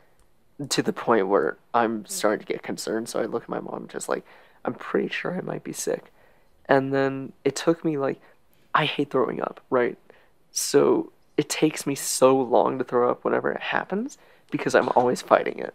to 0.69 0.83
the 0.83 0.93
point 0.93 1.29
where 1.29 1.57
I'm 1.75 2.07
starting 2.07 2.47
to 2.47 2.53
get 2.53 2.63
concerned. 2.63 3.09
So 3.09 3.21
I 3.21 3.25
look 3.27 3.45
at 3.45 3.49
my 3.49 3.61
mom, 3.61 3.89
just 3.89 4.09
like, 4.09 4.25
I'm 4.65 4.75
pretty 4.75 5.09
sure 5.09 5.37
I 5.37 5.41
might 5.41 5.65
be 5.65 5.73
sick. 5.73 6.13
And 6.67 6.93
then 6.93 7.33
it 7.45 7.57
took 7.57 7.85
me 7.85 7.99
like, 7.99 8.21
I 8.75 8.85
hate 8.87 9.11
throwing 9.11 9.41
up, 9.43 9.61
right? 9.71 9.99
So 10.53 11.13
it 11.37 11.49
takes 11.49 11.87
me 11.87 11.95
so 11.95 12.37
long 12.37 12.79
to 12.79 12.85
throw 12.85 13.11
up 13.11 13.25
whenever 13.25 13.51
it 13.53 13.61
happens 13.61 14.19
because 14.51 14.75
I'm 14.75 14.89
always 14.91 15.23
fighting 15.23 15.59
it. 15.59 15.75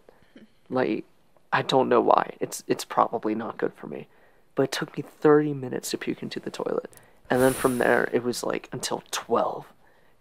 Like, 0.69 1.06
I 1.54 1.62
don't 1.62 1.89
know 1.89 2.02
why. 2.02 2.34
It's 2.39 2.63
it's 2.67 2.86
probably 2.86 3.34
not 3.36 3.58
good 3.58 3.73
for 3.73 3.88
me. 3.88 4.08
But 4.56 4.63
it 4.63 4.71
took 4.71 4.97
me 4.97 5.04
30 5.04 5.54
minutes 5.54 5.91
to 5.91 5.97
puke 5.97 6.21
into 6.23 6.39
the 6.39 6.50
toilet. 6.50 6.89
And 7.30 7.41
then 7.41 7.54
from 7.54 7.78
there, 7.78 8.10
it 8.12 8.23
was 8.23 8.43
like 8.43 8.69
until 8.71 9.04
12, 9.12 9.65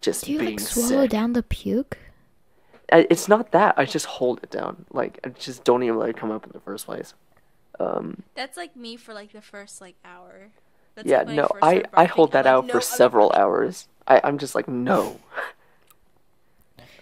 just 0.01 0.25
Do 0.25 0.33
you 0.33 0.39
being 0.39 0.51
like 0.59 0.61
swallow 0.61 1.03
sick. 1.03 1.11
down 1.11 1.33
the 1.33 1.43
puke? 1.43 1.99
I- 2.93 3.07
It's 3.11 3.29
not 3.29 3.53
that. 3.53 3.75
I 3.79 3.85
just 3.85 4.07
hold 4.07 4.41
it 4.43 4.51
down. 4.51 4.85
Like, 4.93 5.19
I 5.25 5.31
just 5.31 5.65
don't 5.65 5.83
even 5.83 5.99
let 5.99 6.11
it 6.11 6.17
come 6.17 6.31
up 6.31 6.45
in 6.45 6.53
the 6.53 6.61
first 6.61 6.87
place. 6.87 7.15
Um, 7.79 8.23
That's 8.35 8.57
like 8.57 8.77
me 8.77 8.97
for 8.97 9.15
like 9.15 9.33
the 9.33 9.43
first 9.43 9.81
like 9.81 9.97
hour. 10.05 10.51
That's 10.95 11.09
yeah, 11.09 11.23
like 11.23 11.37
no, 11.37 11.49
I, 11.63 11.85
I 11.95 12.05
hold 12.07 12.33
that 12.33 12.47
I'm 12.47 12.55
like, 12.55 12.59
out 12.59 12.67
"No, 12.67 12.73
for 12.73 12.79
I'm 12.79 12.83
several 12.83 13.29
not-" 13.31 13.39
hours. 13.39 13.89
I, 14.07 14.21
I'm 14.25 14.39
just 14.39 14.55
like, 14.55 14.69
no. 14.69 15.21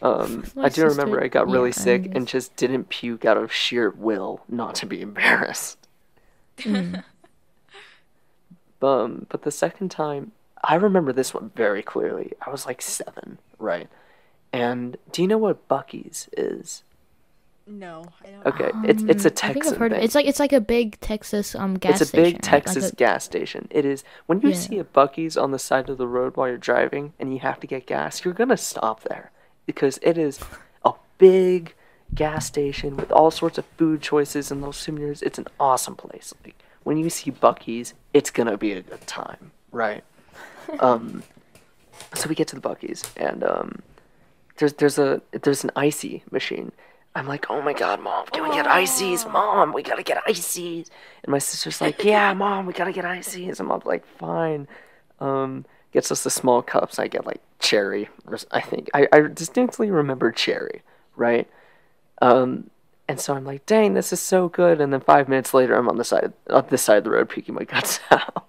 Um, 0.02 0.44
My 0.54 0.64
I 0.64 0.68
do 0.68 0.84
remember 0.84 1.22
I 1.24 1.28
got 1.28 1.48
really 1.48 1.70
yeah, 1.70 1.76
sick 1.76 2.04
I'm 2.06 2.16
and 2.16 2.28
just 2.28 2.56
didn't 2.56 2.90
puke 2.90 3.24
out 3.24 3.38
of 3.38 3.50
sheer 3.50 3.88
will 3.88 4.42
not 4.50 4.74
to 4.76 4.86
be 4.86 5.00
embarrassed. 5.00 5.78
Mm. 6.58 7.02
Um, 8.82 9.26
but 9.30 9.42
the 9.42 9.50
second 9.50 9.90
time, 9.90 10.32
I 10.62 10.74
remember 10.74 11.10
this 11.10 11.32
one 11.32 11.50
very 11.56 11.82
clearly. 11.82 12.32
I 12.46 12.50
was 12.50 12.66
like 12.66 12.82
seven, 12.82 13.38
right? 13.58 13.88
And 14.52 14.98
do 15.10 15.22
you 15.22 15.28
know 15.28 15.38
what 15.38 15.66
Buc-ee's 15.68 16.28
is? 16.36 16.82
No, 17.66 18.04
I 18.22 18.28
don't. 18.30 18.46
Okay, 18.46 18.70
it's 18.84 19.02
it's 19.04 19.24
a 19.24 19.30
Texas. 19.30 19.42
I 19.50 19.52
think 19.54 19.66
I've 19.66 19.76
heard 19.78 19.92
thing. 19.92 19.98
of. 20.00 20.04
It's 20.04 20.14
like 20.14 20.26
it's 20.26 20.38
like 20.38 20.52
a 20.52 20.60
big 20.60 21.00
Texas 21.00 21.54
um 21.54 21.74
gas 21.76 21.96
station. 21.96 22.02
it's 22.02 22.02
a 22.02 22.06
station. 22.06 22.24
big 22.24 22.34
right? 22.34 22.52
Like 22.52 22.64
Texas 22.64 22.90
a- 22.90 22.96
gas 22.96 23.24
station. 23.24 23.68
It 23.70 23.84
is 23.86 24.04
when 24.26 24.40
you 24.42 24.50
Yeah. 24.50 24.54
see 24.56 24.78
a 24.78 24.84
Buc-ee's 24.84 25.36
on 25.38 25.50
the 25.50 25.58
side 25.58 25.88
of 25.88 25.96
the 25.96 26.06
road 26.06 26.36
while 26.36 26.48
you're 26.48 26.58
driving 26.58 27.14
and 27.18 27.32
you 27.32 27.40
have 27.40 27.60
to 27.60 27.66
get 27.66 27.86
gas, 27.86 28.22
you're 28.24 28.34
gonna 28.34 28.58
stop 28.58 29.02
there 29.04 29.30
because 29.64 29.98
it 30.02 30.18
is 30.18 30.40
a 30.84 30.92
big 31.16 31.74
gas 32.14 32.46
station 32.46 32.96
with 32.98 33.10
all 33.10 33.30
sorts 33.30 33.56
of 33.56 33.64
food 33.78 34.02
choices 34.02 34.50
and 34.50 34.60
little 34.60 34.72
souvenirs. 34.74 35.22
It's 35.22 35.38
an 35.38 35.46
awesome 35.58 35.96
place. 35.96 36.34
Like 36.44 36.56
when 36.82 36.98
you 36.98 37.08
see 37.08 37.30
Buc-ee's, 37.30 37.94
it's 38.12 38.30
gonna 38.30 38.58
be 38.58 38.72
a 38.72 38.82
good 38.82 39.06
time, 39.06 39.52
right? 39.72 40.04
um, 40.80 41.22
so 42.12 42.28
we 42.28 42.34
get 42.34 42.48
to 42.48 42.56
the 42.56 42.62
Buc-ee's 42.68 43.04
and 43.16 43.42
um, 43.42 43.78
there's 44.58 44.74
there's 44.74 44.98
a 44.98 45.22
there's 45.32 45.64
an 45.64 45.70
icy 45.74 46.24
machine. 46.30 46.72
I'm 47.16 47.28
like, 47.28 47.48
oh 47.48 47.62
my 47.62 47.72
god, 47.72 48.00
mom, 48.00 48.26
can 48.26 48.42
we 48.42 48.50
get 48.50 48.66
ices? 48.66 49.24
Mom, 49.24 49.72
we 49.72 49.82
gotta 49.82 50.02
get 50.02 50.22
ices. 50.26 50.90
And 51.22 51.30
my 51.30 51.38
sister's 51.38 51.80
like, 51.80 52.02
yeah, 52.04 52.34
mom, 52.34 52.66
we 52.66 52.72
gotta 52.72 52.92
get 52.92 53.04
ices. 53.04 53.60
And 53.60 53.68
mom's 53.68 53.84
like, 53.84 54.04
fine. 54.04 54.66
Um, 55.20 55.64
gets 55.92 56.10
us 56.10 56.24
the 56.24 56.30
small 56.30 56.60
cups. 56.60 56.98
I 56.98 57.06
get 57.06 57.24
like 57.24 57.40
cherry, 57.60 58.08
I 58.50 58.60
think 58.60 58.90
I, 58.94 59.06
I 59.12 59.20
distinctly 59.20 59.90
remember 59.90 60.32
cherry, 60.32 60.82
right? 61.16 61.48
Um, 62.20 62.70
and 63.08 63.20
so 63.20 63.34
I'm 63.34 63.44
like, 63.44 63.64
dang, 63.66 63.94
this 63.94 64.12
is 64.12 64.20
so 64.20 64.48
good. 64.48 64.80
And 64.80 64.92
then 64.92 65.00
five 65.00 65.28
minutes 65.28 65.54
later, 65.54 65.76
I'm 65.76 65.88
on 65.88 65.98
the 65.98 66.04
side 66.04 66.32
on 66.50 66.66
this 66.70 66.82
side 66.82 66.98
of 66.98 67.04
the 67.04 67.10
road 67.10 67.28
puking 67.28 67.54
my 67.54 67.64
guts 67.64 68.00
out. 68.10 68.46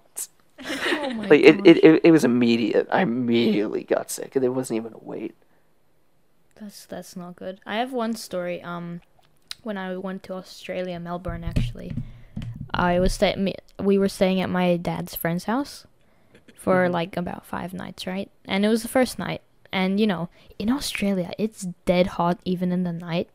Oh 0.98 1.10
my 1.10 1.26
like 1.28 1.42
it, 1.42 1.64
it, 1.66 1.84
it, 1.84 2.00
it 2.06 2.10
was 2.10 2.24
immediate. 2.24 2.88
I 2.90 3.02
immediately 3.02 3.84
got 3.84 4.10
sick. 4.10 4.34
And 4.34 4.42
there 4.42 4.50
wasn't 4.50 4.78
even 4.78 4.92
a 4.94 4.98
wait. 4.98 5.36
That's 6.60 6.86
that's 6.86 7.16
not 7.16 7.36
good. 7.36 7.60
I 7.66 7.76
have 7.76 7.92
one 7.92 8.14
story. 8.14 8.62
Um, 8.62 9.00
when 9.62 9.76
I 9.76 9.96
went 9.96 10.22
to 10.24 10.34
Australia, 10.34 10.98
Melbourne, 11.00 11.44
actually, 11.44 11.92
I 12.72 12.98
was 13.00 13.12
stay- 13.14 13.54
we 13.78 13.98
were 13.98 14.08
staying 14.08 14.40
at 14.40 14.48
my 14.48 14.76
dad's 14.76 15.14
friend's 15.14 15.44
house 15.44 15.86
for 16.56 16.88
Mhm. 16.88 16.92
like 16.92 17.16
about 17.16 17.44
five 17.44 17.74
nights, 17.74 18.06
right? 18.06 18.30
And 18.46 18.64
it 18.64 18.68
was 18.68 18.82
the 18.82 18.88
first 18.88 19.18
night, 19.18 19.42
and 19.72 20.00
you 20.00 20.06
know, 20.06 20.28
in 20.58 20.70
Australia, 20.70 21.32
it's 21.38 21.62
dead 21.84 22.06
hot 22.18 22.38
even 22.44 22.72
in 22.72 22.84
the 22.84 22.92
night, 22.92 23.28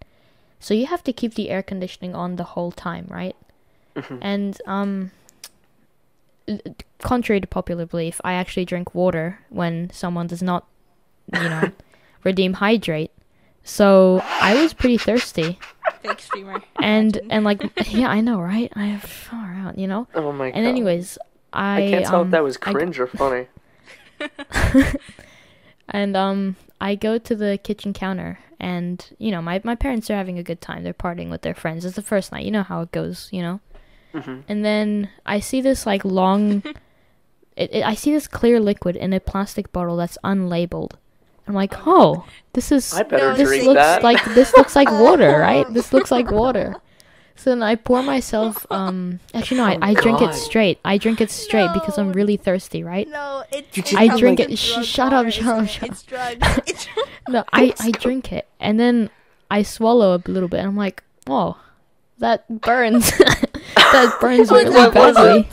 so 0.59 0.73
you 0.73 0.87
have 0.87 1.03
to 1.03 1.13
keep 1.13 1.35
the 1.35 1.49
air 1.49 1.61
conditioning 1.61 2.15
on 2.15 2.37
the 2.37 2.43
whole 2.55 2.71
time, 2.71 3.05
right? 3.09 3.35
Mhm. 3.95 4.17
And 4.21 4.61
um, 4.65 5.11
contrary 6.99 7.39
to 7.41 7.47
popular 7.47 7.85
belief, 7.85 8.19
I 8.23 8.33
actually 8.33 8.65
drink 8.65 8.95
water 8.95 9.39
when 9.49 9.89
someone 9.91 10.27
does 10.27 10.41
not, 10.41 10.65
you 11.31 11.49
know, 11.49 11.71
redeem 12.23 12.53
hydrate. 12.53 13.11
So 13.63 14.21
I 14.25 14.55
was 14.55 14.73
pretty 14.73 14.97
thirsty, 14.97 15.59
Fake 16.01 16.19
streamer. 16.19 16.61
and 16.81 17.19
and 17.29 17.43
like 17.45 17.61
yeah, 17.91 18.09
I 18.09 18.19
know, 18.21 18.41
right? 18.41 18.71
I 18.75 18.85
have 18.85 19.03
far 19.03 19.53
out, 19.53 19.77
you 19.77 19.87
know. 19.87 20.07
Oh 20.15 20.31
my 20.31 20.49
god. 20.49 20.57
And 20.57 20.65
anyways, 20.67 21.17
I 21.53 21.83
I 21.85 21.89
can't 21.91 22.05
tell 22.05 22.21
um, 22.21 22.27
if 22.27 22.31
that 22.31 22.43
was 22.43 22.57
I- 22.63 22.71
cringe 22.73 22.99
or 22.99 23.07
funny. 23.21 23.47
and 25.89 26.15
um 26.15 26.55
I 26.79 26.95
go 26.95 27.17
to 27.17 27.35
the 27.35 27.59
kitchen 27.63 27.93
counter 27.93 28.39
and 28.59 29.03
you 29.19 29.31
know 29.31 29.41
my 29.41 29.61
my 29.63 29.75
parents 29.75 30.09
are 30.09 30.15
having 30.15 30.37
a 30.39 30.43
good 30.43 30.61
time 30.61 30.83
they're 30.83 30.93
partying 30.93 31.29
with 31.29 31.41
their 31.41 31.55
friends 31.55 31.85
it's 31.85 31.95
the 31.95 32.01
first 32.01 32.31
night 32.31 32.45
you 32.45 32.51
know 32.51 32.63
how 32.63 32.81
it 32.81 32.91
goes 32.91 33.29
you 33.31 33.41
know 33.41 33.59
Mhm. 34.13 34.43
and 34.49 34.65
then 34.65 35.09
I 35.25 35.39
see 35.39 35.61
this 35.61 35.85
like 35.85 36.03
long 36.03 36.61
it, 37.55 37.73
it, 37.73 37.83
I 37.83 37.93
see 37.95 38.11
this 38.11 38.27
clear 38.27 38.59
liquid 38.59 38.95
in 38.97 39.13
a 39.13 39.19
plastic 39.21 39.71
bottle 39.71 39.95
that's 39.95 40.17
unlabeled 40.23 40.91
I'm 41.47 41.53
like 41.53 41.73
oh 41.87 42.25
this 42.53 42.71
is 42.71 42.93
I 42.93 43.03
better 43.03 43.29
No, 43.31 43.35
this 43.35 43.47
drink 43.47 43.65
looks 43.65 43.77
that. 43.77 44.03
like 44.03 44.23
this 44.35 44.53
looks 44.55 44.75
like 44.75 44.89
water 45.05 45.39
right 45.39 45.65
this 45.73 45.91
looks 45.93 46.11
like 46.11 46.29
water 46.31 46.75
so 47.35 47.49
then 47.49 47.63
I 47.63 47.75
pour 47.75 48.03
myself 48.03 48.67
um 48.69 49.19
actually 49.33 49.57
no 49.57 49.63
I, 49.65 49.75
Oh, 49.75 49.79
I 49.81 49.93
drink 49.95 50.21
it 50.21 50.33
straight 50.33 50.79
I 50.85 50.97
drink 50.97 51.21
it 51.21 51.31
straight 51.31 51.73
because 51.73 51.97
I'm 51.97 52.13
really 52.13 52.37
thirsty 52.37 52.83
right 52.83 53.07
No, 53.07 53.43
it's. 53.51 53.71
Did 53.71 53.95
I 53.97 54.15
drink 54.17 54.39
like 54.39 54.49
it- 54.49 54.53
a 54.53 54.57
sh- 54.57 54.85
shut 54.85 55.11
up, 55.13 55.25
water, 55.25 55.31
shut 55.31 55.59
up, 55.63 55.67
shut 55.67 55.89
It's 55.89 56.03
drugs. 56.03 56.47
It's 56.67 56.87
No, 57.29 57.43
I, 57.51 57.73
I 57.79 57.91
drink 57.91 58.31
it 58.31 58.47
and 58.59 58.79
then 58.79 59.09
I 59.49 59.63
swallow 59.63 60.15
a 60.15 60.21
little 60.29 60.49
bit 60.49 60.59
and 60.59 60.67
I'm 60.69 60.77
like, 60.77 61.03
oh, 61.27 61.57
that 62.19 62.47
burns. 62.61 63.11
that 63.75 64.17
burns 64.21 64.49
really 64.51 64.91
badly. 64.91 65.49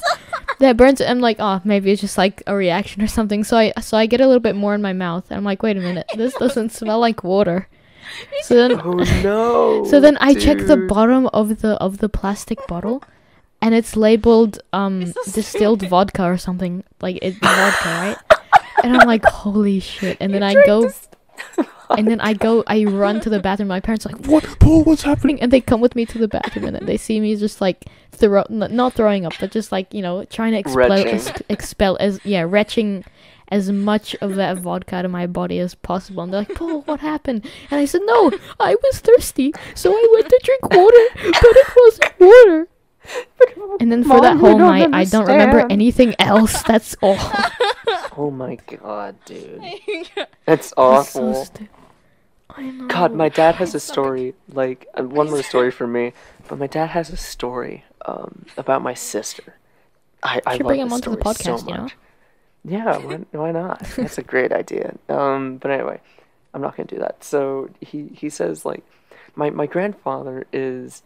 That 0.61 0.77
burns. 0.77 1.01
I'm 1.01 1.21
like, 1.21 1.37
oh, 1.39 1.61
maybe 1.65 1.93
it's 1.93 2.01
just 2.01 2.19
like 2.19 2.43
a 2.47 2.55
reaction 2.55 3.01
or 3.03 3.07
something. 3.07 3.45
So 3.45 3.57
I 3.57 3.73
so 3.81 3.97
I 3.97 4.07
get 4.07 4.21
a 4.21 4.27
little 4.27 4.41
bit 4.41 4.57
more 4.57 4.75
in 4.75 4.83
my 4.83 4.93
mouth 4.93 5.31
I'm 5.31 5.45
like, 5.45 5.63
wait 5.63 5.77
a 5.77 5.81
minute, 5.81 6.07
this 6.17 6.35
doesn't 6.35 6.71
smell 6.73 6.99
like 7.01 7.23
water. 7.25 7.69
So 8.43 8.55
then 8.55 8.81
Oh 8.83 8.93
no. 9.23 9.85
so 9.91 10.01
then 10.01 10.17
I 10.21 10.35
check 10.35 10.59
the 10.67 10.77
bottom 10.89 11.27
of 11.35 11.61
the 11.61 11.77
of 11.77 11.99
the 11.99 12.09
plastic 12.09 12.59
bottle, 12.67 13.03
and 13.61 13.75
it's 13.75 13.97
labeled 13.97 14.61
um 14.73 15.03
It's 15.03 15.33
distilled 15.33 15.81
stupid. 15.81 15.91
vodka 15.91 16.25
or 16.25 16.39
something 16.39 16.85
like 17.03 17.19
it's 17.21 17.37
vodka, 17.39 17.89
right? 17.89 18.17
And 18.83 18.97
I'm 18.97 19.07
like, 19.07 19.25
holy 19.25 19.81
shit! 19.81 20.17
And 20.21 20.33
then 20.33 20.43
I 20.43 20.55
go, 20.65 20.83
this- 20.83 21.08
and 21.97 22.09
then 22.09 22.21
I 22.21 22.35
go, 22.35 22.65
I 22.67 22.85
run 22.85 23.21
to 23.21 23.31
the 23.31 23.41
bathroom. 23.41 23.69
My 23.69 23.81
parents 23.81 24.07
are 24.07 24.11
like, 24.11 24.27
what? 24.27 24.45
Paul, 24.61 24.85
what's 24.85 25.03
happening? 25.03 25.41
And 25.41 25.53
they 25.53 25.61
come 25.61 25.81
with 25.81 25.95
me 25.95 26.07
to 26.07 26.19
the 26.19 26.29
bathroom, 26.29 26.67
and 26.67 26.77
then 26.77 26.87
they 26.87 26.97
see 26.97 27.21
me 27.21 27.35
just 27.37 27.61
like 27.61 27.87
throw, 28.13 28.45
not 28.49 28.95
throwing 28.95 29.27
up, 29.27 29.35
but 29.41 29.51
just 29.51 29.73
like 29.73 29.93
you 29.93 30.03
know, 30.03 30.25
trying 30.25 30.53
to 30.53 30.59
expel, 30.59 30.93
ex- 30.93 31.43
expel 31.49 31.97
as 32.01 32.21
yeah, 32.25 32.45
retching 32.47 33.05
as 33.51 33.71
much 33.71 34.15
of 34.17 34.35
that 34.35 34.59
vodka 34.59 34.97
out 34.97 35.05
of 35.05 35.11
my 35.11 35.27
body 35.27 35.59
as 35.59 35.75
possible. 35.75 36.23
And 36.23 36.33
they're 36.33 36.41
like, 36.41 36.55
Paul, 36.55 36.83
what 36.83 37.01
happened? 37.01 37.47
And 37.71 37.81
I 37.81 37.87
said, 37.87 38.03
no, 38.05 38.31
I 38.61 38.75
was 38.83 39.01
thirsty, 39.01 39.55
so 39.75 39.93
I 39.93 40.09
went 40.13 40.29
to 40.29 40.41
drink 40.45 40.63
water, 40.65 41.07
but 41.15 41.57
it 41.57 41.69
wasn't 41.77 42.21
water. 42.21 42.69
And 43.81 43.93
then 43.93 44.03
for 44.03 44.09
Mom, 44.15 44.23
that 44.23 44.37
whole 44.39 44.59
don't 44.59 44.69
night, 44.69 44.91
I 44.93 45.05
don't 45.05 45.27
remember 45.27 45.65
anything 45.71 46.15
else. 46.19 46.63
That's 46.63 46.97
all. 47.03 47.19
Oh 48.17 48.33
my 48.33 48.59
god, 48.67 49.15
dude. 49.25 49.63
That's 50.45 50.67
It's 50.67 50.75
awful. 50.77 51.35
so 51.35 51.45
stu- 51.45 51.69
God, 52.89 53.15
my 53.15 53.29
dad 53.29 53.55
has 53.57 53.75
a 53.77 53.81
story. 53.81 54.35
Like 54.53 54.89
uh, 54.99 55.05
one 55.05 55.31
more 55.31 55.43
story 55.45 55.71
for 55.71 55.87
me, 55.87 56.13
but 56.49 56.59
my 56.59 56.67
dad 56.67 56.91
has 56.91 57.11
a 57.11 57.17
story 57.17 57.85
um, 58.07 58.45
about 58.57 58.83
my 58.83 58.95
sister. 58.95 59.55
I, 60.23 60.41
I 60.45 60.57
Should 60.57 60.65
love 60.65 60.69
bring 60.71 60.81
him 60.81 60.89
this 60.89 60.95
onto 60.95 61.15
the 61.17 61.35
story 61.35 61.59
so 61.59 61.65
podcast, 61.65 61.69
you 61.69 61.75
know? 61.77 61.89
Yeah, 62.65 62.99
why, 62.99 63.17
why 63.31 63.53
not? 63.53 63.81
That's 63.97 64.19
a 64.19 64.23
great 64.23 64.51
idea. 64.53 64.97
Um, 65.09 65.59
but 65.59 65.71
anyway, 65.71 66.01
I'm 66.53 66.61
not 66.61 66.77
gonna 66.77 66.89
do 66.89 66.99
that. 66.99 67.23
So 67.23 67.71
he 67.81 68.09
he 68.15 68.29
says 68.31 68.65
like, 68.65 68.83
my 69.37 69.51
my 69.51 69.67
grandfather 69.67 70.45
is 70.53 71.05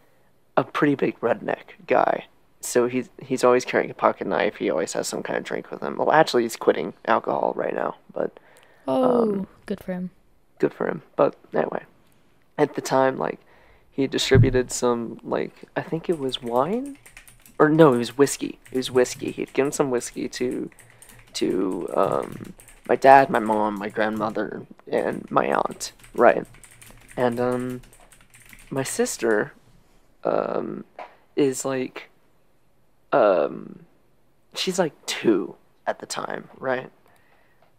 a 0.57 0.65
pretty 0.65 0.95
big 0.95 1.19
redneck 1.21 1.77
guy. 1.87 2.27
So 2.61 2.87
he's 2.87 3.09
he's 3.21 3.43
always 3.45 3.65
carrying 3.65 3.91
a 3.91 3.95
pocket 3.95 4.27
knife. 4.27 4.57
He 4.57 4.71
always 4.71 4.93
has 4.93 5.09
some 5.09 5.23
kind 5.23 5.37
of 5.38 5.45
drink 5.45 5.71
with 5.71 5.83
him. 5.83 5.97
Well, 5.97 6.12
actually, 6.12 6.43
he's 6.45 6.57
quitting 6.57 6.95
alcohol 7.07 7.53
right 7.57 7.75
now, 7.75 7.97
but 8.12 8.38
Oh, 8.87 9.23
um, 9.23 9.47
good 9.67 9.83
for 9.83 9.93
him. 9.93 10.11
good 10.59 10.73
for 10.75 10.87
him. 10.88 11.03
But 11.17 11.37
anyway, 11.55 11.85
at 12.59 12.75
the 12.75 12.81
time, 12.81 13.17
like 13.19 13.41
he 13.91 14.07
distributed 14.07 14.71
some, 14.71 15.21
like 15.25 15.65
I 15.77 15.83
think 15.83 16.09
it 16.09 16.19
was 16.19 16.43
wine, 16.43 16.99
or 17.59 17.69
no, 17.69 17.95
it 17.95 17.99
was 17.99 18.17
whiskey. 18.19 18.59
It 18.71 18.77
was 18.77 18.91
whiskey. 18.91 19.33
He'd 19.33 19.53
given 19.53 19.73
some 19.73 19.91
whiskey 19.91 20.29
to, 20.29 20.71
to 21.35 21.88
um, 21.95 22.55
my 22.88 22.97
dad, 22.97 23.29
my 23.31 23.38
mom, 23.41 23.79
my 23.79 23.88
grandmother, 23.88 24.67
and 24.91 25.29
my 25.31 25.47
aunt. 25.53 25.93
Right, 26.15 26.47
and 27.17 27.38
um, 27.41 27.81
my 28.71 28.83
sister, 28.83 29.53
um, 30.24 30.85
is 31.37 31.64
like, 31.64 32.11
um, 33.12 33.80
she's 34.54 34.78
like 34.78 34.92
two 35.06 35.56
at 35.87 35.98
the 35.98 36.06
time, 36.06 36.48
right? 36.58 36.90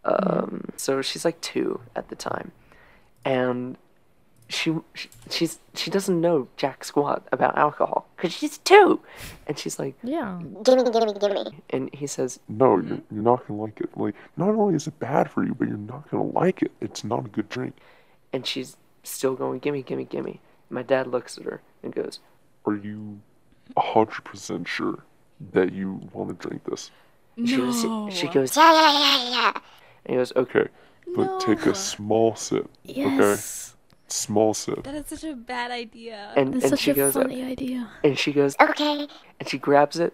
Um, 0.05 0.65
so 0.75 1.01
she's 1.01 1.23
like 1.23 1.39
two 1.41 1.79
at 1.95 2.09
the 2.09 2.15
time, 2.15 2.51
and 3.23 3.77
she, 4.49 4.75
she 4.93 5.07
she's 5.29 5.59
she 5.73 5.89
doesn't 5.89 6.19
know 6.19 6.49
jack 6.57 6.83
squat 6.83 7.25
about 7.31 7.57
alcohol 7.57 8.05
because 8.15 8.33
she's 8.33 8.57
two, 8.59 8.99
and 9.47 9.57
she's 9.57 9.79
like, 9.79 9.95
Yeah. 10.03 10.41
Gimme, 10.63 10.83
gimme, 10.91 11.13
gimme. 11.13 11.63
and 11.69 11.89
he 11.95 12.05
says, 12.05 12.39
No, 12.49 12.77
you're, 12.79 12.99
you're 13.11 13.23
not 13.23 13.47
gonna 13.47 13.61
like 13.61 13.79
it. 13.79 13.97
Like, 13.97 14.15
not 14.35 14.49
only 14.49 14.75
is 14.75 14.87
it 14.87 14.99
bad 14.99 15.31
for 15.31 15.45
you, 15.45 15.55
but 15.55 15.69
you're 15.69 15.77
not 15.77 16.11
gonna 16.11 16.23
like 16.25 16.61
it. 16.61 16.71
It's 16.81 17.05
not 17.05 17.25
a 17.25 17.29
good 17.29 17.47
drink. 17.47 17.75
and 18.33 18.45
she's 18.45 18.75
still 19.03 19.35
going, 19.35 19.59
gimme, 19.59 19.83
gimme, 19.83 20.03
gimme. 20.05 20.41
My 20.69 20.81
dad 20.81 21.07
looks 21.07 21.37
at 21.37 21.45
her 21.45 21.61
and 21.81 21.93
goes, 21.95 22.19
Are 22.65 22.75
you 22.75 23.19
a 23.77 23.81
hundred 23.81 24.23
percent 24.23 24.67
sure 24.67 25.03
that 25.51 25.71
you 25.73 26.01
want 26.13 26.29
to 26.39 26.47
drink 26.47 26.63
this? 26.65 26.91
she, 27.45 27.57
no. 27.57 27.65
goes, 27.71 28.13
she 28.17 28.27
goes, 28.27 28.55
Yeah, 28.55 28.71
yeah, 28.73 28.99
yeah, 28.99 29.29
yeah. 29.31 29.51
and 30.05 30.11
he 30.11 30.15
goes, 30.15 30.31
okay, 30.35 30.59
Okay, 30.59 30.69
but 31.15 31.39
take 31.39 31.65
a 31.65 31.73
small 31.75 32.35
sip. 32.35 32.69
Yes. 32.83 33.75
Small 34.07 34.53
sip. 34.53 34.83
That 34.83 34.93
is 34.95 35.07
such 35.07 35.23
a 35.23 35.33
bad 35.35 35.71
idea. 35.71 36.31
and 36.37 36.53
That's 36.53 36.65
and 36.65 36.69
such 36.71 36.79
she 36.81 36.91
a 36.91 36.93
goes, 36.93 37.13
funny 37.13 37.41
idea. 37.43 37.89
and 38.03 38.17
she 38.19 38.31
goes, 38.31 38.55
Okay. 38.61 39.07
and 39.39 39.49
she 39.49 39.57
grabs 39.57 39.97
it 39.99 40.13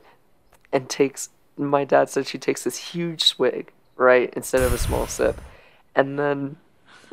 and 0.71 0.89
takes 0.89 1.29
my 1.57 1.83
dad 1.83 2.09
said 2.09 2.25
she 2.25 2.37
takes 2.37 2.63
this 2.63 2.77
huge 2.77 3.23
swig 3.23 3.73
right 3.97 4.33
instead 4.35 4.61
of 4.61 4.71
a 4.71 4.77
small 4.77 5.05
sip 5.07 5.41
and 5.93 6.17
then 6.17 6.55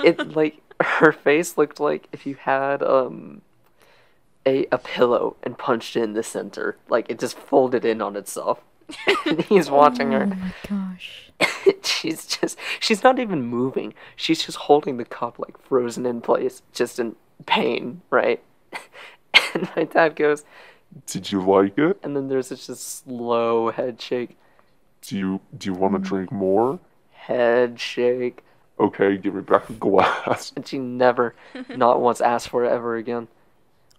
it 0.04 0.36
like 0.36 0.62
her 0.80 1.10
face 1.10 1.58
looked 1.58 1.80
like 1.80 2.06
if 2.12 2.26
you 2.26 2.36
had 2.36 2.80
um 2.82 3.40
a 4.46 4.66
a 4.72 4.78
pillow 4.78 5.36
and 5.42 5.58
punched 5.58 5.96
it 5.96 6.02
in 6.02 6.12
the 6.14 6.22
center 6.22 6.76
like 6.88 7.06
it 7.10 7.18
just 7.18 7.36
folded 7.36 7.84
in 7.84 8.00
on 8.00 8.16
itself 8.16 8.60
and 9.26 9.42
he's 9.42 9.70
watching 9.70 10.14
Oh 10.14 10.18
her 10.18 10.24
Oh 10.24 10.36
my 10.36 10.52
gosh. 10.68 11.32
she's 11.82 12.24
just 12.26 12.56
she's 12.80 13.02
not 13.02 13.18
even 13.18 13.42
moving 13.42 13.92
she's 14.14 14.44
just 14.44 14.56
holding 14.58 14.96
the 14.96 15.04
cup 15.04 15.38
like 15.38 15.58
frozen 15.60 16.06
in 16.06 16.20
place 16.20 16.62
just 16.72 16.98
in 16.98 17.16
pain 17.46 18.00
right 18.10 18.42
and 19.54 19.68
my 19.76 19.84
dad 19.84 20.16
goes 20.16 20.44
Did 21.06 21.30
you 21.32 21.42
like 21.44 21.76
it? 21.78 21.98
and 22.02 22.16
then 22.16 22.28
there's 22.28 22.48
just 22.50 22.68
a 22.68 22.76
slow 22.76 23.70
head 23.70 24.00
shake 24.00 24.36
Do 25.02 25.18
you 25.18 25.40
do 25.56 25.68
you 25.70 25.74
want 25.74 25.94
to 25.94 25.98
drink 26.00 26.30
more? 26.32 26.78
head 27.10 27.78
shake 27.80 28.42
Okay, 28.78 29.16
give 29.16 29.34
me 29.34 29.40
back 29.40 29.68
a 29.70 29.72
glass. 29.72 30.52
and 30.54 30.66
she 30.66 30.78
never 30.78 31.34
not 31.70 32.00
once 32.00 32.20
asked 32.20 32.48
for 32.50 32.64
it 32.64 32.70
ever 32.70 32.96
again 32.96 33.26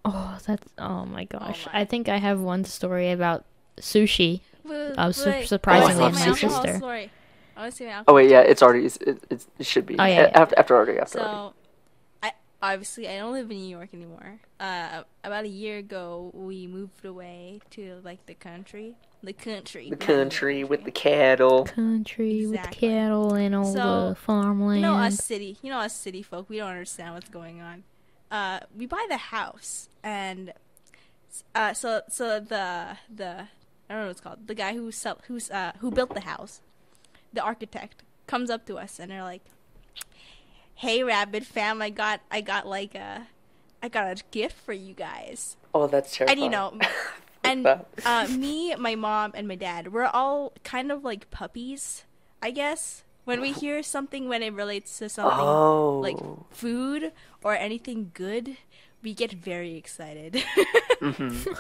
Oh, 0.08 0.38
that's 0.46 0.64
oh 0.78 1.06
my 1.06 1.26
gosh. 1.26 1.66
my. 1.66 1.82
I 1.82 1.86
think 1.86 2.08
I 2.10 2.18
have 2.18 2.40
one 2.40 2.64
story 2.64 3.12
about 3.12 3.46
sushi. 3.80 4.42
Wait, 4.64 4.94
uh, 4.98 5.12
su- 5.12 5.30
wait. 5.30 5.48
surprisingly, 5.48 6.04
I 6.04 6.10
wanna 6.10 6.26
my 6.26 6.34
sister. 6.36 6.78
Story. 6.78 7.12
I 7.56 7.62
want 7.62 7.72
to 7.72 7.78
see 7.78 7.86
my 7.88 8.04
oh 8.08 8.14
wait 8.14 8.30
yeah 8.30 8.42
it's 8.42 8.62
already 8.62 8.86
it's, 8.86 8.98
it, 8.98 9.24
it's, 9.32 9.48
it 9.58 9.66
should 9.66 9.88
be 9.88 9.96
Oh, 9.98 10.06
yeah, 10.06 10.22
yeah. 10.22 10.32
after 10.40 10.60
after 10.60 10.76
already 10.76 11.00
after 11.00 11.20
already. 11.20 11.36
So, 11.36 11.54
I 12.22 12.32
obviously 12.62 13.08
I 13.10 13.18
don't 13.18 13.34
live 13.34 13.50
in 13.50 13.58
New 13.58 13.70
York 13.70 13.90
anymore. 13.94 14.40
Uh, 14.60 15.04
about 15.24 15.46
a 15.46 15.50
year 15.50 15.80
ago, 15.80 16.30
we 16.36 16.68
moved 16.68 17.04
away 17.04 17.62
to 17.72 18.00
like 18.04 18.26
the 18.28 18.36
country, 18.36 18.96
the 19.24 19.34
country, 19.34 19.86
the 19.86 19.92
not 19.92 20.00
country 20.00 20.64
with 20.64 20.84
the 20.84 20.92
cattle 20.92 21.66
Country 21.66 22.46
with 22.46 22.62
cattle 22.70 23.34
and 23.34 23.56
all 23.56 23.74
So, 23.74 24.10
the 24.10 24.16
farmland. 24.16 24.82
You 24.82 24.86
know 24.86 24.96
us 24.96 25.16
city, 25.16 25.58
you 25.64 25.72
know 25.72 25.80
us 25.80 25.96
city 25.96 26.22
folk. 26.22 26.50
We 26.50 26.58
don't 26.58 26.70
understand 26.70 27.16
what's 27.16 27.30
going 27.30 27.60
on. 27.60 27.84
Uh, 28.30 28.60
we 28.76 28.86
buy 28.86 29.06
the 29.10 29.18
house, 29.18 29.90
and 30.04 30.54
uh, 31.56 31.74
so 31.74 32.02
so 32.10 32.40
the 32.40 32.98
the 33.14 33.48
I 33.90 33.94
don't 33.94 34.00
know 34.00 34.06
what 34.06 34.12
it's 34.12 34.22
called. 34.22 34.48
The 34.48 34.56
guy 34.56 34.74
who 34.74 34.92
sell, 34.92 35.20
who's 35.28 35.50
uh 35.50 35.74
who 35.80 35.92
built 35.92 36.14
the 36.14 36.22
house, 36.22 36.62
the 37.34 37.42
architect 37.42 38.04
comes 38.28 38.50
up 38.50 38.66
to 38.66 38.78
us 38.78 39.00
and 39.00 39.12
they're 39.12 39.24
like, 39.24 39.44
"Hey, 40.76 41.04
Rabbit 41.04 41.46
fam, 41.46 41.82
I 41.82 41.90
got 41.90 42.22
I 42.30 42.42
got 42.42 42.68
like 42.68 42.96
a, 42.96 43.28
I 43.82 43.88
got 43.90 44.20
a 44.20 44.24
gift 44.32 44.58
for 44.58 44.74
you 44.74 44.94
guys." 44.94 45.56
oh 45.74 45.88
that's 45.88 46.16
terrifying 46.16 46.38
And 46.38 46.44
you 46.44 46.50
know, 46.50 46.74
and 47.44 47.66
uh, 48.06 48.28
me, 48.28 48.76
my 48.76 48.96
mom, 48.96 49.32
and 49.36 49.48
my 49.48 49.56
dad, 49.56 49.94
we're 49.94 50.06
all 50.06 50.54
kind 50.64 50.92
of 50.92 51.04
like 51.04 51.30
puppies, 51.32 52.04
I 52.42 52.52
guess. 52.52 53.04
When 53.28 53.42
we 53.42 53.52
hear 53.52 53.84
something 53.84 54.30
when 54.30 54.42
it 54.42 54.54
relates 54.54 54.98
to 55.00 55.10
something 55.10 55.38
Oh. 55.38 56.00
like 56.00 56.16
food 56.50 57.12
or 57.44 57.56
anything 57.56 58.12
good, 58.14 58.56
we 59.04 59.14
get 59.14 59.34
very 59.34 59.76
excited. 59.76 60.42
Mm-hmm. 61.02 61.54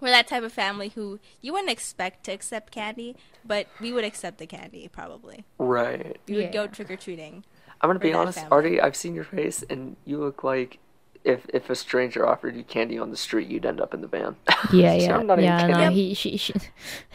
We're 0.00 0.10
that 0.10 0.26
type 0.26 0.42
of 0.42 0.52
family 0.52 0.88
who 0.88 1.20
you 1.40 1.52
wouldn't 1.52 1.70
expect 1.70 2.24
to 2.24 2.32
accept 2.32 2.72
candy, 2.72 3.14
but 3.44 3.68
we 3.80 3.92
would 3.92 4.04
accept 4.04 4.38
the 4.38 4.46
candy 4.46 4.88
probably. 4.88 5.44
Right. 5.58 6.16
We 6.26 6.36
would 6.36 6.52
go 6.52 6.66
trick 6.66 6.90
or 6.90 6.96
treating. 6.96 7.44
I'm 7.80 7.88
gonna 7.88 7.98
be 8.00 8.12
honest, 8.12 8.38
family. 8.38 8.50
Artie. 8.52 8.80
I've 8.80 8.96
seen 8.96 9.14
your 9.14 9.24
face, 9.24 9.62
and 9.70 9.96
you 10.04 10.18
look 10.18 10.42
like 10.42 10.78
if 11.24 11.46
if 11.54 11.70
a 11.70 11.74
stranger 11.76 12.26
offered 12.26 12.56
you 12.56 12.64
candy 12.64 12.98
on 12.98 13.10
the 13.10 13.16
street, 13.16 13.48
you'd 13.48 13.64
end 13.66 13.80
up 13.80 13.94
in 13.94 14.00
the 14.00 14.08
van. 14.08 14.34
Yeah, 14.72 14.98
So 14.98 15.04
yeah, 15.04 15.16
I'm 15.16 15.26
not 15.26 15.38
even 15.38 15.44
yeah. 15.44 15.66
No, 15.68 15.90
he, 15.90 16.14
she, 16.14 16.36
she, 16.38 16.54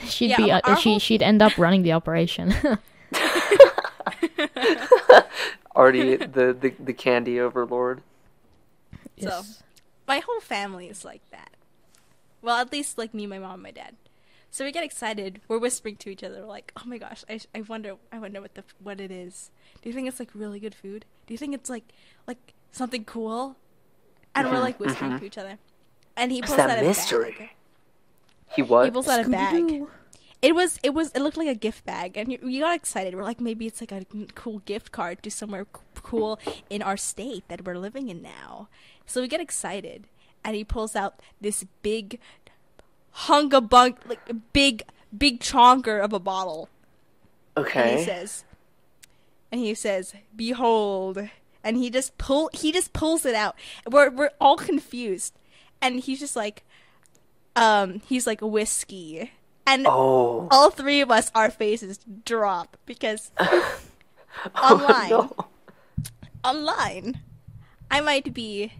she'd 0.06 0.30
Yeah, 0.30 0.38
be, 0.38 0.52
uh, 0.52 0.62
our 0.64 0.78
she, 0.78 0.92
whole- 0.92 1.00
she'd 1.00 1.22
end 1.22 1.42
up 1.42 1.58
running 1.58 1.82
the 1.84 1.92
operation. 1.92 2.54
Artie, 5.76 6.16
the, 6.18 6.54
the 6.60 6.74
the 6.80 6.94
candy 6.94 7.40
overlord. 7.40 8.02
So 9.20 9.44
my 10.08 10.20
whole 10.20 10.40
family 10.40 10.88
is 10.88 11.06
like 11.06 11.22
that. 11.32 11.52
Well, 12.42 12.58
at 12.58 12.72
least 12.72 12.98
like 12.98 13.14
me, 13.14 13.28
my 13.28 13.40
mom, 13.40 13.54
and 13.54 13.64
my 13.64 13.72
dad. 13.72 13.96
So 14.50 14.66
we 14.66 14.72
get 14.72 14.84
excited. 14.84 15.40
We're 15.48 15.60
whispering 15.60 15.96
to 15.98 16.10
each 16.10 16.24
other, 16.24 16.44
like, 16.44 16.74
"Oh 16.78 16.84
my 16.86 16.98
gosh, 16.98 17.24
I, 17.30 17.40
I 17.56 17.62
wonder, 17.62 17.96
I 18.12 18.20
wonder 18.20 18.42
what 18.42 18.56
the 18.56 18.64
what 18.84 19.00
it 19.00 19.12
is. 19.12 19.50
Do 19.82 19.90
you 19.90 19.94
think 19.94 20.08
it's 20.08 20.20
like 20.20 20.30
really 20.34 20.60
good 20.60 20.76
food? 20.76 21.06
Do 21.26 21.34
you 21.34 21.38
think 21.38 21.54
it's 21.54 21.70
like 21.70 21.86
like 22.28 22.54
something 22.72 23.06
cool?" 23.06 23.56
And 24.36 24.48
we're 24.48 24.54
mm-hmm. 24.54 24.64
like 24.64 24.80
whispering 24.80 25.12
mm-hmm. 25.12 25.20
to 25.20 25.26
each 25.26 25.38
other. 25.38 25.58
And 26.16 26.32
he 26.32 26.40
It's 26.40 26.48
pulls 26.48 26.58
that 26.58 26.70
out 26.70 26.80
a 26.80 26.88
mystery. 26.88 27.36
bag. 27.38 27.50
He 28.54 28.62
what? 28.62 28.86
He 28.86 28.92
pulls 28.92 29.08
out 29.08 29.26
a 29.26 29.30
bag. 29.30 29.84
It 30.42 30.56
was 30.56 30.80
it 30.82 30.94
was 30.96 31.12
it 31.12 31.20
looked 31.22 31.38
like 31.38 31.48
a 31.48 31.56
gift 31.56 31.86
bag, 31.86 32.18
and 32.18 32.32
you, 32.32 32.40
we 32.42 32.60
got 32.60 32.76
excited. 32.76 33.14
We're 33.16 33.24
like, 33.24 33.40
maybe 33.40 33.68
it's 33.68 33.80
like 33.80 33.92
a 33.92 34.06
cool 34.34 34.60
gift 34.66 34.92
card 34.92 35.22
to 35.24 35.30
somewhere 35.32 35.68
cool 36.02 36.40
in 36.70 36.82
our 36.82 36.98
state 36.98 37.44
that 37.48 37.64
we're 37.64 37.78
living 37.78 38.10
in 38.10 38.22
now. 38.24 38.68
So 39.06 39.22
we 39.22 39.28
get 39.28 39.40
excited, 39.40 40.06
and 40.44 40.56
he 40.56 40.64
pulls 40.64 40.96
out 40.96 41.20
this 41.40 41.64
big 41.84 42.20
hunga 43.28 43.68
bunk, 43.68 43.98
like 44.08 44.20
big 44.54 44.84
big 45.16 45.40
chonker 45.42 46.04
of 46.04 46.12
a 46.14 46.20
bottle, 46.20 46.70
Okay. 47.56 47.92
and 47.92 48.00
he 48.00 48.06
says, 48.06 48.44
and 49.52 49.62
he 49.62 49.74
says, 49.76 50.14
"Behold." 50.36 51.30
And 51.64 51.78
he 51.78 51.92
just 51.92 52.18
pull 52.18 52.50
he 52.54 52.72
just 52.72 52.92
pulls 52.94 53.24
it 53.24 53.36
out. 53.36 53.56
We're 53.88 54.10
we're 54.10 54.32
all 54.42 54.58
confused. 54.58 55.36
And 55.80 56.00
he's 56.00 56.20
just 56.20 56.36
like 56.36 56.64
um 57.56 58.02
he's 58.08 58.26
like 58.26 58.42
whiskey. 58.42 59.30
And 59.72 59.88
Oh. 59.88 60.48
all 60.52 60.70
three 60.70 61.00
of 61.00 61.10
us 61.10 61.32
our 61.34 61.50
faces 61.50 62.00
drop 62.26 62.76
because 62.86 63.32
Oh, 63.40 64.76
online 64.76 65.10
no. 65.10 65.36
online 66.44 67.20
I 67.90 68.02
might 68.02 68.34
be 68.34 68.74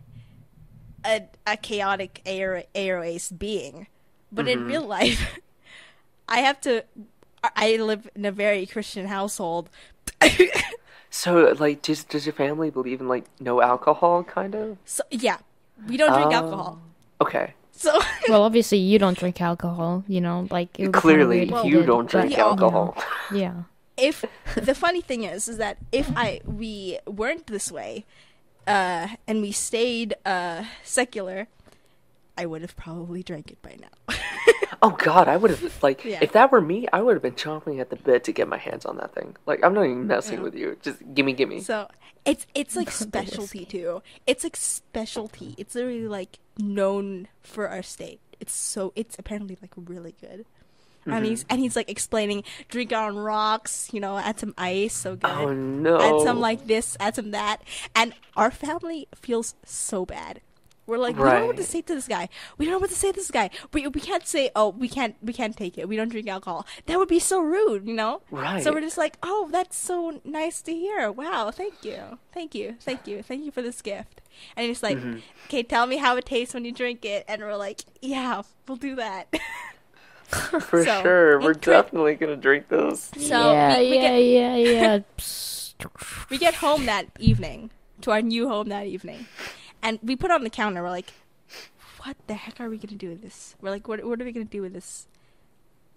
a 1.06 1.24
a 1.48 1.56
chaotic 1.58 2.22
air 2.26 2.64
air 2.76 3.04
ace 3.04 3.32
being, 3.32 3.88
but 4.32 4.48
in 4.48 4.66
real 4.66 4.82
mm-hmm. 4.82 4.90
life 5.00 5.40
I 6.28 6.40
have 6.40 6.60
to 6.62 6.84
I 7.56 7.78
live 7.78 8.10
in 8.16 8.26
a 8.26 8.32
very 8.32 8.66
Christian 8.66 9.08
household. 9.08 9.70
So, 11.14 11.54
like, 11.60 11.82
does 11.82 12.06
does 12.06 12.26
your 12.26 12.32
family 12.34 12.70
believe 12.70 13.02
in 13.02 13.08
like 13.10 13.26
no 13.40 13.62
alcohol, 13.62 14.24
kind 14.24 14.56
of? 14.56 14.78
So 14.86 15.04
yeah, 15.12 15.40
we 15.88 15.98
don't 15.98 16.14
drink 16.14 16.32
Oh. 16.32 16.36
alcohol. 16.36 16.80
Okay. 17.20 17.54
So 17.92 18.00
well, 18.30 18.44
obviously 18.44 18.78
you 18.78 19.00
don't 19.00 19.18
drink 19.18 19.42
alcohol. 19.42 20.04
You 20.08 20.22
know, 20.22 20.48
like 20.52 20.70
it 20.80 20.88
would 20.88 20.94
kinda 20.94 21.02
Clearly, 21.02 21.40
you 21.68 21.78
did, 21.80 21.86
don't 21.88 22.06
but, 22.06 22.12
drink 22.12 22.30
we 22.30 22.36
all- 22.42 22.50
alcohol. 22.52 22.98
Yeah. 23.34 23.64
if 23.98 24.24
the 24.56 24.76
funny 24.76 25.02
thing 25.02 25.24
is 25.24 25.48
is 25.48 25.58
that 25.58 25.78
if 25.92 26.10
I 26.16 26.42
we 26.46 27.00
weren't 27.06 27.48
this 27.48 27.72
way, 27.72 28.06
uh, 28.68 29.08
and 29.28 29.42
we 29.42 29.52
stayed 29.52 30.16
uh 30.26 30.64
secular, 30.84 31.48
I 32.38 32.46
would 32.46 32.62
have 32.62 32.76
probably 32.78 33.24
drank 33.24 33.52
it 33.52 33.62
by 33.62 33.78
now. 33.82 34.16
Oh 34.84 34.96
God, 34.98 35.28
I 35.28 35.38
would 35.38 35.52
have 35.52 35.84
like 35.84 36.04
Yeah. 36.04 36.18
if 36.24 36.32
that 36.32 36.52
were 36.52 36.60
me, 36.62 36.88
I 36.92 37.02
would 37.04 37.14
have 37.14 37.22
been 37.22 37.36
chomping 37.36 37.80
at 37.80 37.92
the 37.92 37.96
bit 37.98 38.24
to 38.24 38.32
get 38.32 38.48
my 38.48 38.58
hands 38.58 38.84
on 38.84 38.98
that 38.98 39.14
thing. 39.14 39.36
Like 39.46 39.64
I'm 39.64 39.76
not 39.76 39.84
even 39.86 40.08
messing 40.08 40.42
with 40.42 40.56
you. 40.56 40.76
Just 40.82 40.98
gimme, 41.14 41.34
gimme. 41.34 41.62
so 41.62 41.88
it's 42.26 42.46
it's 42.54 42.76
like 42.76 42.92
specialty 42.92 43.66
too. 43.66 44.02
It's 44.28 44.44
like 44.44 44.56
specialty. 44.56 45.56
It's 45.58 45.76
literally 45.76 46.08
like 46.08 46.40
known 46.58 47.28
for 47.42 47.68
our 47.68 47.84
state. 47.84 48.20
It's 48.40 48.54
so 48.54 48.94
it's 48.96 49.18
apparently 49.18 49.58
like 49.62 49.72
really 49.76 50.16
good. 50.20 50.46
Mm-hmm. 51.02 51.14
And 51.14 51.26
he's 51.26 51.46
and 51.50 51.60
he's 51.60 51.76
like 51.76 51.90
explaining 51.90 52.44
drink 52.70 52.94
on 52.94 53.18
rocks, 53.18 53.90
you 53.92 54.00
know, 54.00 54.18
add 54.18 54.40
some 54.40 54.54
ice, 54.58 54.94
so 54.94 55.16
good. 55.16 55.32
Oh 55.32 55.52
no. 55.52 56.00
add 56.00 56.24
some 56.24 56.40
like 56.40 56.68
this, 56.68 56.96
add 57.00 57.16
some 57.16 57.32
that, 57.32 57.64
and 57.96 58.14
our 58.36 58.52
family 58.52 59.08
feels 59.16 59.56
so 59.66 60.06
bad. 60.06 60.42
We're 60.88 60.98
like, 60.98 61.16
we 61.16 61.24
don't 61.24 61.40
know 61.42 61.46
what 61.48 61.58
to 61.58 61.64
say 61.64 61.82
to 61.82 61.94
this 61.96 62.08
guy. 62.08 62.28
We 62.58 62.66
don't 62.66 62.74
know 62.74 62.80
what 62.80 62.90
to 62.90 62.96
say 62.96 63.12
to 63.12 63.16
this 63.16 63.32
guy. 63.32 63.50
We 63.72 63.88
we 63.88 64.02
can't 64.02 64.28
say, 64.28 64.50
oh, 64.56 64.70
we 64.70 64.90
can't 64.90 65.16
we 65.22 65.32
can't 65.32 65.56
take 65.56 65.78
it. 65.78 65.88
We 65.88 65.96
don't 65.96 66.10
drink 66.10 66.28
alcohol. 66.28 66.66
That 66.88 66.98
would 66.98 67.08
be 67.08 67.20
so 67.20 67.40
rude, 67.40 67.88
you 67.88 67.94
know. 67.94 68.22
Right. 68.32 68.64
So 68.64 68.74
we're 68.74 68.82
just 68.82 68.98
like, 68.98 69.18
oh, 69.24 69.48
that's 69.52 69.78
so 69.78 70.20
nice 70.26 70.62
to 70.64 70.74
hear. 70.74 71.12
Wow, 71.12 71.52
thank 71.52 71.86
you, 71.86 72.18
thank 72.34 72.56
you, 72.56 72.76
thank 72.82 73.08
you, 73.08 73.22
thank 73.24 73.46
you 73.46 73.52
for 73.52 73.62
this 73.62 73.82
gift. 73.82 74.22
And 74.56 74.66
he's 74.68 74.82
like, 74.84 74.98
Mm-hmm. 74.98 75.20
okay, 75.46 75.64
tell 75.64 75.86
me 75.88 75.98
how 75.98 76.16
it 76.18 76.26
tastes 76.26 76.54
when 76.54 76.66
you 76.66 76.72
drink 76.72 77.06
it. 77.06 77.26
And 77.28 77.42
we're 77.42 77.56
like, 77.56 77.82
yeah, 78.02 78.42
we'll 78.68 78.78
do 78.78 78.96
that. 78.96 79.34
For 80.62 80.84
so, 80.86 81.02
sure, 81.02 81.42
we're 81.42 81.52
in 81.52 81.60
definitely 81.60 82.16
gonna 82.16 82.38
drink 82.38 82.70
this. 82.70 83.12
so 83.18 83.52
yeah, 83.52 83.78
we, 83.78 83.90
we 83.90 83.96
yeah, 83.96 84.02
get 84.02 84.18
yeah, 84.18 84.56
yeah, 84.56 85.00
Psst. 85.18 86.30
we 86.30 86.38
get 86.38 86.56
home 86.56 86.86
that 86.86 87.08
evening 87.20 87.70
to 88.00 88.12
our 88.12 88.22
new 88.22 88.48
home 88.48 88.70
that 88.70 88.88
evening 88.88 89.28
and 89.82 90.00
we 90.04 90.16
put 90.16 90.32
it 90.32 90.34
on 90.36 90.44
the 90.44 90.50
counter. 90.50 90.82
We're 90.84 90.90
like 90.90 91.14
what 92.04 92.16
the 92.28 92.34
heck 92.34 92.60
are 92.60 92.70
we 92.70 92.78
gonna 92.78 92.98
do 92.98 93.10
with 93.10 93.22
this? 93.22 93.56
We're 93.62 93.70
like 93.72 93.88
what, 93.88 94.04
what 94.06 94.20
are 94.22 94.26
we 94.26 94.32
gonna 94.32 94.46
do 94.46 94.62
with 94.62 94.74
this 94.74 95.08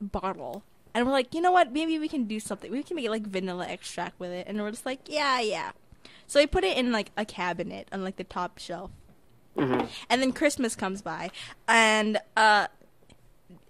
bottle? 0.01 0.62
And 0.95 1.07
we're 1.07 1.12
like 1.12 1.35
you 1.35 1.41
know 1.41 1.53
what? 1.53 1.72
Maybe 1.72 1.99
we 1.99 2.09
can 2.09 2.24
do 2.24 2.39
something. 2.41 2.70
We 2.70 2.82
can 2.82 2.97
make 2.97 3.09
like 3.09 3.26
vanilla 3.26 3.66
extract 3.68 4.18
with 4.20 4.30
it. 4.30 4.47
And 4.49 4.61
we're 4.61 4.70
just 4.70 4.87
like 4.87 5.01
yeah 5.09 5.41
yeah. 5.41 5.72
So 6.26 6.41
we 6.41 6.47
put 6.47 6.64
it 6.64 6.76
in 6.76 6.93
like 6.93 7.11
a 7.16 7.24
cabinet 7.24 7.89
on 7.93 8.03
like 8.05 8.16
the 8.16 8.24
top 8.24 8.59
shelf. 8.59 8.91
Mhm. 9.57 9.89
and 10.11 10.20
then 10.20 10.32
christmas 10.32 10.74
comes 10.74 11.01
by 11.01 11.30
and 11.68 12.18
uh 12.37 12.66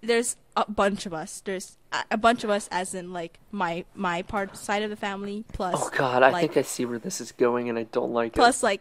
there's 0.01 0.37
a 0.57 0.71
bunch 0.71 1.05
of 1.05 1.12
us. 1.12 1.43
There's 1.45 1.77
a- 2.11 2.17
bunch 2.17 2.43
of 2.43 2.49
us 2.51 2.69
as 2.71 2.95
in 2.95 3.12
like 3.12 3.39
my 3.53 3.85
my 3.95 4.23
part 4.23 4.57
side 4.57 4.83
of 4.83 4.89
the 4.91 4.97
family 4.97 5.45
plus 5.53 5.75
Oh 5.77 5.91
God, 5.95 6.23
I 6.23 6.31
like, 6.31 6.41
think 6.55 6.57
I 6.57 6.62
see 6.69 6.85
where 6.87 6.99
this 6.99 7.21
is 7.21 7.33
going, 7.33 7.69
and 7.69 7.79
I 7.79 7.83
don't 7.85 8.12
like 8.12 8.29
it. 8.29 8.35
plus 8.37 8.62
like 8.62 8.81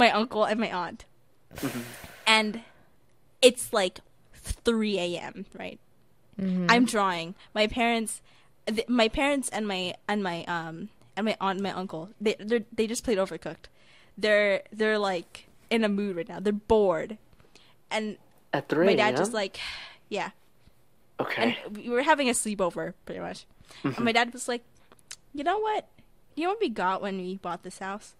my 0.00 0.10
uncle 0.10 0.44
and 0.44 0.58
my 0.58 0.72
aunt. 0.72 1.04
Mm-hmm. 1.56 1.80
And 2.26 2.62
it's 3.40 3.72
like 3.72 4.00
3 4.34 4.98
a.m., 4.98 5.46
right? 5.56 5.78
I'm 6.68 6.86
drawing. 6.86 7.34
My 7.54 7.66
parents 7.66 8.22
th- 8.66 8.88
my 8.88 9.08
parents 9.08 9.48
and 9.50 9.66
my 9.66 9.94
and 10.08 10.22
my 10.22 10.44
um 10.44 10.88
and 11.16 11.26
my 11.26 11.36
aunt 11.40 11.58
and 11.58 11.62
my 11.62 11.72
uncle, 11.72 12.10
they 12.20 12.36
they 12.38 12.64
they 12.72 12.86
just 12.86 13.04
played 13.04 13.18
overcooked. 13.18 13.68
They're 14.16 14.62
they're 14.72 14.98
like 14.98 15.48
in 15.70 15.84
a 15.84 15.88
mood 15.88 16.16
right 16.16 16.28
now. 16.28 16.40
They're 16.40 16.52
bored. 16.52 17.18
And 17.90 18.12
it. 18.12 18.20
At 18.52 18.68
three, 18.68 18.86
my 18.86 18.94
dad 18.94 19.10
yeah? 19.10 19.16
just 19.16 19.32
like 19.32 19.60
yeah. 20.08 20.30
okay. 21.20 21.56
And 21.66 21.76
we 21.76 21.90
were 21.90 22.02
having 22.02 22.28
a 22.28 22.32
sleepover 22.32 22.94
pretty 23.04 23.20
much. 23.20 23.46
And 23.84 24.00
my 24.00 24.12
dad 24.12 24.32
was 24.32 24.48
like, 24.48 24.64
"You 25.32 25.44
know 25.44 25.58
what? 25.58 25.86
You 26.34 26.44
know 26.44 26.50
what 26.50 26.60
we 26.60 26.68
got 26.68 27.00
when 27.00 27.18
we 27.18 27.36
bought 27.36 27.62
this 27.62 27.78
house?" 27.78 28.14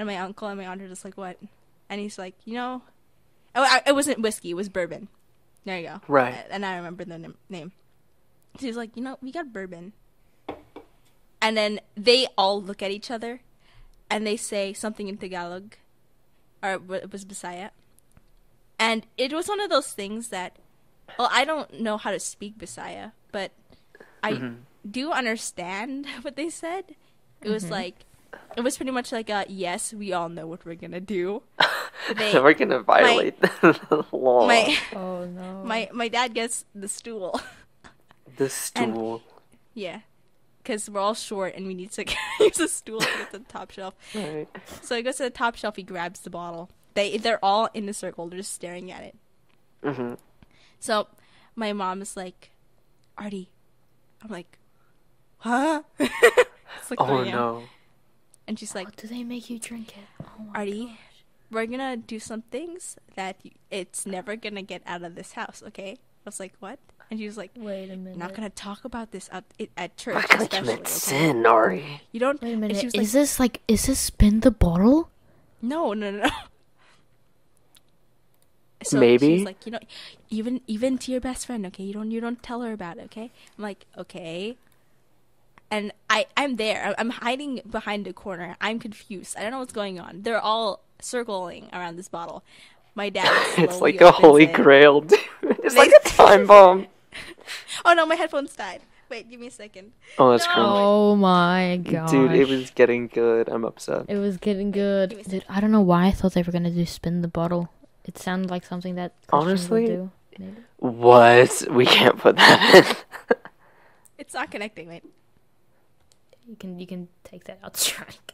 And 0.00 0.06
my 0.06 0.16
uncle 0.16 0.48
and 0.48 0.56
my 0.56 0.66
aunt 0.66 0.80
are 0.80 0.88
just 0.88 1.04
like, 1.04 1.18
"What?" 1.18 1.36
And 1.90 2.00
he's 2.00 2.16
like, 2.16 2.34
"You 2.46 2.54
know, 2.54 2.82
oh, 3.54 3.62
I, 3.62 3.82
it 3.86 3.94
wasn't 3.94 4.22
whiskey; 4.22 4.48
it 4.48 4.54
was 4.54 4.70
bourbon." 4.70 5.08
There 5.66 5.78
you 5.78 5.88
go. 5.88 6.00
Right. 6.08 6.42
And 6.48 6.64
I 6.64 6.76
remember 6.76 7.04
the 7.04 7.18
nam- 7.18 7.36
name. 7.50 7.72
So 8.58 8.64
he's 8.64 8.78
like, 8.78 8.96
"You 8.96 9.02
know, 9.02 9.18
we 9.20 9.30
got 9.30 9.52
bourbon." 9.52 9.92
And 11.42 11.54
then 11.54 11.80
they 11.98 12.26
all 12.38 12.62
look 12.62 12.82
at 12.82 12.90
each 12.90 13.10
other, 13.10 13.42
and 14.08 14.26
they 14.26 14.38
say 14.38 14.72
something 14.72 15.06
in 15.06 15.18
Tagalog, 15.18 15.74
or 16.62 16.80
it 16.94 17.12
was 17.12 17.26
Bisaya. 17.26 17.68
And 18.78 19.06
it 19.18 19.34
was 19.34 19.48
one 19.48 19.60
of 19.60 19.68
those 19.68 19.92
things 19.92 20.28
that, 20.28 20.56
well, 21.18 21.28
I 21.30 21.44
don't 21.44 21.78
know 21.78 21.98
how 21.98 22.10
to 22.10 22.18
speak 22.18 22.56
Bisaya, 22.56 23.12
but 23.32 23.52
I 24.22 24.32
mm-hmm. 24.32 24.54
do 24.90 25.12
understand 25.12 26.06
what 26.22 26.36
they 26.36 26.48
said. 26.48 26.96
It 27.42 27.50
was 27.50 27.64
mm-hmm. 27.64 27.72
like, 27.74 28.06
it 28.56 28.62
was 28.62 28.76
pretty 28.76 28.90
much 28.92 29.12
like 29.12 29.30
a 29.30 29.44
yes, 29.48 29.92
we 29.94 30.12
all 30.12 30.28
know 30.28 30.46
what 30.46 30.64
we're 30.64 30.74
gonna 30.76 31.00
do. 31.00 31.42
They, 32.16 32.40
we're 32.40 32.54
gonna 32.54 32.80
violate 32.80 33.38
the 33.40 34.04
law. 34.12 34.46
my 34.48 34.76
Oh 34.94 35.24
no. 35.36 35.62
my 35.64 35.88
my 35.92 36.08
dad 36.08 36.34
gets 36.34 36.64
the 36.74 36.88
stool. 36.88 37.38
the 38.36 38.48
stool. 38.48 39.22
yeah, 39.74 40.00
because 40.62 40.88
we're 40.88 40.98
all 41.00 41.14
short 41.14 41.54
and 41.54 41.66
we 41.66 41.74
need 41.74 41.92
to 41.92 42.04
use 42.40 42.58
a 42.58 42.68
stool 42.68 43.00
to 43.00 43.06
get 43.06 43.30
to 43.32 43.38
the 43.38 43.44
top 43.44 43.70
shelf. 43.70 43.94
Right. 44.14 44.48
So 44.82 44.96
he 44.96 45.02
goes 45.02 45.16
to 45.16 45.24
the 45.24 45.30
top 45.30 45.56
shelf. 45.56 45.76
He 45.76 45.82
grabs 45.82 46.20
the 46.20 46.30
bottle. 46.30 46.70
They 46.94 47.18
they're 47.18 47.44
all 47.44 47.68
in 47.74 47.88
a 47.88 47.92
circle. 47.94 48.28
They're 48.28 48.38
just 48.40 48.54
staring 48.54 48.90
at 48.90 49.02
it. 49.04 49.16
Mhm. 49.84 50.16
So 50.80 51.06
my 51.54 51.72
mom 51.74 52.00
is 52.02 52.16
like, 52.16 52.50
Artie. 53.18 53.50
I'm 54.22 54.30
like, 54.30 54.58
huh? 55.38 55.82
it's 55.98 56.90
like, 56.90 56.98
Oh 57.00 57.18
I 57.22 57.26
am. 57.26 57.30
no. 57.30 57.62
And 58.50 58.58
she's 58.58 58.74
like, 58.74 58.86
What 58.86 58.96
do 58.96 59.06
they 59.06 59.22
make 59.22 59.48
you 59.48 59.60
drink 59.60 59.94
it? 59.96 60.04
Oh 60.20 60.42
my 60.42 60.58
Artie, 60.58 60.98
we're 61.52 61.66
gonna 61.66 61.96
do 61.96 62.18
some 62.18 62.42
things 62.50 62.96
that 63.14 63.36
y- 63.44 63.52
it's 63.70 64.06
never 64.06 64.34
gonna 64.34 64.62
get 64.62 64.82
out 64.86 65.04
of 65.04 65.14
this 65.14 65.34
house, 65.34 65.62
okay? 65.68 65.92
I 65.92 66.24
was 66.24 66.40
like, 66.40 66.54
what? 66.58 66.80
And 67.12 67.20
she 67.20 67.26
was 67.26 67.36
like, 67.36 67.52
Wait 67.56 67.90
a 67.90 67.96
minute. 67.96 68.16
not 68.18 68.34
gonna 68.34 68.50
talk 68.50 68.84
about 68.84 69.12
this 69.12 69.28
at, 69.30 69.44
it, 69.56 69.70
at 69.76 69.96
church, 69.96 70.16
I'm 70.30 70.40
not 70.40 70.50
gonna 70.50 70.62
especially. 70.62 70.74
commit 70.74 70.80
okay? 70.80 70.88
sin, 70.90 71.46
Ari. 71.46 72.00
You 72.10 72.18
don't. 72.18 72.42
Wait 72.42 72.50
a 72.50 72.52
and 72.54 72.60
minute. 72.62 72.76
she 72.80 72.86
was 72.86 72.94
is 72.96 72.98
like, 72.98 73.12
this 73.12 73.38
like 73.38 73.60
is 73.68 73.86
this 73.86 74.00
spin 74.00 74.40
the 74.40 74.50
bottle? 74.50 75.10
no, 75.62 75.92
no, 75.92 76.10
no, 76.10 76.24
no. 76.24 76.30
So 78.82 78.98
Maybe. 78.98 79.36
she's 79.36 79.44
like, 79.46 79.64
you 79.66 79.72
know, 79.72 79.78
even 80.30 80.60
even 80.66 80.98
to 80.98 81.12
your 81.12 81.20
best 81.20 81.46
friend, 81.46 81.66
okay? 81.66 81.84
You 81.84 81.92
don't 81.92 82.10
you 82.10 82.20
don't 82.20 82.42
tell 82.42 82.62
her 82.62 82.72
about 82.72 82.96
it, 82.98 83.04
okay? 83.04 83.30
I'm 83.56 83.62
like, 83.62 83.86
okay. 83.96 84.56
And 85.70 85.92
I 86.08 86.26
I'm 86.36 86.56
there. 86.56 86.82
I'm- 86.84 86.94
I'm 86.98 87.10
hiding 87.10 87.60
behind 87.68 88.06
a 88.06 88.12
corner. 88.12 88.56
I'm 88.60 88.78
confused. 88.78 89.36
I 89.36 89.42
don't 89.42 89.52
know 89.52 89.60
what's 89.60 89.72
going 89.72 90.00
on. 90.00 90.22
They're 90.22 90.40
all 90.40 90.80
circling 91.00 91.68
around 91.72 91.96
this 91.96 92.08
bottle. 92.08 92.42
My 92.94 93.08
dad. 93.08 93.30
It's 93.58 93.80
like 93.80 94.00
a 94.00 94.10
holy 94.10 94.44
it. 94.44 94.52
grail, 94.52 95.00
dude. 95.02 95.18
It's 95.64 95.76
like 95.76 95.92
a 96.04 96.08
time 96.08 96.46
bomb. 96.46 96.86
Oh 97.84 97.94
no, 97.94 98.06
my 98.06 98.14
headphones 98.16 98.54
died. 98.54 98.80
Wait, 99.08 99.28
give 99.28 99.40
me 99.40 99.48
a 99.48 99.50
second. 99.50 99.90
Oh, 100.18 100.30
that's 100.30 100.46
No. 100.46 100.52
cringe. 100.52 100.66
Oh 100.68 101.16
my 101.16 101.80
god. 101.82 102.10
Dude, 102.10 102.32
it 102.32 102.46
was 102.48 102.70
getting 102.70 103.08
good. 103.08 103.48
I'm 103.48 103.64
upset. 103.64 104.06
It 104.08 104.16
was 104.18 104.36
getting 104.36 104.70
good. 104.70 105.24
Dude, 105.28 105.44
I 105.48 105.60
don't 105.60 105.72
know 105.72 105.80
why 105.80 106.06
I 106.06 106.10
thought 106.12 106.34
they 106.34 106.42
were 106.42 106.52
gonna 106.52 106.70
do 106.70 106.86
spin 106.86 107.20
the 107.22 107.28
bottle. 107.28 107.68
It 108.04 108.18
sounded 108.18 108.50
like 108.50 108.64
something 108.64 108.94
that 108.96 109.14
Christians 109.28 109.68
would 109.70 109.78
Honestly, 109.80 109.86
do. 109.86 110.10
Maybe. 110.38 110.56
What? 110.78 111.66
We 111.70 111.86
can't 111.86 112.18
put 112.18 112.36
that 112.36 112.74
in. 112.74 113.36
It's 114.18 114.34
not 114.34 114.50
connecting. 114.50 114.86
Wait, 114.88 115.02
You 116.50 116.56
can 116.56 116.78
you 116.80 116.86
can 116.86 117.08
take 117.22 117.44
that 117.44 117.60
out 117.62 117.76
strike. 117.86 118.32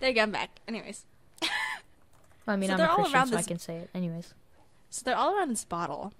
there 0.00 0.08
you 0.08 0.14
go. 0.14 0.22
I'm 0.22 0.30
back. 0.32 0.50
Anyways, 0.66 1.04
I 2.46 2.56
mean, 2.56 2.68
So 2.68 2.72
I'm 2.74 2.78
they're 2.78 2.86
a 2.86 2.90
all 2.90 2.96
Christian, 2.96 3.14
around 3.14 3.26
so 3.28 3.36
I 3.36 3.42
can 3.42 3.58
say 3.58 3.76
it. 3.76 3.90
Anyways. 3.94 4.32
so 4.90 5.02
they're 5.04 5.16
all 5.16 5.36
around 5.36 5.50
this 5.50 5.64
bottle, 5.66 6.12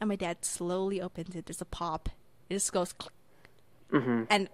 and 0.00 0.08
my 0.08 0.16
dad 0.16 0.44
slowly 0.44 1.00
opens 1.00 1.36
it. 1.36 1.46
There's 1.46 1.60
a 1.60 1.64
pop. 1.66 2.08
It 2.50 2.54
just 2.54 2.72
goes, 2.72 2.92
click, 2.92 3.12
hmm 3.90 4.24
and 4.28 4.48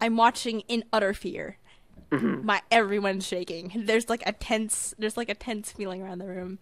I'm 0.00 0.16
watching 0.16 0.60
in 0.68 0.84
utter 0.92 1.14
fear. 1.14 1.58
hmm 2.12 2.44
My 2.44 2.60
everyone's 2.70 3.26
shaking. 3.26 3.72
There's 3.86 4.08
like 4.08 4.22
a 4.26 4.32
tense. 4.32 4.94
There's 4.98 5.16
like 5.16 5.28
a 5.28 5.34
tense 5.34 5.70
feeling 5.70 6.02
around 6.02 6.18
the 6.18 6.26
room. 6.26 6.58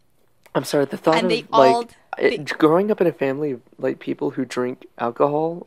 I'm 0.54 0.64
sorry. 0.64 0.84
The 0.84 0.96
thought 0.98 1.16
And 1.16 1.24
of 1.24 1.30
they 1.30 1.42
like 1.42 1.50
all- 1.74 1.82
it- 1.82 1.96
they- 2.18 2.38
growing 2.38 2.90
up 2.90 3.00
in 3.00 3.06
a 3.06 3.12
family 3.12 3.52
of 3.52 3.60
like 3.78 3.98
people 3.98 4.30
who 4.32 4.44
drink 4.44 4.86
alcohol 4.98 5.66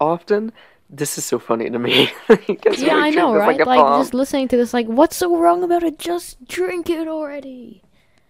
often. 0.00 0.52
This 0.90 1.18
is 1.18 1.24
so 1.24 1.38
funny 1.38 1.68
to 1.70 1.78
me. 1.78 2.10
Yeah, 2.78 2.96
I 2.96 3.10
know, 3.10 3.34
right? 3.34 3.58
Like, 3.58 3.66
Like, 3.66 3.98
just 4.00 4.14
listening 4.14 4.48
to 4.48 4.56
this, 4.56 4.72
like, 4.72 4.86
what's 4.86 5.16
so 5.16 5.36
wrong 5.36 5.62
about 5.62 5.82
it? 5.82 5.98
Just 5.98 6.42
drink 6.46 6.88
it 6.88 7.06
already. 7.08 7.82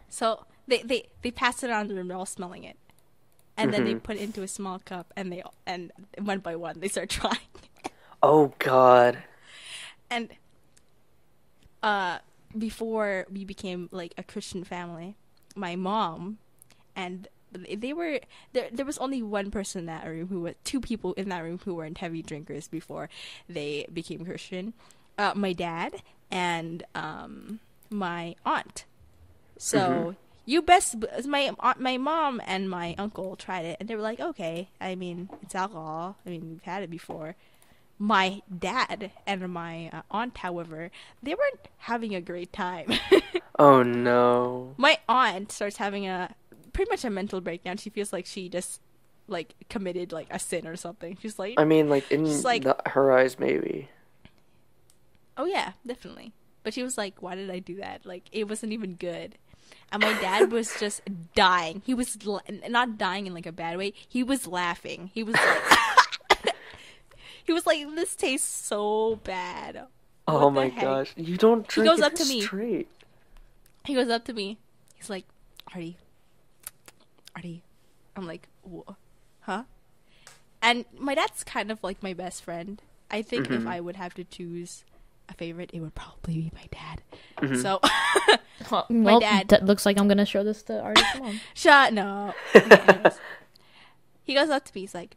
So 0.09 0.45
they 0.67 0.83
they 0.83 1.09
they 1.23 1.31
pass 1.31 1.63
it 1.63 1.71
around 1.71 1.89
the 1.89 1.95
room. 1.95 2.09
They're 2.09 2.17
all 2.17 2.27
smelling 2.27 2.65
it, 2.65 2.77
and 3.57 3.73
then 3.73 3.85
they 3.85 3.95
Mhm. 3.95 4.03
put 4.03 4.17
it 4.17 4.23
into 4.23 4.43
a 4.43 4.49
small 4.49 4.79
cup, 4.81 5.13
and 5.17 5.31
they 5.33 5.43
and 5.67 5.93
one 6.19 6.41
by 6.41 6.57
one 6.57 6.81
they 6.81 6.89
start 6.89 7.11
trying. 7.21 7.39
Oh 8.23 8.53
God. 8.59 9.23
and 10.11 10.31
uh 11.83 12.19
before 12.57 13.27
we 13.31 13.45
became 13.45 13.89
like 13.93 14.15
a 14.17 14.23
christian 14.23 14.65
family 14.65 15.17
my 15.55 15.77
mom 15.77 16.39
and 16.97 17.29
they 17.53 17.92
were 17.92 18.20
there 18.53 18.68
there 18.72 18.84
was 18.84 18.99
only 18.99 19.22
one 19.22 19.51
person 19.51 19.80
in 19.80 19.86
that 19.86 20.07
room 20.07 20.28
who 20.28 20.40
was 20.42 20.55
two 20.64 20.80
people 20.80 21.12
in 21.14 21.28
that 21.28 21.40
room 21.40 21.61
who 21.64 21.74
weren't 21.74 21.99
heavy 21.99 22.22
drinkers 22.22 22.68
before 22.68 23.09
they 23.49 23.86
became 23.92 24.24
christian 24.24 24.72
uh 25.18 25.32
my 25.34 25.53
dad 25.53 26.03
and 26.30 26.84
um 26.94 27.61
my 27.90 28.34
aunt 28.44 28.84
so 29.57 30.14
you 30.44 30.62
best 30.62 30.96
my 31.26 31.51
aunt, 31.59 31.80
my 31.80 31.96
mom 31.96 32.40
and 32.46 32.70
my 32.70 32.94
uncle 32.99 33.36
tried 33.36 33.64
it 33.64 33.76
and 33.80 33.88
they 33.88 33.94
were 33.94 34.03
like 34.03 34.20
okay 34.20 34.68
i 34.80 34.94
mean 34.94 35.28
it's 35.42 35.55
alcohol 35.55 36.16
i 36.26 36.30
mean 36.30 36.49
we've 36.51 36.62
had 36.62 36.82
it 36.82 36.90
before 36.90 37.34
my 37.99 38.42
dad 38.57 39.11
and 39.26 39.49
my 39.53 39.90
uh, 39.92 40.03
aunt, 40.11 40.38
however, 40.38 40.90
they 41.22 41.34
weren't 41.34 41.68
having 41.78 42.14
a 42.14 42.20
great 42.20 42.53
time. 42.53 42.92
Oh 43.61 43.82
no. 43.82 44.74
my 44.76 44.99
aunt 45.09 45.51
starts 45.51 45.78
having 45.78 46.07
a 46.07 46.32
pretty 46.79 46.93
much 46.93 47.05
a 47.05 47.11
mental 47.11 47.41
breakdown. 47.41 47.76
She 47.76 47.91
feels 47.91 48.12
like 48.12 48.24
she 48.24 48.49
just 48.49 48.81
like 49.26 49.55
committed 49.68 50.12
like 50.12 50.29
a 50.31 50.39
sin 50.39 50.64
or 50.64 50.76
something. 50.76 51.18
She's 51.20 51.37
like, 51.37 51.55
I 51.59 51.64
mean, 51.64 51.89
like 51.89 52.09
in 52.12 52.43
like- 52.45 52.62
the, 52.62 52.76
her 52.87 53.11
eyes, 53.11 53.37
maybe. 53.37 53.89
"Oh 55.37 55.45
yeah, 55.47 55.72
definitely." 55.85 56.35
But 56.62 56.74
she 56.74 56.85
was 56.85 56.97
like, 56.97 57.20
"Why 57.20 57.35
did 57.35 57.51
I 57.51 57.59
do 57.59 57.74
that? 57.76 58.07
Like 58.07 58.26
it 58.31 58.49
wasn't 58.49 58.72
even 58.72 58.95
good." 58.95 59.35
And 59.91 60.01
my 60.03 60.12
dad 60.20 60.53
was 60.59 60.79
just 60.79 61.01
dying. 61.35 61.83
He 61.85 61.95
was 61.95 62.16
l- 62.24 62.43
not 62.68 62.97
dying 62.97 63.26
in 63.26 63.35
like 63.35 63.47
a 63.47 63.51
bad 63.53 63.76
way. 63.76 63.93
He 64.09 64.22
was 64.22 64.47
laughing. 64.47 65.11
He 65.12 65.24
was 65.24 65.35
like 65.35 66.55
He 67.45 67.53
was 67.53 67.66
like, 67.66 67.85
"This 67.97 68.14
tastes 68.14 68.49
so 68.49 69.16
bad." 69.24 69.87
Oh 70.29 70.35
What 70.35 70.45
the 70.45 70.51
my 70.53 70.68
heck? 70.68 70.83
gosh. 70.85 71.12
You 71.16 71.37
don't 71.37 71.66
drink 71.66 71.89
goes 71.91 71.99
it 71.99 72.05
up 72.05 72.14
to 72.14 72.24
me. 72.26 72.43
straight. 72.43 72.89
he 73.85 73.95
goes 73.95 74.11
up 74.11 74.24
to 74.26 74.33
me. 74.33 74.59
He's 74.95 75.09
like, 75.11 75.24
Artie, 75.74 75.97
Artie. 77.39 77.62
I'm 78.16 78.26
like, 78.26 78.49
"Wha- 78.64 78.97
huh? 79.43 79.62
And 80.61 80.84
my 80.99 81.14
dad's 81.14 81.45
kind 81.45 81.70
of 81.70 81.78
like 81.84 82.03
my 82.03 82.12
best 82.14 82.43
friend. 82.43 82.82
I 83.12 83.22
think 83.22 83.49
if 83.49 83.62
Mhm. 83.62 83.68
I 83.68 83.80
would 83.80 83.95
have 83.97 84.12
to 84.14 84.24
choose 84.24 84.84
a 85.28 85.34
favorite, 85.34 85.70
it 85.72 85.78
would 85.80 85.95
probably 85.95 86.34
be 86.34 86.53
my 86.53 86.66
dad. 86.72 87.03
Mhm. 87.39 87.62
So, 87.62 87.80
well, 88.91 89.20
dad- 89.20 89.49
that 89.51 89.64
looks 89.64 89.86
like 89.86 89.99
I'm 89.99 90.09
gonna 90.09 90.26
show 90.26 90.43
this 90.43 90.62
to 90.64 90.80
Artie's 90.82 91.05
mom. 91.20 91.41
shut 91.55 91.93
no. 91.93 92.34
Okay, 92.57 93.11
he 94.24 94.34
goes 94.34 94.51
up 94.51 94.64
to 94.64 94.72
me. 94.74 94.80
He's 94.82 94.95
like, 94.95 95.16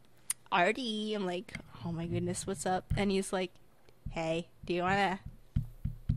Artie. 0.51 1.15
I'm 1.15 1.25
like, 1.25 1.53
oh 1.83 1.91
my 1.91 2.05
goodness, 2.05 2.45
what's 2.45 2.67
up? 2.67 2.85
And 2.95 3.09
he's 3.09 3.33
like, 3.33 3.51
hey, 4.11 4.47
do 4.65 4.73
you 4.75 4.83
wanna, 4.83 5.19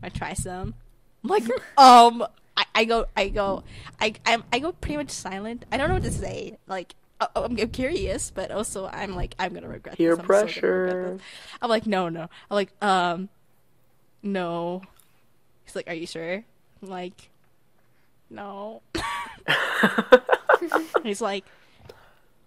wanna 0.03 0.11
try 0.13 0.33
some? 0.33 0.75
I'm 1.23 1.29
like, 1.31 1.43
um, 1.79 2.23
I, 2.57 2.65
I 2.73 2.85
go, 2.85 3.05
I 3.15 3.29
go, 3.29 3.63
I, 3.99 4.13
I'm, 4.25 4.43
I 4.51 4.59
go 4.59 4.71
pretty 4.71 4.97
much 4.97 5.11
silent. 5.11 5.65
I 5.71 5.77
don't 5.77 5.89
know 5.89 5.95
what 5.95 6.03
to 6.03 6.11
say. 6.11 6.57
Like, 6.67 6.95
uh, 7.19 7.27
I'm, 7.35 7.57
I'm 7.59 7.69
curious, 7.69 8.31
but 8.31 8.51
also 8.51 8.87
I'm 8.87 9.15
like, 9.15 9.35
I'm 9.39 9.53
gonna 9.53 9.67
regret 9.67 9.97
Peer 9.97 10.15
this. 10.15 10.19
I'm 10.19 10.25
so 10.25 10.33
regret 10.33 10.45
pressure. 10.45 11.11
this. 11.13 11.21
I'm 11.61 11.69
like, 11.69 11.85
no, 11.85 12.09
no. 12.09 12.21
I'm 12.21 12.55
like, 12.55 12.71
um, 12.83 13.29
no. 14.23 14.81
He's 15.65 15.75
like, 15.75 15.87
are 15.87 15.93
you 15.93 16.07
sure? 16.07 16.43
I'm 16.81 16.89
like, 16.89 17.29
no. 18.29 18.81
He's 21.03 21.21
like, 21.21 21.45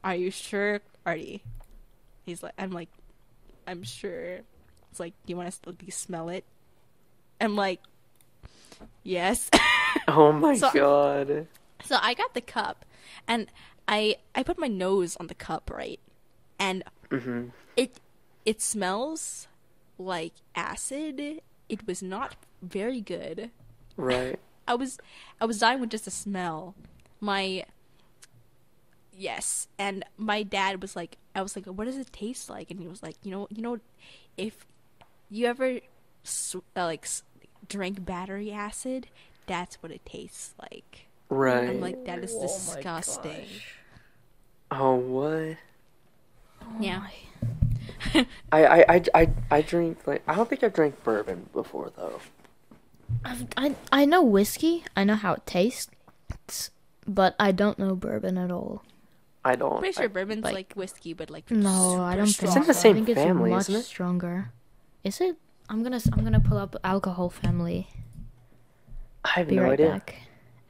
"Are 0.02 0.14
you 0.14 0.30
sure, 0.30 0.80
Artie?" 1.06 1.42
He's 2.26 2.42
like, 2.42 2.54
"I'm 2.58 2.70
like, 2.70 2.88
I'm 3.66 3.82
sure." 3.82 4.40
It's 4.90 5.00
like, 5.00 5.14
"Do 5.26 5.32
you 5.32 5.36
want 5.36 5.56
to 5.62 5.92
smell 5.92 6.28
it?" 6.28 6.44
I'm 7.40 7.56
like, 7.56 7.80
"Yes." 9.02 9.50
Oh 10.08 10.32
my 10.32 10.56
So- 10.56 10.70
god. 10.72 11.46
so 11.84 11.96
I 12.00 12.14
got 12.14 12.34
the 12.34 12.40
cup, 12.40 12.84
and 13.26 13.48
I 13.86 14.16
I 14.34 14.42
put 14.42 14.58
my 14.58 14.68
nose 14.68 15.16
on 15.16 15.26
the 15.28 15.34
cup, 15.34 15.70
right, 15.72 16.00
and 16.58 16.84
hmm 17.10 17.48
it 17.76 18.00
it 18.44 18.60
smells 18.62 19.48
like 19.98 20.34
acid. 20.54 21.40
It 21.68 21.86
was 21.86 22.02
not 22.02 22.36
very 22.62 23.00
good. 23.00 23.50
Right. 23.96 24.38
I 24.68 24.74
was 24.74 24.98
I 25.40 25.44
was 25.46 25.58
dying 25.58 25.80
with 25.80 25.90
just 25.90 26.04
the 26.04 26.10
smell. 26.10 26.74
My 27.20 27.64
yes, 29.16 29.68
and 29.78 30.04
my 30.16 30.42
dad 30.42 30.80
was 30.82 30.94
like, 30.96 31.16
I 31.34 31.42
was 31.42 31.56
like, 31.56 31.66
what 31.66 31.84
does 31.86 31.96
it 31.96 32.12
taste 32.12 32.48
like? 32.50 32.70
And 32.70 32.80
he 32.80 32.86
was 32.86 33.02
like, 33.02 33.16
you 33.22 33.30
know, 33.30 33.48
you 33.50 33.62
know, 33.62 33.78
if 34.36 34.66
you 35.30 35.46
ever 35.46 35.80
uh, 36.76 36.84
like 36.84 37.04
s- 37.04 37.22
drank 37.68 38.04
battery 38.04 38.52
acid, 38.52 39.08
that's 39.48 39.82
what 39.82 39.90
it 39.92 40.04
tastes 40.06 40.54
like. 40.60 41.08
Right. 41.28 41.58
And 41.60 41.70
I'm 41.70 41.80
like, 41.80 42.04
that 42.06 42.20
is 42.20 42.32
oh 42.36 42.42
disgusting. 42.42 43.46
oh 44.70 44.94
what? 44.94 45.56
Oh 46.62 46.76
yeah, 46.80 47.02
I, 48.14 48.26
I, 48.52 48.84
I, 48.88 49.02
I, 49.14 49.30
I 49.50 49.62
drink 49.62 50.06
like 50.06 50.22
I 50.28 50.34
don't 50.34 50.48
think 50.48 50.62
I've 50.62 50.72
drank 50.74 51.02
bourbon 51.02 51.48
before 51.52 51.90
though. 51.96 52.20
I've, 53.24 53.46
I 53.56 53.74
I 53.90 54.04
know 54.04 54.22
whiskey. 54.22 54.84
I 54.96 55.04
know 55.04 55.14
how 55.14 55.32
it 55.34 55.46
tastes, 55.46 55.88
but 57.06 57.34
I 57.40 57.52
don't 57.52 57.78
know 57.78 57.94
bourbon 57.96 58.36
at 58.38 58.50
all. 58.50 58.84
I 59.44 59.56
don't. 59.56 59.72
I'm 59.74 59.78
pretty 59.78 59.94
sure 59.94 60.04
I- 60.04 60.08
bourbon's 60.08 60.44
like, 60.44 60.54
like- 60.54 60.72
whiskey, 60.74 61.14
but 61.14 61.30
like 61.30 61.50
No, 61.50 62.00
I 62.02 62.16
don't 62.16 62.26
strong. 62.26 62.52
think 62.52 62.62
in 62.64 62.68
the 62.68 62.74
same 62.74 62.92
I 62.92 62.94
think 62.96 63.08
it's 63.10 63.20
family, 63.20 63.50
much 63.50 63.68
isn't 63.68 63.76
it? 63.80 63.84
stronger. 63.84 64.52
Is 65.04 65.20
it? 65.20 65.36
I'm 65.70 65.82
gonna 65.82 66.00
I'm 66.12 66.22
gonna 66.24 66.40
pull 66.40 66.58
up 66.58 66.76
alcohol 66.84 67.30
family. 67.30 67.88
I 69.36 69.40
have 69.40 69.48
Be 69.48 69.56
no 69.56 69.62
right 69.62 69.72
idea. 69.72 69.90
back. 69.90 70.14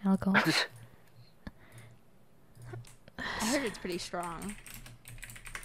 Alcohol. 0.05 0.43
I 3.19 3.45
heard 3.47 3.65
it's 3.65 3.79
pretty 3.79 3.99
strong. 3.99 4.55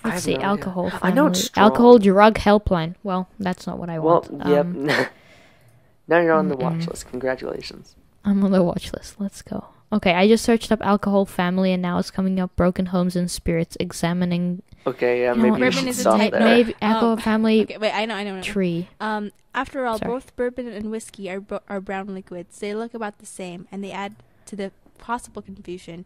I 0.04 0.10
Let's 0.10 0.24
see, 0.24 0.32
no 0.34 0.38
idea. 0.38 0.48
alcohol. 0.48 0.92
I 1.02 1.12
know 1.12 1.28
it's 1.28 1.46
strong. 1.46 1.66
Alcohol 1.66 1.98
drug 2.00 2.36
helpline. 2.36 2.96
Well, 3.04 3.30
that's 3.40 3.66
not 3.66 3.78
what 3.78 3.90
I 3.90 4.00
Well, 4.00 4.16
want. 4.30 4.32
Well, 4.32 4.50
yep. 4.50 4.66
Um, 4.66 4.86
now 6.08 6.20
you're 6.20 6.34
on 6.34 6.50
the 6.50 6.58
watch 6.58 6.88
list. 6.88 7.08
Congratulations. 7.10 7.96
I'm 8.26 8.44
on 8.44 8.52
the 8.52 8.64
watch 8.64 8.92
list. 8.94 9.16
Let's 9.20 9.42
go. 9.42 9.66
Okay, 9.94 10.14
I 10.14 10.28
just 10.28 10.44
searched 10.44 10.72
up 10.72 10.82
alcohol 10.82 11.26
family, 11.26 11.72
and 11.72 11.82
now 11.82 12.00
it's 12.00 12.10
coming 12.12 12.40
up 12.40 12.56
broken 12.56 12.88
homes 12.88 13.16
and 13.16 13.30
spirits. 13.30 13.78
Examining 13.80 14.64
Okay, 14.86 15.22
yeah, 15.22 15.34
You 15.34 15.38
know 15.38 15.44
maybe 15.52 15.66
you 15.66 15.72
Bourbon 15.72 15.88
is 15.88 16.00
a 16.02 16.04
type- 16.04 16.32
there. 16.34 16.42
maybe 16.42 16.76
alcohol 16.82 17.12
Um, 17.14 17.20
family 17.20 17.62
Okay, 17.62 17.78
wait, 17.78 17.94
I 17.94 18.06
know, 18.06 18.16
I 18.16 18.24
know, 18.24 18.34
I 18.34 18.36
know. 18.38 18.42
tree. 18.42 18.90
Um, 19.00 19.32
after 19.56 19.86
all, 19.86 19.98
Sorry. 20.00 20.12
both 20.12 20.36
bourbon 20.36 20.68
and 20.68 20.90
whiskey 20.92 21.30
are 21.30 21.40
bro- 21.40 21.62
are 21.70 21.80
brown 21.80 22.08
liquids. 22.14 22.58
They 22.60 22.74
look 22.74 22.94
about 22.94 23.20
the 23.20 23.26
same, 23.26 23.68
and 23.72 23.84
they 23.84 23.92
add 23.92 24.16
to 24.48 24.56
the 24.58 24.72
possible 24.98 25.42
confusion. 25.42 26.06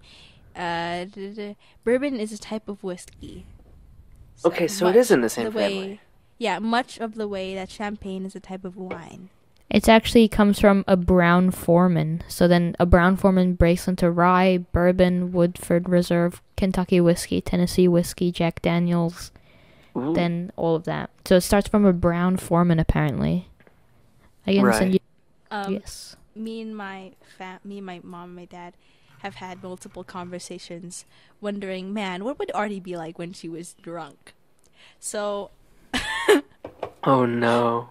Uh, 0.56 1.06
d- 1.06 1.34
d- 1.34 1.56
bourbon 1.84 2.20
is 2.20 2.32
a 2.34 2.38
type 2.38 2.68
of 2.68 2.84
whiskey. 2.84 3.46
Okay, 4.46 4.68
so 4.68 4.88
it 4.88 4.96
is 4.96 5.10
in 5.12 5.22
the 5.22 5.30
same 5.30 5.54
way, 5.54 5.70
family. 5.74 6.00
Yeah, 6.38 6.60
much 6.60 7.00
of 7.00 7.16
the 7.16 7.28
way 7.28 7.56
that 7.56 7.70
champagne 7.72 8.26
is 8.26 8.36
a 8.36 8.40
type 8.40 8.66
of 8.66 8.76
wine. 8.76 9.30
It 9.70 9.90
actually 9.90 10.28
comes 10.30 10.60
from 10.60 10.86
a 10.88 10.96
Brown-Forman. 10.96 12.24
So 12.30 12.48
then 12.48 12.76
a 12.80 12.86
Brown-Forman 12.86 13.56
breaks 13.56 13.88
into 13.88 14.10
rye, 14.10 14.60
bourbon, 14.72 15.32
Woodford 15.34 15.90
Reserve, 15.90 16.42
Kentucky 16.56 17.02
whiskey, 17.02 17.42
Tennessee 17.42 17.88
whiskey, 17.88 18.32
Jack 18.32 18.62
Daniels, 18.62 19.32
Ooh. 19.98 20.14
then 20.14 20.52
all 20.56 20.76
of 20.76 20.86
that. 20.86 21.10
So 21.26 21.36
it 21.36 21.42
starts 21.42 21.68
from 21.68 21.86
a 21.86 21.92
Brown-Forman 21.94 22.80
apparently. 22.80 23.50
I 24.46 24.54
can 24.54 24.72
send 24.74 24.86
Right. 24.86 24.94
you. 24.94 25.00
Um, 25.52 25.74
yes. 25.74 26.16
me 26.36 26.62
and 26.62 26.76
my 26.76 27.12
fa- 27.38 27.60
me 27.64 27.78
and 27.78 27.86
my 27.86 28.00
mom 28.04 28.30
and 28.30 28.36
my 28.36 28.46
dad 28.46 28.74
have 29.20 29.36
had 29.36 29.62
multiple 29.64 30.04
conversations 30.04 31.06
wondering, 31.42 31.94
man, 31.94 32.24
what 32.24 32.38
would 32.40 32.52
Artie 32.54 32.80
be 32.80 32.96
like 32.96 33.18
when 33.20 33.34
she 33.34 33.50
was 33.50 33.76
drunk? 33.82 34.34
So 35.00 35.52
Oh 37.04 37.26
no. 37.26 37.90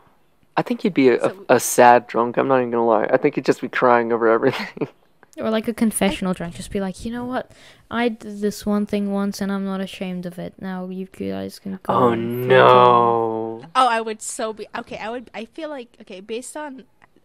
I 0.56 0.62
think 0.62 0.84
you'd 0.84 0.94
be 0.94 1.10
a, 1.10 1.20
So- 1.20 1.44
a, 1.48 1.54
a 1.56 1.60
sad 1.60 2.06
drunk. 2.06 2.36
I'm 2.36 2.48
not 2.48 2.58
even 2.58 2.70
gonna 2.70 2.86
lie. 2.86 3.06
I 3.10 3.16
think 3.16 3.36
you'd 3.36 3.44
just 3.46 3.60
be 3.60 3.68
crying 3.68 4.12
over 4.12 4.28
everything. 4.28 4.88
Or 5.38 5.50
like 5.50 5.68
a 5.68 5.74
confessional 5.74 6.32
drunk. 6.32 6.54
Just 6.54 6.70
be 6.70 6.80
like, 6.80 7.04
you 7.04 7.12
know 7.12 7.26
what? 7.26 7.50
I 7.90 8.08
did 8.08 8.40
this 8.40 8.64
one 8.64 8.86
thing 8.86 9.12
once 9.12 9.42
and 9.42 9.52
I'm 9.52 9.66
not 9.66 9.82
ashamed 9.82 10.24
of 10.24 10.38
it. 10.38 10.54
Now 10.62 10.88
you 10.88 11.04
guys 11.12 11.58
can 11.58 11.78
go. 11.82 11.92
oh 11.92 12.14
no. 12.14 13.60
Oh, 13.74 13.86
I 13.86 14.00
would 14.00 14.22
so 14.22 14.54
be 14.54 14.66
okay. 14.78 14.96
I 14.96 15.10
would. 15.10 15.30
I 15.34 15.44
feel 15.44 15.68
like 15.68 15.94
okay, 16.00 16.20
based 16.20 16.56
on 16.56 16.84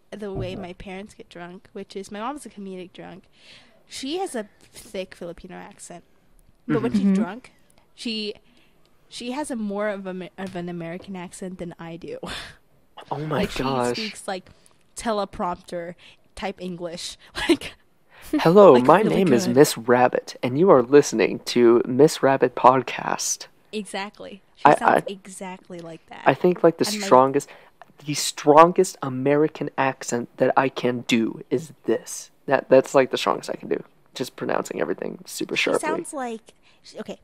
the 0.09 0.33
way 0.33 0.57
my 0.57 0.73
parents 0.73 1.13
get 1.13 1.29
drunk, 1.29 1.69
which 1.71 1.95
is 1.95 2.11
my 2.11 2.19
mom's 2.19 2.45
a 2.45 2.49
comedic 2.49 2.91
drunk. 2.91 3.23
She 3.87 4.17
has 4.17 4.35
a 4.35 4.47
thick 4.73 5.15
Filipino 5.15 5.55
accent, 5.55 6.03
but 6.67 6.81
when 6.81 6.91
she's 6.91 7.01
Mhm. 7.03 7.15
drunk, 7.15 7.53
she 7.95 8.33
she 9.07 9.31
has 9.31 9.49
a 9.51 9.55
more 9.55 9.87
of 9.87 10.05
a 10.05 10.29
of 10.37 10.57
an 10.57 10.67
American 10.67 11.15
accent 11.15 11.59
than 11.59 11.73
I 11.79 11.95
do. 11.95 12.17
Oh 13.09 13.19
my 13.19 13.39
like 13.39 13.51
she 13.51 13.63
speaks 14.03 14.27
like 14.27 14.49
teleprompter 14.95 15.95
type 16.35 16.61
English. 16.61 17.17
Like 17.49 17.73
Hello, 18.33 18.73
like, 18.75 18.83
my 18.85 19.01
really 19.01 19.15
name 19.15 19.33
is. 19.33 19.47
Miss 19.47 19.77
Rabbit, 19.77 20.37
and 20.43 20.57
you 20.57 20.69
are 20.69 20.81
listening 20.81 21.39
to 21.45 21.81
Miss 21.85 22.21
Rabbit 22.23 22.55
Podcast. 22.55 23.47
exactly. 23.73 24.41
She 24.57 24.65
I- 24.65 24.75
sounds 24.75 25.03
I- 25.07 25.11
exactly 25.11 25.79
like 25.79 26.05
that. 26.09 26.21
I 26.25 26.33
think 26.33 26.63
like 26.63 26.77
the 26.77 26.85
And 26.85 27.01
strongest, 27.03 27.49
the 28.05 28.13
strongest 28.13 28.97
American 29.01 29.69
accent 29.77 30.29
that 30.37 30.53
I 30.55 30.69
can 30.69 31.01
do 31.07 31.41
is 31.49 31.73
this. 31.85 32.29
That 32.45 32.69
that's 32.69 32.93
like 32.95 33.11
the 33.11 33.17
strongest 33.17 33.49
I 33.49 33.55
can 33.55 33.69
do. 33.69 33.83
Just 34.13 34.35
pronouncing 34.35 34.79
everything 34.79 35.23
super 35.25 35.55
sharply. 35.55 35.87
sounds 35.87 36.13
like 36.13 36.53
okay. 36.99 37.19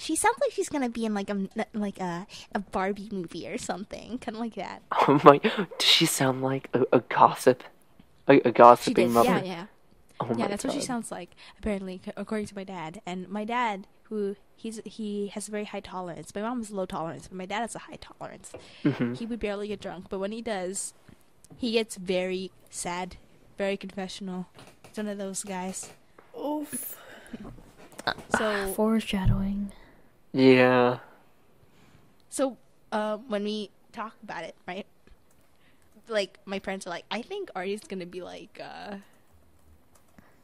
She 0.00 0.16
sounds 0.16 0.36
like 0.40 0.52
she's 0.52 0.68
gonna 0.70 0.88
be 0.88 1.04
in 1.04 1.14
like 1.14 1.28
a 1.30 1.48
like 1.74 2.00
a 2.00 2.26
a 2.54 2.58
Barbie 2.58 3.08
movie 3.12 3.46
or 3.46 3.58
something, 3.58 4.18
kind 4.18 4.36
of 4.36 4.40
like 4.40 4.54
that. 4.54 4.82
Oh 5.08 5.20
my! 5.24 5.38
Does 5.38 5.66
she 5.80 6.06
sound 6.06 6.42
like 6.42 6.68
a, 6.72 6.86
a 6.92 7.00
gossip? 7.00 7.62
A, 8.28 8.40
a 8.48 8.52
She 8.78 8.94
gossiping 8.94 9.06
did, 9.06 9.14
mother? 9.14 9.28
yeah, 9.28 9.42
yeah, 9.42 9.66
Oh 10.20 10.34
yeah. 10.34 10.34
my 10.34 10.48
That's 10.48 10.64
what 10.64 10.72
she 10.72 10.80
sounds 10.80 11.10
like, 11.10 11.30
apparently, 11.58 12.00
according 12.16 12.46
to 12.48 12.54
my 12.54 12.64
dad. 12.64 13.00
And 13.06 13.28
my 13.28 13.44
dad, 13.44 13.86
who 14.04 14.36
he's 14.56 14.80
he 14.84 15.28
has 15.28 15.48
a 15.48 15.50
very 15.50 15.64
high 15.64 15.80
tolerance. 15.80 16.34
My 16.34 16.42
mom 16.42 16.58
has 16.58 16.70
low 16.70 16.86
tolerance, 16.86 17.28
but 17.28 17.36
my 17.36 17.46
dad 17.46 17.60
has 17.60 17.74
a 17.74 17.80
high 17.80 17.98
tolerance. 18.00 18.52
Mhm. 18.84 19.16
He 19.18 19.26
would 19.26 19.40
barely 19.40 19.68
get 19.68 19.80
drunk, 19.80 20.06
but 20.08 20.18
when 20.18 20.32
he 20.32 20.42
does, 20.42 20.94
he 21.56 21.72
gets 21.72 21.96
very 21.96 22.50
sad, 22.70 23.16
very 23.58 23.76
confessional. 23.76 24.46
He's 24.88 24.96
one 24.96 25.08
of 25.08 25.18
those 25.18 25.44
guys. 25.44 25.90
Oof. 26.38 26.96
So 28.36 28.72
Foreshadowing. 28.74 29.72
Yeah. 30.32 30.98
So, 32.28 32.56
uh, 32.92 33.18
when 33.28 33.44
we 33.44 33.70
talk 33.92 34.14
about 34.22 34.44
it, 34.44 34.54
right? 34.66 34.86
Like, 36.08 36.38
my 36.44 36.58
parents 36.58 36.86
are 36.86 36.90
like, 36.90 37.04
I 37.10 37.22
think 37.22 37.50
Artie's 37.54 37.82
gonna 37.82 38.06
be 38.06 38.22
like, 38.22 38.60
uh, 38.62 38.96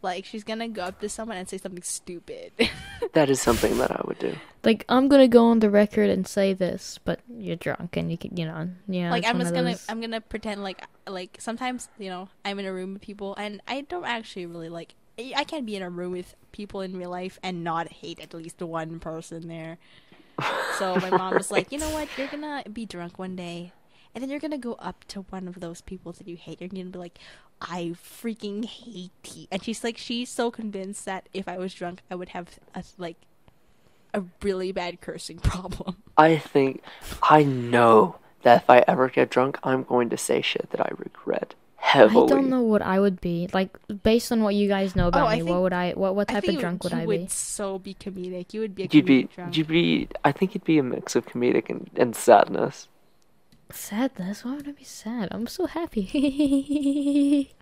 like 0.02 0.24
she's 0.24 0.44
gonna 0.44 0.68
go 0.68 0.82
up 0.82 1.00
to 1.00 1.08
someone 1.08 1.36
and 1.36 1.48
say 1.48 1.58
something 1.58 1.82
stupid. 1.82 2.52
That 3.12 3.28
is 3.28 3.40
something 3.40 3.76
that 3.78 3.90
I 3.90 4.00
would 4.06 4.18
do. 4.18 4.34
Like 4.64 4.84
I'm 4.88 5.08
gonna 5.08 5.28
go 5.28 5.46
on 5.46 5.60
the 5.60 5.70
record 5.70 6.10
and 6.10 6.26
say 6.26 6.52
this, 6.54 6.98
but 7.04 7.20
you're 7.28 7.56
drunk 7.56 7.96
and 7.96 8.10
you 8.10 8.16
can, 8.16 8.36
you 8.36 8.46
know, 8.46 8.70
yeah. 8.88 9.10
like, 9.10 9.24
I'm 9.26 9.38
just 9.38 9.52
gonna, 9.54 9.72
those- 9.72 9.86
I'm 9.88 10.00
gonna 10.00 10.20
pretend 10.20 10.62
like, 10.62 10.82
like 11.06 11.36
sometimes, 11.40 11.88
you 11.98 12.08
know, 12.10 12.28
I'm 12.44 12.58
in 12.58 12.66
a 12.66 12.72
room 12.72 12.94
with 12.94 13.02
people 13.02 13.34
and 13.36 13.60
I 13.68 13.82
don't 13.82 14.04
actually 14.04 14.46
really 14.46 14.68
like. 14.68 14.94
I 15.18 15.44
can't 15.44 15.64
be 15.64 15.76
in 15.76 15.82
a 15.82 15.90
room 15.90 16.12
with 16.12 16.34
people 16.52 16.80
in 16.80 16.96
real 16.96 17.10
life 17.10 17.38
and 17.42 17.64
not 17.64 17.90
hate 17.90 18.20
at 18.20 18.34
least 18.34 18.60
one 18.60 19.00
person 19.00 19.48
there. 19.48 19.78
So 20.78 20.96
my 21.00 21.10
mom 21.10 21.34
was 21.34 21.50
like, 21.50 21.72
you 21.72 21.78
know 21.78 21.90
what? 21.90 22.08
You're 22.18 22.28
gonna 22.28 22.64
be 22.70 22.84
drunk 22.84 23.18
one 23.18 23.34
day, 23.36 23.72
and 24.14 24.22
then 24.22 24.30
you're 24.30 24.40
gonna 24.40 24.58
go 24.58 24.74
up 24.74 25.04
to 25.08 25.22
one 25.30 25.48
of 25.48 25.60
those 25.60 25.80
people 25.80 26.12
that 26.12 26.28
you 26.28 26.36
hate. 26.36 26.60
You're 26.60 26.68
gonna 26.68 26.84
be 26.84 26.98
like, 26.98 27.18
I 27.60 27.94
freaking 27.96 28.64
hate 28.64 29.10
you. 29.34 29.46
And 29.50 29.62
she's 29.62 29.82
like, 29.82 29.96
she's 29.96 30.28
so 30.28 30.50
convinced 30.50 31.04
that 31.06 31.28
if 31.32 31.48
I 31.48 31.56
was 31.58 31.72
drunk, 31.72 32.02
I 32.10 32.14
would 32.14 32.30
have 32.30 32.58
a 32.74 32.84
like 32.98 33.16
a 34.12 34.22
really 34.42 34.72
bad 34.72 35.00
cursing 35.00 35.38
problem. 35.42 36.02
I 36.16 36.36
think 36.36 36.82
I 37.22 37.42
know 37.42 38.16
that 38.42 38.62
if 38.62 38.70
I 38.70 38.84
ever 38.86 39.08
get 39.08 39.30
drunk, 39.30 39.58
I'm 39.62 39.82
going 39.82 40.10
to 40.10 40.16
say 40.16 40.42
shit 40.42 40.70
that 40.70 40.80
I 40.80 40.90
regret 40.96 41.54
heavily. 41.86 42.24
I 42.24 42.34
don't 42.36 42.48
know 42.50 42.62
what 42.62 42.82
I 42.82 42.98
would 43.00 43.20
be 43.20 43.48
like 43.52 43.70
based 44.02 44.32
on 44.32 44.42
what 44.42 44.54
you 44.54 44.66
guys 44.68 44.96
know 44.96 45.06
about 45.08 45.26
Oh, 45.28 45.30
me. 45.30 45.36
think- 45.36 45.50
what 45.50 45.62
would 45.62 45.72
I? 45.72 45.92
What 45.92 46.14
what 46.16 46.28
I 46.30 46.34
type 46.34 46.44
think 46.44 46.56
of 46.58 46.60
drunk 46.62 46.82
would 46.84 46.92
you 46.92 46.98
I 46.98 47.06
would 47.06 47.20
be? 47.22 47.28
so 47.28 47.78
be 47.78 47.94
comedic. 47.94 48.52
You 48.54 48.60
would 48.62 48.74
be 48.74 48.82
a 48.84 48.88
You'd 48.90 49.04
be, 49.06 49.22
drunk. 49.24 49.56
you'd 49.56 49.68
be. 49.68 50.08
I 50.24 50.32
think 50.32 50.54
you'd 50.54 50.64
be 50.64 50.78
a 50.78 50.82
mix 50.82 51.14
of 51.16 51.26
comedic 51.26 51.70
and, 51.70 51.88
and 51.96 52.16
sadness. 52.16 52.88
Sadness? 53.72 54.44
Why 54.44 54.54
would 54.56 54.68
I 54.68 54.72
be 54.72 54.84
sad? 54.84 55.28
I'm 55.30 55.46
so 55.46 55.66
happy. 55.66 57.52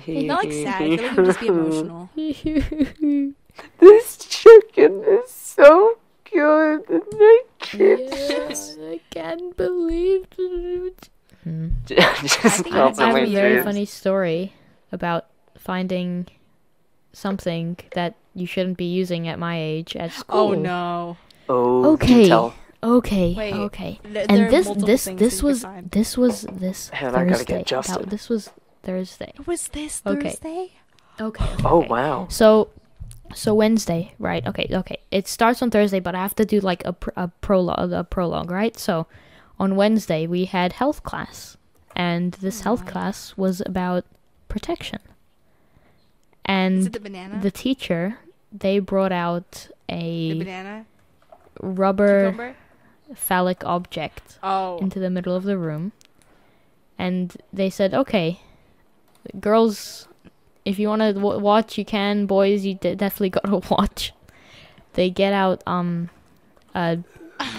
Not 0.06 0.44
like 0.44 0.52
sad. 0.52 0.82
I 0.82 0.96
feel 0.96 0.96
like 0.96 1.10
you 1.10 1.16
would 1.16 1.26
just 1.26 1.40
be 1.40 1.46
emotional. 1.48 2.10
This 3.78 4.16
chicken 4.16 5.02
is 5.04 5.30
so 5.30 5.98
good, 6.32 6.84
I 6.88 7.42
can't 7.58 8.00
yeah, 8.00 8.54
I 8.94 9.00
can't 9.10 9.54
believe 9.56 10.26
it. 10.38 11.10
Hmm. 11.44 11.68
just 11.86 12.62
think 12.62 12.74
I, 12.74 12.88
it's 12.88 12.98
I 12.98 13.06
have 13.08 13.16
a 13.16 13.32
very 13.32 13.62
funny 13.62 13.86
story 13.86 14.52
about 14.92 15.26
finding 15.56 16.26
something 17.12 17.76
that 17.94 18.14
you 18.34 18.46
shouldn't 18.46 18.76
be 18.76 18.84
using 18.84 19.26
at 19.28 19.38
my 19.38 19.58
age 19.60 19.96
at 19.96 20.12
school. 20.12 20.40
Oh 20.40 20.54
no. 20.54 21.16
Oh, 21.48 21.92
Okay. 21.94 22.28
tell. 22.28 22.54
Okay. 22.82 23.34
Wait, 23.36 23.52
okay. 23.54 24.00
There, 24.02 24.12
there 24.12 24.26
And 24.28 24.40
are 24.46 24.50
this 24.50 24.68
this 24.84 25.04
things 25.04 25.18
this 25.20 25.40
that 25.40 25.40
you 25.40 25.40
could 25.40 25.46
was 25.46 25.90
this 25.90 26.16
was 26.16 26.42
this 26.42 26.90
Man, 26.92 27.28
get 27.28 27.46
Thursday. 27.46 27.64
That- 27.68 28.10
this 28.10 28.28
was 28.28 28.50
Thursday. 28.82 29.32
It 29.34 29.46
was 29.46 29.68
this 29.68 30.02
Okay. 30.06 30.30
Thursday? 30.30 30.72
Okay. 31.20 31.44
Oh 31.64 31.84
wow. 31.86 32.26
So, 32.30 32.70
so 33.34 33.54
Wednesday, 33.54 34.14
right? 34.18 34.46
Okay, 34.46 34.66
okay. 34.72 34.98
It 35.10 35.28
starts 35.28 35.60
on 35.62 35.70
Thursday, 35.70 36.00
but 36.00 36.14
I 36.14 36.18
have 36.20 36.34
to 36.36 36.44
do 36.46 36.60
like 36.60 36.82
a 36.86 36.94
pr- 36.94 37.10
a 37.16 37.28
prologue, 37.42 37.92
a 37.92 38.04
prologue, 38.04 38.50
right? 38.50 38.78
So, 38.78 39.06
on 39.60 39.76
Wednesday 39.76 40.26
we 40.26 40.46
had 40.46 40.72
health 40.74 41.02
class, 41.04 41.56
and 41.94 42.32
this 42.40 42.62
health 42.62 42.84
class 42.86 43.36
was 43.36 43.60
about 43.64 44.04
protection. 44.48 44.98
And 46.44 46.92
the 46.92 47.38
the 47.42 47.50
teacher, 47.50 48.18
they 48.50 48.78
brought 48.80 49.12
out 49.12 49.68
a 49.88 50.38
banana? 50.38 50.86
rubber 51.60 52.30
Cucumber? 52.30 52.56
phallic 53.14 53.64
object 53.64 54.38
Oh. 54.42 54.78
into 54.78 54.98
the 54.98 55.10
middle 55.10 55.36
of 55.36 55.44
the 55.44 55.58
room, 55.58 55.92
and 56.98 57.36
they 57.52 57.70
said, 57.70 57.94
"Okay, 57.94 58.40
girls, 59.38 60.08
if 60.64 60.78
you 60.78 60.88
want 60.88 61.02
to 61.02 61.12
w- 61.12 61.38
watch, 61.38 61.78
you 61.78 61.84
can. 61.84 62.26
Boys, 62.26 62.64
you 62.64 62.74
de- 62.74 62.96
definitely 62.96 63.30
gotta 63.30 63.60
watch." 63.70 64.12
They 64.94 65.08
get 65.10 65.32
out. 65.32 65.62
Um, 65.66 66.10
uh, 66.74 66.96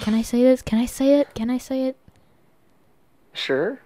can 0.02 0.14
I 0.14 0.22
say 0.22 0.44
this? 0.44 0.62
Can 0.62 0.80
I 0.80 0.86
say 0.86 1.20
it? 1.20 1.34
Can 1.34 1.50
I 1.50 1.58
say 1.58 1.86
it? 1.86 1.98
Sure. 3.34 3.80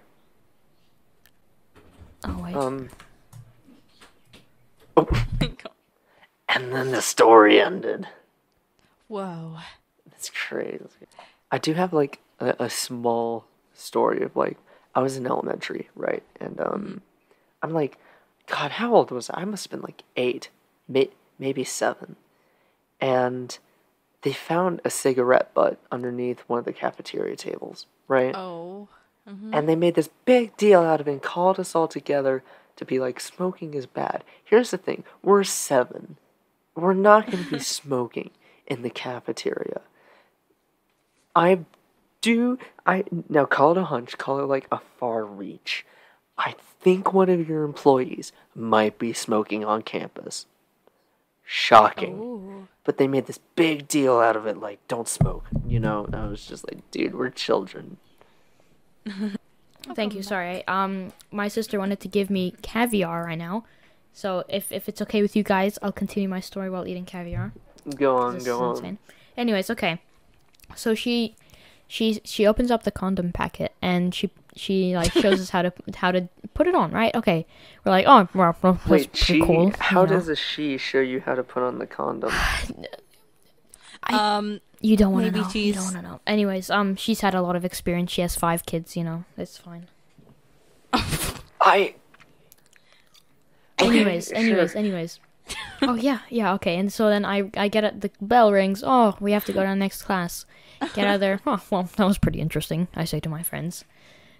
Oh 2.24 2.40
wait. 2.42 2.54
Um. 2.54 2.88
Oh, 4.96 5.08
and 6.48 6.72
then 6.72 6.90
the 6.90 7.02
story 7.02 7.60
ended. 7.60 8.08
Whoa. 9.08 9.58
That's 10.10 10.30
crazy. 10.30 10.82
I 11.50 11.58
do 11.58 11.74
have 11.74 11.92
like 11.92 12.20
a, 12.40 12.54
a 12.58 12.70
small 12.70 13.44
story 13.74 14.22
of 14.22 14.34
like 14.36 14.56
I 14.94 15.00
was 15.00 15.16
in 15.16 15.26
elementary, 15.26 15.88
right? 15.94 16.22
And 16.40 16.60
um, 16.60 17.02
I'm 17.62 17.72
like, 17.72 17.98
God, 18.46 18.72
how 18.72 18.94
old 18.94 19.10
was 19.10 19.28
I? 19.30 19.42
I 19.42 19.44
must 19.44 19.64
have 19.64 19.70
been 19.70 19.82
like 19.82 20.02
eight, 20.16 20.48
may, 20.88 21.10
maybe 21.38 21.64
seven. 21.64 22.16
And 23.00 23.58
they 24.26 24.32
found 24.32 24.80
a 24.84 24.90
cigarette 24.90 25.54
butt 25.54 25.78
underneath 25.92 26.40
one 26.48 26.58
of 26.58 26.64
the 26.64 26.72
cafeteria 26.72 27.36
tables, 27.36 27.86
right? 28.08 28.34
Oh. 28.34 28.88
Mm-hmm. 29.28 29.54
And 29.54 29.68
they 29.68 29.76
made 29.76 29.94
this 29.94 30.08
big 30.24 30.56
deal 30.56 30.80
out 30.80 31.00
of 31.00 31.06
it 31.06 31.12
and 31.12 31.22
called 31.22 31.60
us 31.60 31.76
all 31.76 31.86
together 31.86 32.42
to 32.74 32.84
be 32.84 32.98
like, 32.98 33.20
smoking 33.20 33.74
is 33.74 33.86
bad. 33.86 34.24
Here's 34.42 34.72
the 34.72 34.78
thing 34.78 35.04
we're 35.22 35.44
seven. 35.44 36.16
We're 36.74 36.92
not 36.92 37.30
going 37.30 37.44
to 37.44 37.50
be 37.50 37.58
smoking 37.60 38.30
in 38.66 38.82
the 38.82 38.90
cafeteria. 38.90 39.82
I 41.36 41.60
do, 42.20 42.58
I, 42.84 43.04
now 43.28 43.44
call 43.44 43.70
it 43.70 43.78
a 43.78 43.84
hunch, 43.84 44.18
call 44.18 44.40
it 44.40 44.46
like 44.46 44.66
a 44.72 44.80
far 44.98 45.24
reach. 45.24 45.86
I 46.36 46.56
think 46.80 47.12
one 47.12 47.28
of 47.28 47.48
your 47.48 47.62
employees 47.62 48.32
might 48.56 48.98
be 48.98 49.12
smoking 49.12 49.64
on 49.64 49.82
campus. 49.82 50.46
Shocking. 51.46 52.18
Ooh. 52.18 52.68
But 52.84 52.98
they 52.98 53.08
made 53.08 53.26
this 53.26 53.38
big 53.54 53.88
deal 53.88 54.18
out 54.18 54.36
of 54.36 54.46
it, 54.46 54.58
like, 54.58 54.78
don't 54.88 55.08
smoke, 55.08 55.44
you 55.66 55.80
know? 55.80 56.04
And 56.04 56.14
I 56.14 56.26
was 56.26 56.44
just 56.44 56.64
like, 56.68 56.88
dude, 56.90 57.14
we're 57.14 57.30
children. 57.30 57.96
Thank 59.94 60.14
you. 60.14 60.22
Sorry. 60.22 60.66
Um, 60.66 61.12
my 61.30 61.48
sister 61.48 61.78
wanted 61.78 62.00
to 62.00 62.08
give 62.08 62.28
me 62.30 62.54
caviar 62.62 63.24
right 63.24 63.38
now, 63.38 63.64
so 64.16 64.44
if 64.48 64.72
if 64.72 64.88
it's 64.88 65.02
okay 65.02 65.20
with 65.20 65.36
you 65.36 65.42
guys, 65.42 65.78
I'll 65.82 65.92
continue 65.92 66.26
my 66.26 66.40
story 66.40 66.70
while 66.70 66.86
eating 66.86 67.04
caviar. 67.04 67.52
Go 67.96 68.16
on, 68.16 68.42
go 68.42 68.60
on. 68.60 68.76
insane. 68.76 68.98
Anyways, 69.36 69.68
okay. 69.68 70.00
So 70.74 70.94
she 70.94 71.36
she 71.86 72.22
she 72.24 72.46
opens 72.46 72.70
up 72.70 72.84
the 72.84 72.90
condom 72.90 73.30
packet 73.30 73.74
and 73.82 74.14
she 74.14 74.30
she 74.56 74.96
like 74.96 75.12
shows 75.12 75.40
us 75.40 75.50
how 75.50 75.62
to 75.62 75.72
how 75.94 76.10
to 76.10 76.28
put 76.54 76.66
it 76.66 76.74
on, 76.74 76.90
right? 76.90 77.14
Okay. 77.14 77.46
We're 77.84 77.92
like, 77.92 78.06
"Oh, 78.08 78.28
well, 78.34 78.56
well, 78.62 78.72
that's 78.74 78.88
Wait, 78.88 79.12
pretty 79.12 79.24
she, 79.24 79.40
cool." 79.40 79.72
how 79.78 80.02
you 80.02 80.06
know? 80.08 80.12
does 80.16 80.28
a 80.28 80.36
she 80.36 80.78
show 80.78 81.00
you 81.00 81.20
how 81.20 81.34
to 81.34 81.42
put 81.42 81.62
on 81.62 81.78
the 81.78 81.86
condom? 81.86 82.30
I, 84.02 84.14
Um. 84.14 84.60
You 84.82 84.96
don't 84.96 85.12
want 85.12 85.24
to 85.26 85.32
maybe 85.32 85.42
know. 85.42 85.50
You 85.54 85.72
don't 85.72 85.84
want 85.84 85.96
to 85.96 86.02
know. 86.02 86.20
Anyways, 86.26 86.70
um 86.70 86.96
she's 86.96 87.20
had 87.20 87.34
a 87.34 87.40
lot 87.42 87.56
of 87.56 87.64
experience. 87.64 88.12
She 88.12 88.20
has 88.20 88.36
5 88.36 88.66
kids, 88.66 88.96
you 88.96 89.04
know. 89.04 89.24
It's 89.36 89.56
fine. 89.56 89.86
I. 90.92 91.94
Okay, 93.80 94.00
anyways, 94.00 94.28
sure. 94.28 94.36
anyways, 94.36 94.74
anyways. 94.74 95.20
oh 95.82 95.94
yeah, 95.94 96.20
yeah, 96.28 96.54
okay. 96.54 96.76
And 96.78 96.92
so 96.92 97.08
then 97.08 97.24
I 97.24 97.50
I 97.56 97.68
get 97.68 97.84
it. 97.84 98.00
The 98.00 98.10
bell 98.20 98.52
rings. 98.52 98.82
Oh, 98.86 99.16
we 99.20 99.32
have 99.32 99.44
to 99.46 99.52
go 99.52 99.62
to 99.62 99.68
the 99.68 99.76
next 99.76 100.02
class. 100.02 100.44
Get 100.94 101.06
out 101.06 101.14
of 101.16 101.20
there. 101.20 101.40
Oh, 101.46 101.60
well, 101.70 101.88
that 101.96 102.04
was 102.06 102.18
pretty 102.18 102.40
interesting. 102.40 102.88
I 102.94 103.04
say 103.04 103.18
to 103.20 103.28
my 103.28 103.42
friends. 103.42 103.84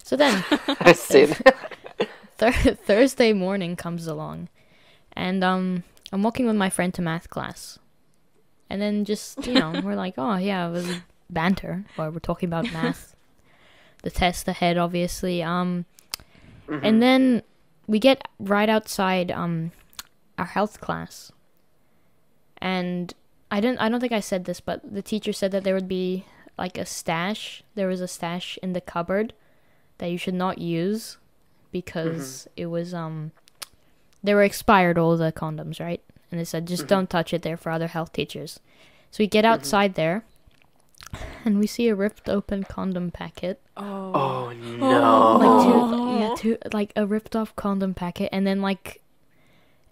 So 0.06 0.14
then 0.14 0.44
I 0.68 0.92
that. 2.38 2.78
Thursday 2.84 3.32
morning 3.32 3.74
comes 3.74 4.06
along, 4.06 4.48
and 5.14 5.42
um, 5.42 5.82
I'm 6.12 6.22
walking 6.22 6.46
with 6.46 6.54
my 6.54 6.70
friend 6.70 6.94
to 6.94 7.02
math 7.02 7.28
class, 7.28 7.80
and 8.70 8.80
then 8.80 9.04
just 9.04 9.48
you 9.48 9.54
know 9.54 9.80
we're 9.84 9.96
like, 9.96 10.14
oh 10.16 10.36
yeah, 10.36 10.68
it 10.68 10.70
was 10.70 10.88
banter 11.28 11.84
while 11.96 12.12
we're 12.12 12.20
talking 12.20 12.48
about 12.48 12.72
math, 12.72 13.16
the 14.04 14.10
test 14.12 14.46
ahead, 14.46 14.78
obviously. 14.78 15.42
Um, 15.42 15.86
and 16.68 17.02
then 17.02 17.42
we 17.88 17.98
get 17.98 18.28
right 18.38 18.68
outside 18.68 19.32
um 19.32 19.72
our 20.38 20.46
health 20.46 20.80
class, 20.80 21.32
and 22.58 23.12
I 23.50 23.58
don't 23.58 23.78
I 23.78 23.88
don't 23.88 23.98
think 23.98 24.12
I 24.12 24.20
said 24.20 24.44
this, 24.44 24.60
but 24.60 24.82
the 24.88 25.02
teacher 25.02 25.32
said 25.32 25.50
that 25.50 25.64
there 25.64 25.74
would 25.74 25.88
be 25.88 26.26
like 26.56 26.78
a 26.78 26.86
stash. 26.86 27.64
There 27.74 27.88
was 27.88 28.00
a 28.00 28.06
stash 28.06 28.56
in 28.62 28.72
the 28.72 28.80
cupboard 28.80 29.32
that 29.98 30.10
you 30.10 30.18
should 30.18 30.34
not 30.34 30.58
use 30.58 31.18
because 31.72 32.48
mm-hmm. 32.50 32.62
it 32.62 32.66
was 32.66 32.94
um 32.94 33.32
they 34.22 34.34
were 34.34 34.42
expired 34.42 34.98
all 34.98 35.16
the 35.16 35.32
condoms, 35.32 35.78
right? 35.78 36.02
And 36.30 36.40
they 36.40 36.44
said 36.44 36.66
just 36.66 36.82
mm-hmm. 36.82 36.88
don't 36.88 37.10
touch 37.10 37.32
it 37.32 37.42
there 37.42 37.56
for 37.56 37.70
other 37.70 37.86
health 37.86 38.12
teachers. 38.12 38.60
So 39.10 39.22
we 39.22 39.26
get 39.26 39.44
mm-hmm. 39.44 39.54
outside 39.54 39.94
there 39.94 40.24
and 41.44 41.58
we 41.58 41.66
see 41.66 41.88
a 41.88 41.94
ripped 41.94 42.28
open 42.28 42.64
condom 42.64 43.10
packet. 43.10 43.60
Oh. 43.76 44.12
Oh 44.14 44.52
no! 44.52 45.36
Like 45.36 45.66
two, 45.66 45.72
oh. 45.74 46.18
yeah, 46.18 46.34
two 46.36 46.58
like 46.72 46.92
a 46.96 47.06
ripped 47.06 47.36
off 47.36 47.54
condom 47.56 47.94
packet 47.94 48.30
and 48.32 48.46
then 48.46 48.60
like 48.60 49.02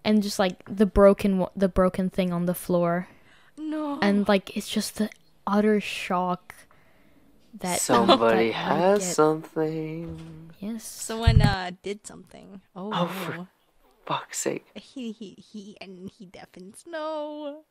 and 0.05 0.23
just 0.23 0.39
like 0.39 0.63
the 0.67 0.87
broken 0.87 1.39
wa- 1.39 1.51
the 1.57 1.69
broken 1.69 2.11
thing 2.11 2.33
on 2.33 2.47
the 2.47 2.55
floor 2.55 3.09
No. 3.57 3.99
and 4.03 4.29
like 4.29 4.57
it's 4.57 4.69
just 4.69 4.97
the 4.97 5.11
utter 5.47 5.81
shock 5.81 6.55
that 7.61 7.81
Somebody 7.81 8.49
that 8.49 8.55
has 8.55 8.99
get. 9.01 9.15
something. 9.15 10.51
yes 10.61 10.85
Someone 10.85 11.41
uh 11.43 11.71
did 11.83 12.07
something. 12.07 12.61
Oh. 12.75 12.91
Oh, 12.93 13.07
for- 13.07 13.49
Fuck's 14.07 14.39
sake, 14.39 14.67
He 14.75 15.13
he 15.13 15.31
he 15.41 15.77
and 15.81 16.11
he 16.11 16.27
deafens. 16.27 16.85
No. 16.87 17.63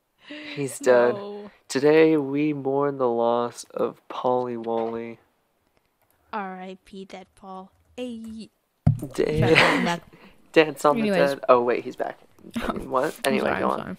he's 0.56 0.78
dead. 0.80 1.14
No. 1.14 1.50
Today 1.68 2.16
we 2.16 2.52
mourn 2.52 2.98
the 2.98 3.08
loss 3.08 3.64
of 3.72 4.00
PaulieWalie. 4.08 5.18
R.I.P. 6.32 7.04
Dead 7.04 7.26
Paul. 7.36 7.70
Hey. 7.96 8.50
Dan- 9.14 9.84
That- 9.84 10.02
Dance 10.52 10.84
on 10.84 10.96
the 10.96 11.02
Anyways. 11.10 11.30
dead. 11.30 11.40
Oh 11.48 11.62
wait, 11.62 11.84
he's 11.84 11.96
back. 11.96 12.18
I 12.56 12.72
mean, 12.74 12.90
what? 12.90 13.14
Anyway, 13.26 13.48
sorry, 13.48 13.60
go 13.60 13.70
I'm 13.70 13.80
on. 13.80 13.96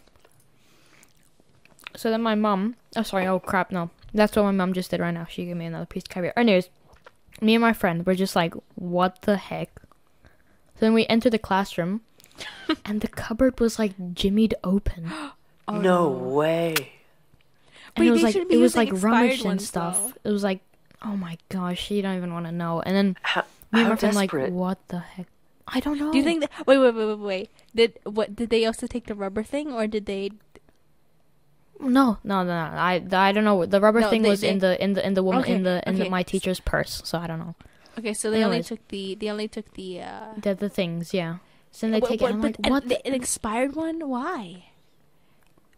Sorry. 1.96 2.02
So 2.02 2.12
then 2.12 2.22
my 2.22 2.36
mom, 2.36 2.76
oh 2.96 3.04
sorry, 3.04 3.28
oh 3.28 3.40
crap, 3.40 3.72
no, 3.72 3.90
that's 4.14 4.36
what 4.36 4.44
my 4.44 4.52
mom 4.52 4.74
just 4.74 4.92
did 4.92 5.00
right 5.00 5.14
now. 5.14 5.26
She 5.26 5.46
gave 5.46 5.58
me 5.58 5.66
another 5.66 5.86
piece 5.86 6.04
of 6.04 6.10
caviar. 6.10 6.34
Anyways, 6.36 6.70
me 7.42 7.56
and 7.56 7.62
my 7.62 7.74
friend 7.74 8.06
were 8.06 8.16
just 8.16 8.36
like, 8.36 8.54
what 8.76 9.22
the 9.24 9.38
heck? 9.38 9.82
So 10.76 10.80
then 10.80 10.94
we 10.94 11.06
enter 11.08 11.30
the 11.30 11.40
classroom, 11.40 12.02
and 12.86 13.02
the 13.02 13.08
cupboard 13.08 13.60
was 13.60 13.80
like 13.80 13.98
jimmied 14.14 14.54
open, 14.64 15.06
and 15.68 15.78
oh, 15.78 15.82
no 15.82 16.10
way. 16.10 16.92
Wait, 17.98 18.08
it 18.08 18.12
was 18.12 18.24
like 18.24 18.36
it 18.36 18.58
was 18.58 18.76
like 18.76 18.90
rummage 18.92 19.36
expired 19.36 19.52
and 19.52 19.62
stuff. 19.62 20.02
though. 20.02 20.30
It 20.30 20.34
was 20.34 20.44
like, 20.44 20.60
oh 21.02 21.16
my 21.16 21.38
gosh, 21.50 21.92
you 21.92 22.02
don't 22.02 22.18
even 22.18 22.34
want 22.34 22.46
to 22.46 22.52
know. 22.52 22.82
And 22.82 22.96
then 22.96 23.18
How, 23.22 23.44
me 23.72 23.82
and 23.82 23.90
my 23.90 23.96
friend 23.96 24.16
like, 24.16 24.34
what 24.34 24.80
the 24.90 25.00
heck? 25.00 25.28
I 25.68 25.80
don't 25.80 25.98
know. 25.98 26.12
Do 26.12 26.18
you 26.18 26.24
think 26.24 26.42
that? 26.42 26.68
Wait, 26.68 26.78
wait, 26.78 26.94
wait, 26.94 27.06
wait, 27.06 27.20
wait. 27.20 27.50
Did 27.74 28.00
what? 28.04 28.36
Did 28.36 28.50
they 28.50 28.66
also 28.66 28.86
take 28.86 29.08
the 29.08 29.16
rubber 29.16 29.44
thing, 29.44 29.72
or 29.72 29.88
did 29.88 30.06
they? 30.06 30.32
No, 31.80 32.18
no, 32.24 32.44
no, 32.44 32.44
no. 32.44 32.78
I, 32.78 33.04
I 33.12 33.32
don't 33.32 33.44
know. 33.44 33.66
The 33.66 33.82
rubber 33.82 34.00
No, 34.02 34.10
thing 34.10 34.22
they- 34.22 34.30
was 34.30 34.44
in 34.44 34.60
the 34.60 34.82
in 34.84 34.94
the 34.94 35.06
in 35.06 35.14
the 35.14 35.24
woman 35.24 35.44
in 35.46 35.64
the 35.64 35.82
in 35.88 35.98
the, 35.98 36.10
my 36.10 36.24
teacher's 36.24 36.60
purse. 36.60 37.02
So 37.04 37.18
I 37.20 37.28
don't 37.28 37.40
know. 37.40 37.56
Okay, 38.00 38.14
so 38.14 38.30
they 38.32 38.44
only 38.44 38.62
took 38.64 38.86
the. 38.90 39.16
They 39.16 39.30
only 39.30 39.48
took 39.48 39.74
the. 39.74 40.02
uh 40.02 40.34
The 40.38 40.54
the 40.56 40.70
things, 40.70 41.14
yeah. 41.14 41.38
So 41.72 41.88
then 41.88 41.92
they 41.92 42.00
what- 42.00 42.10
take 42.12 42.22
what- 42.22 42.32
it. 42.32 42.34
I'm 42.34 42.42
but 42.42 42.48
like, 42.58 42.60
an- 42.66 42.72
what? 42.72 42.84
the- 42.84 42.90
the- 42.90 43.08
an 43.08 43.14
expired 43.14 43.76
one? 43.76 44.08
Why? 44.10 44.66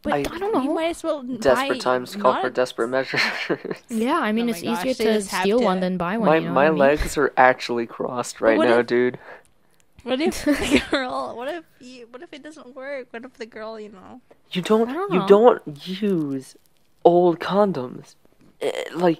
But 0.03 0.13
I- 0.13 0.17
I 0.19 0.37
don't 0.37 0.53
know. 0.53 0.61
You 0.61 0.73
might 0.73 0.89
as 0.91 1.03
well 1.03 1.23
Desperate 1.23 1.69
buy 1.69 1.77
times 1.79 2.15
call 2.15 2.39
for 2.41 2.49
desperate 2.49 2.87
measures. 2.89 3.21
yeah, 3.89 4.19
I 4.19 4.31
mean, 4.31 4.45
my 4.45 4.51
it's 4.51 4.61
gosh, 4.61 4.85
easier 4.85 4.93
to 4.93 5.13
just 5.17 5.29
have 5.31 5.41
steal 5.41 5.59
one 5.59 5.79
than 5.79 5.97
buy 5.97 6.17
one. 6.17 6.27
my 6.29 6.35
you 6.37 6.45
know 6.45 6.51
my 6.53 6.63
what 6.65 6.67
I 6.67 6.69
mean? 6.71 6.79
legs 7.01 7.17
are 7.17 7.33
actually 7.35 7.87
crossed 7.87 8.39
right 8.39 8.57
now, 8.59 8.79
if- 8.79 8.87
dude. 8.87 9.17
What 10.07 10.21
if 10.21 10.45
the 10.45 10.81
girl? 10.91 11.35
What 11.35 11.47
if 11.47 11.63
you? 11.79 12.07
What 12.09 12.21
if 12.23 12.33
it 12.33 12.43
doesn't 12.43 12.75
work? 12.75 13.07
What 13.11 13.23
if 13.25 13.33
the 13.33 13.45
girl? 13.45 13.79
You 13.79 13.89
know. 13.89 14.21
You 14.51 14.61
don't 14.61 14.87
don't 14.87 15.11
you 15.13 15.19
know. 15.19 15.27
don't 15.27 15.87
use 15.87 16.55
old 17.03 17.39
condoms. 17.39 18.15
Eh, 18.61 18.71
Like 18.93 19.19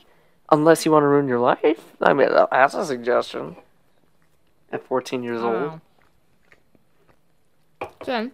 unless 0.51 0.85
you 0.85 0.91
want 0.91 1.03
to 1.03 1.07
ruin 1.07 1.27
your 1.27 1.39
life. 1.39 1.93
I 2.01 2.13
mean, 2.13 2.29
that's 2.31 2.73
a 2.73 2.85
suggestion. 2.85 3.55
At 4.71 4.83
14 4.85 5.23
years 5.23 5.41
old. 5.41 5.79
So 7.81 7.87
then, 8.05 8.31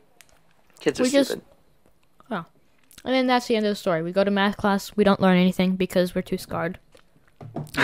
kids 0.79 0.99
are 0.99 1.03
we 1.03 1.09
just- 1.09 1.31
stupid. 1.31 1.45
and 2.29 3.13
then 3.13 3.27
that's 3.27 3.47
the 3.47 3.55
end 3.55 3.65
of 3.65 3.71
the 3.71 3.75
story. 3.75 4.01
We 4.01 4.11
go 4.11 4.23
to 4.23 4.31
math 4.31 4.57
class. 4.57 4.95
We 4.95 5.03
don't 5.03 5.19
learn 5.19 5.37
anything 5.37 5.75
because 5.75 6.15
we're 6.15 6.21
too 6.21 6.37
scarred. 6.37 6.79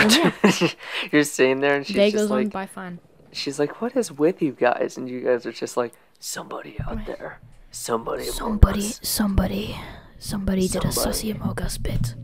You're 1.11 1.23
sitting 1.25 1.59
there 1.59 1.75
and 1.75 1.85
she's 1.85 1.95
Day 1.95 2.11
just 2.11 2.23
goes 2.29 2.31
on 2.31 2.47
by 2.47 2.65
fine. 2.65 2.99
She's 3.31 3.59
like, 3.59 3.81
"What 3.81 3.95
is 3.95 4.11
with 4.11 4.41
you 4.41 4.51
guys?" 4.53 4.97
And 4.97 5.09
you 5.09 5.21
guys 5.21 5.45
are 5.45 5.51
just 5.51 5.77
like, 5.77 5.93
"Somebody 6.19 6.77
out 6.87 7.05
there, 7.05 7.39
somebody, 7.71 8.23
among 8.23 8.33
Somebody, 8.33 8.81
somebody, 8.81 9.79
somebody 10.17 10.67
did 10.67 10.83
a 10.85 10.89
sussy 10.89 11.37
moga 11.37 11.69
spit. 11.69 12.15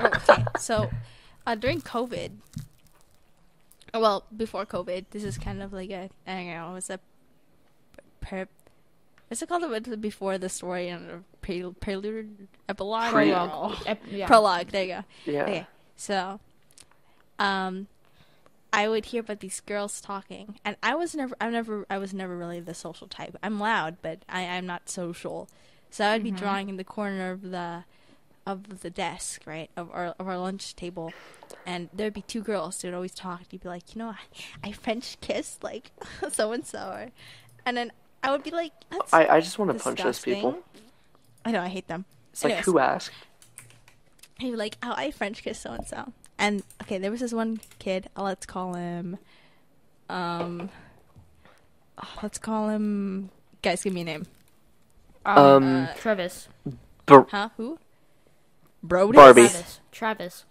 Okay, 0.00 0.44
so 0.58 0.88
uh, 1.46 1.54
during 1.54 1.80
COVID, 1.82 2.30
well, 3.94 4.24
before 4.34 4.64
COVID, 4.64 5.06
this 5.10 5.24
is 5.24 5.36
kind 5.38 5.62
of 5.62 5.72
like 5.72 5.90
a 5.90 6.08
I 6.26 6.34
don't 6.34 6.46
know, 6.46 6.74
it's 6.76 6.90
a 6.90 7.00
per, 8.20 8.46
what's 9.28 9.42
it 9.42 9.48
called? 9.48 9.64
It 9.64 10.00
Before 10.00 10.38
the 10.38 10.48
story 10.48 10.88
and 10.88 11.10
a 11.10 11.22
pre- 11.40 11.70
prelude, 11.80 12.48
epilogue, 12.68 13.12
Pre- 13.12 13.30
Prologue. 13.30 13.98
yeah. 14.10 14.26
prologue. 14.26 14.68
There 14.68 14.84
you 14.84 14.94
go. 14.94 15.04
Yeah. 15.32 15.42
Okay, 15.42 15.66
so, 15.96 16.40
um, 17.38 17.88
I 18.72 18.88
would 18.88 19.06
hear 19.06 19.20
about 19.20 19.40
these 19.40 19.60
girls 19.60 20.00
talking, 20.00 20.58
and 20.64 20.76
I 20.82 20.94
was 20.94 21.14
never, 21.14 21.34
I 21.40 21.48
never, 21.50 21.86
I 21.88 21.98
was 21.98 22.12
never 22.12 22.36
really 22.36 22.60
the 22.60 22.74
social 22.74 23.06
type. 23.06 23.36
I'm 23.42 23.58
loud, 23.58 23.96
but 24.02 24.20
I, 24.28 24.44
I'm 24.44 24.66
not 24.66 24.88
social. 24.88 25.48
So 25.90 26.04
I 26.04 26.12
would 26.12 26.22
be 26.22 26.30
mm-hmm. 26.30 26.38
drawing 26.38 26.68
in 26.68 26.76
the 26.76 26.84
corner 26.84 27.30
of 27.30 27.50
the, 27.50 27.84
of 28.46 28.80
the 28.80 28.90
desk, 28.90 29.42
right, 29.46 29.70
of 29.76 29.90
our 29.92 30.14
of 30.18 30.26
our 30.28 30.38
lunch 30.38 30.74
table, 30.76 31.12
and 31.66 31.88
there'd 31.92 32.14
be 32.14 32.22
two 32.22 32.42
girls. 32.42 32.80
They'd 32.80 32.94
always 32.94 33.14
talk. 33.14 33.42
You'd 33.50 33.62
be 33.62 33.68
like, 33.68 33.94
you 33.94 33.98
know, 34.00 34.08
I, 34.08 34.68
I 34.68 34.72
French 34.72 35.18
kissed 35.20 35.62
like 35.62 35.90
so 36.30 36.52
and 36.52 36.66
so, 36.66 37.10
and 37.66 37.76
then 37.76 37.92
I 38.22 38.32
would 38.32 38.42
be 38.42 38.50
like, 38.50 38.72
That's 38.90 39.12
I, 39.12 39.26
I 39.26 39.40
just 39.40 39.58
want 39.58 39.72
to 39.72 39.82
punch 39.82 40.02
those 40.02 40.20
people. 40.20 40.62
I 41.44 41.52
know 41.52 41.60
I 41.60 41.68
hate 41.68 41.88
them. 41.88 42.04
It's 42.32 42.44
like 42.44 42.64
who 42.64 42.78
asked? 42.78 43.12
He'd 44.38 44.52
be 44.52 44.56
like, 44.56 44.76
oh, 44.82 44.94
I 44.96 45.10
French 45.10 45.42
kiss 45.42 45.58
so 45.60 45.72
and 45.72 45.86
so. 45.86 46.12
And 46.38 46.62
okay, 46.82 46.98
there 46.98 47.10
was 47.10 47.20
this 47.20 47.32
one 47.32 47.60
kid. 47.78 48.08
uh, 48.16 48.22
Let's 48.22 48.46
call 48.46 48.74
him. 48.74 49.18
Um. 50.08 50.70
oh, 52.02 52.08
let's 52.22 52.38
call 52.38 52.68
him. 52.68 53.30
Guys, 53.62 53.82
give 53.82 53.92
me 53.92 54.02
a 54.02 54.04
name. 54.04 54.26
Um, 55.26 55.88
Travis. 55.96 56.48
Huh? 57.08 57.50
Who? 57.56 57.78
Brodus? 58.86 59.14
Barbie. 59.14 59.42
Travis. 59.48 59.80
Travis. 59.92 60.44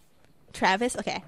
Travis. 0.54 0.98
Okay. 0.98 1.24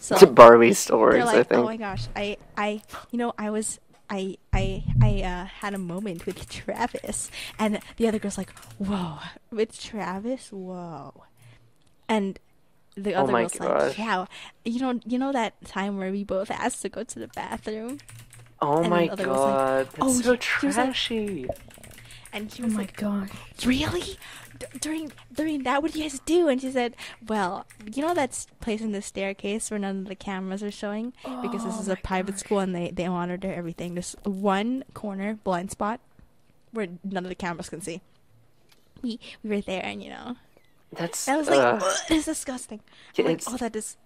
So 0.00 0.14
It's 0.14 0.22
a 0.22 0.26
Barbie 0.26 0.72
they're 1.12 1.22
I 1.22 1.24
like, 1.24 1.48
think. 1.48 1.60
oh 1.60 1.64
my 1.64 1.76
gosh, 1.76 2.06
I, 2.16 2.36
I, 2.56 2.82
you 3.10 3.18
know, 3.18 3.32
I 3.38 3.50
was. 3.50 3.78
I 4.10 4.38
I 4.54 4.84
I 5.02 5.20
uh, 5.22 5.44
had 5.44 5.74
a 5.74 5.78
moment 5.78 6.24
with 6.24 6.48
Travis, 6.50 7.30
and 7.58 7.78
the 7.98 8.08
other 8.08 8.18
girl's 8.18 8.38
like, 8.38 8.50
"Whoa, 8.78 9.18
with 9.50 9.78
Travis, 9.78 10.50
whoa," 10.50 11.24
and 12.08 12.38
the 13.02 13.14
Oh 13.14 13.22
other 13.22 13.32
my 13.32 13.42
girl's 13.42 13.52
gosh. 13.54 13.80
like, 13.88 13.98
"Yeah, 13.98 14.26
you 14.64 14.80
know, 14.80 15.00
you 15.06 15.18
know 15.18 15.32
that 15.32 15.54
time 15.64 15.98
where 15.98 16.10
we 16.10 16.24
both 16.24 16.50
asked 16.50 16.82
to 16.82 16.88
go 16.88 17.02
to 17.04 17.18
the 17.18 17.28
bathroom, 17.28 17.98
oh 18.60 18.80
and 18.80 18.90
my 18.90 19.06
the 19.06 19.12
other 19.12 19.28
was 19.28 19.36
like, 19.38 19.54
god, 19.54 19.86
that's 19.86 19.96
"Oh, 20.00 20.08
so 20.08 20.12
he 20.12 20.16
was 20.18 20.26
like- 20.26 20.40
trashy. 20.40 21.46
and 22.32 22.52
she 22.52 22.62
Oh 22.62 22.66
my 22.68 22.80
like, 22.80 22.96
gosh. 22.96 23.30
really? 23.64 24.18
D- 24.58 24.66
during 24.80 25.12
during 25.32 25.62
that 25.62 25.82
what 25.82 25.92
do 25.92 25.98
you 26.00 26.04
guys 26.10 26.18
do? 26.26 26.48
And 26.48 26.60
she 26.60 26.72
said 26.72 26.96
well 27.28 27.64
you 27.94 28.02
know 28.02 28.12
that 28.12 28.30
s- 28.30 28.48
place 28.60 28.80
in 28.80 28.90
the 28.90 29.00
staircase 29.00 29.70
where 29.70 29.78
none 29.78 30.00
of 30.00 30.06
the 30.06 30.16
cameras 30.16 30.62
are 30.64 30.70
showing? 30.72 31.12
Because 31.42 31.62
this 31.64 31.76
Oh 31.76 31.80
is 31.80 31.86
a 31.88 31.92
my 31.92 32.00
private 32.02 32.38
school 32.40 32.58
and 32.58 32.74
they 32.74 32.90
they 32.90 33.08
monitor 33.08 33.52
everything. 33.52 33.94
There's 33.94 34.16
one 34.24 34.82
corner 34.94 35.34
blind 35.44 35.70
spot 35.70 36.00
where 36.72 36.88
none 37.04 37.24
of 37.24 37.28
the 37.28 37.36
cameras 37.36 37.68
can 37.70 37.80
see. 37.80 38.00
We 39.00 39.20
we 39.44 39.50
were 39.50 39.60
there 39.62 39.84
and 39.84 40.02
you 40.02 40.10
know 40.10 40.36
That's 40.92 41.26
that 41.26 41.36
was 41.38 41.48
like 41.48 41.58
uh, 41.58 41.78
"Ugh, 41.82 41.96
it's 42.10 42.24
disgusting 42.24 42.80
yeah, 43.14 43.26
like, 43.26 43.34
it's, 43.38 43.48
oh 43.48 43.56
that 43.58 43.76
is 43.76 43.96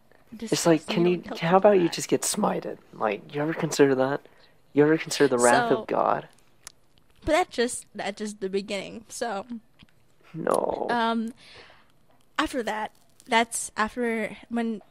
it's 0.40 0.66
like 0.66 0.86
can 0.86 1.06
you. 1.06 1.22
How 1.40 1.58
about 1.58 1.78
you 1.80 1.88
just 1.88 2.08
get 2.08 2.22
smited? 2.22 2.78
Like 2.92 3.34
you 3.34 3.40
ever 3.42 3.52
consider 3.54 3.94
that? 3.96 4.22
You 4.72 4.82
ever 4.84 4.96
consider 4.98 5.28
the 5.28 5.38
wrath 5.38 5.68
So- 5.70 5.78
of 5.82 5.86
God? 5.86 6.28
but 7.24 7.32
that's 7.32 7.54
just 7.54 7.86
that's 7.94 8.18
just 8.18 8.40
the 8.40 8.48
beginning 8.48 9.04
so 9.08 9.46
No. 10.34 10.88
um 10.90 11.32
after 12.36 12.64
that 12.64 12.90
that's 13.28 13.70
after 13.76 14.36
when 14.48 14.82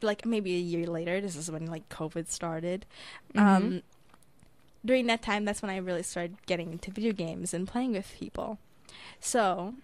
like 0.00 0.24
maybe 0.24 0.54
a 0.54 0.60
year 0.60 0.86
later 0.86 1.20
this 1.20 1.34
is 1.34 1.50
when 1.50 1.66
like 1.66 1.88
covid 1.88 2.28
started 2.28 2.86
um 3.34 3.82
during 4.84 5.06
that 5.08 5.22
time 5.22 5.44
that's 5.44 5.60
when 5.60 5.70
i 5.72 5.76
really 5.76 6.04
started 6.04 6.36
getting 6.46 6.70
into 6.70 6.92
video 6.92 7.12
games 7.12 7.52
and 7.52 7.66
playing 7.66 7.90
with 7.94 8.14
people 8.16 8.58
so 9.18 9.74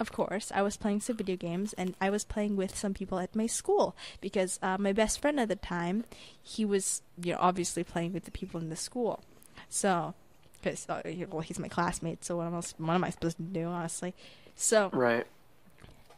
of 0.00 0.10
course 0.10 0.50
i 0.54 0.62
was 0.62 0.76
playing 0.76 1.00
some 1.00 1.16
video 1.16 1.36
games 1.36 1.72
and 1.74 1.94
i 2.00 2.10
was 2.10 2.24
playing 2.24 2.56
with 2.56 2.76
some 2.76 2.92
people 2.94 3.18
at 3.18 3.36
my 3.36 3.46
school 3.46 3.94
because 4.20 4.58
uh, 4.62 4.76
my 4.78 4.92
best 4.92 5.20
friend 5.20 5.38
at 5.38 5.48
the 5.48 5.56
time 5.56 6.04
he 6.42 6.64
was 6.64 7.02
you 7.22 7.32
know 7.32 7.38
obviously 7.40 7.84
playing 7.84 8.12
with 8.12 8.24
the 8.24 8.30
people 8.32 8.58
in 8.60 8.70
the 8.70 8.76
school 8.76 9.22
so 9.68 10.14
because 10.60 10.86
uh, 10.88 11.02
well 11.30 11.40
he's 11.40 11.58
my 11.58 11.68
classmate 11.68 12.24
so 12.24 12.36
what 12.36 12.52
else 12.52 12.74
what 12.78 12.94
am 12.94 13.04
i 13.04 13.10
supposed 13.10 13.36
to 13.36 13.42
do 13.42 13.66
honestly 13.66 14.14
so 14.56 14.90
right. 14.92 15.26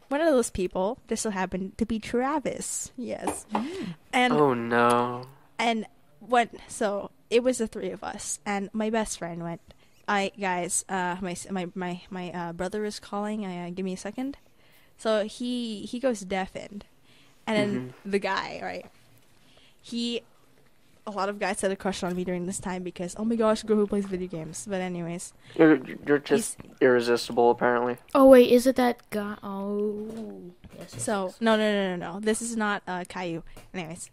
one 0.08 0.20
of 0.20 0.26
those 0.28 0.50
people 0.50 0.98
this 1.08 1.20
so 1.20 1.30
happened 1.30 1.76
to 1.78 1.86
be 1.86 1.98
Travis. 1.98 2.90
Yes. 2.96 3.46
And 4.12 4.32
Oh 4.32 4.52
no. 4.54 5.26
and 5.58 5.86
what 6.20 6.48
so 6.68 7.10
it 7.30 7.42
was 7.42 7.58
the 7.58 7.66
three 7.66 7.90
of 7.90 8.02
us 8.02 8.38
and 8.44 8.68
my 8.72 8.90
best 8.90 9.18
friend 9.18 9.42
went 9.42 9.60
I 10.12 10.30
guys 10.38 10.84
uh 10.90 11.16
my 11.22 11.34
my 11.50 11.68
my 11.74 12.02
my 12.10 12.30
uh, 12.32 12.52
brother 12.52 12.84
is 12.84 13.00
calling 13.00 13.46
uh, 13.46 13.70
give 13.74 13.84
me 13.84 13.94
a 13.94 13.96
second. 13.96 14.36
So 14.98 15.24
he 15.24 15.86
he 15.86 15.98
goes 15.98 16.20
deafened. 16.20 16.84
And 17.46 17.56
then 17.56 17.94
the 18.04 18.20
guy, 18.20 18.60
right? 18.62 18.86
He 19.80 20.22
a 21.06 21.10
lot 21.10 21.28
of 21.28 21.40
guys 21.40 21.60
had 21.60 21.72
a 21.72 21.76
crush 21.76 22.02
on 22.04 22.14
me 22.14 22.24
during 22.24 22.46
this 22.46 22.60
time 22.60 22.82
because 22.82 23.16
oh 23.18 23.24
my 23.24 23.36
gosh, 23.36 23.62
girl 23.62 23.78
who 23.78 23.86
plays 23.86 24.04
video 24.04 24.28
games. 24.28 24.66
But 24.68 24.82
anyways, 24.82 25.32
You're 25.56 25.80
you're 26.06 26.18
just 26.18 26.58
irresistible 26.80 27.50
apparently. 27.50 27.96
Oh 28.14 28.26
wait, 28.26 28.52
is 28.52 28.66
it 28.66 28.76
that 28.76 29.08
guy? 29.08 29.36
Oh. 29.42 30.52
Yes, 30.78 30.90
yes, 30.92 31.02
so 31.02 31.26
yes. 31.26 31.40
no 31.40 31.56
no 31.56 31.72
no 31.72 31.96
no 31.96 32.12
no. 32.12 32.20
This 32.20 32.42
is 32.42 32.54
not 32.54 32.82
uh 32.86 33.04
Caillou. 33.08 33.42
Anyways. 33.72 34.10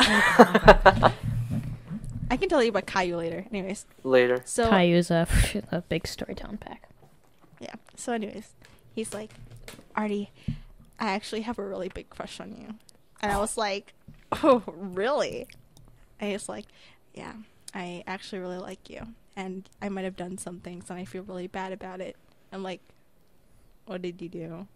I 2.30 2.36
can 2.36 2.48
tell 2.48 2.62
you 2.62 2.68
about 2.70 2.86
Caillou 2.86 3.16
later. 3.16 3.44
Anyways. 3.50 3.86
Later. 4.04 4.40
So 4.44 4.70
Caillou's 4.70 5.10
a, 5.10 5.26
a 5.72 5.80
big 5.82 6.06
story 6.06 6.34
down 6.34 6.58
pack. 6.58 6.88
yeah. 7.60 7.74
So 7.96 8.12
anyways, 8.12 8.54
he's 8.94 9.12
like, 9.12 9.30
Artie, 9.96 10.30
I 10.98 11.10
actually 11.10 11.42
have 11.42 11.58
a 11.58 11.64
really 11.66 11.88
big 11.88 12.08
crush 12.08 12.40
on 12.40 12.52
you. 12.52 12.74
And 13.20 13.32
I 13.32 13.38
was 13.38 13.56
like, 13.58 13.94
Oh, 14.42 14.62
really? 14.66 15.48
And 16.20 16.30
he's 16.30 16.48
like, 16.48 16.66
Yeah, 17.14 17.32
I 17.74 18.04
actually 18.06 18.38
really 18.38 18.58
like 18.58 18.88
you. 18.88 19.08
And 19.36 19.68
I 19.82 19.88
might 19.88 20.04
have 20.04 20.16
done 20.16 20.38
some 20.38 20.60
things 20.60 20.88
and 20.88 20.98
I 20.98 21.04
feel 21.04 21.22
really 21.24 21.46
bad 21.48 21.72
about 21.72 22.00
it. 22.00 22.16
I'm 22.52 22.62
like, 22.62 22.80
What 23.86 24.02
did 24.02 24.22
you 24.22 24.28
do? 24.28 24.66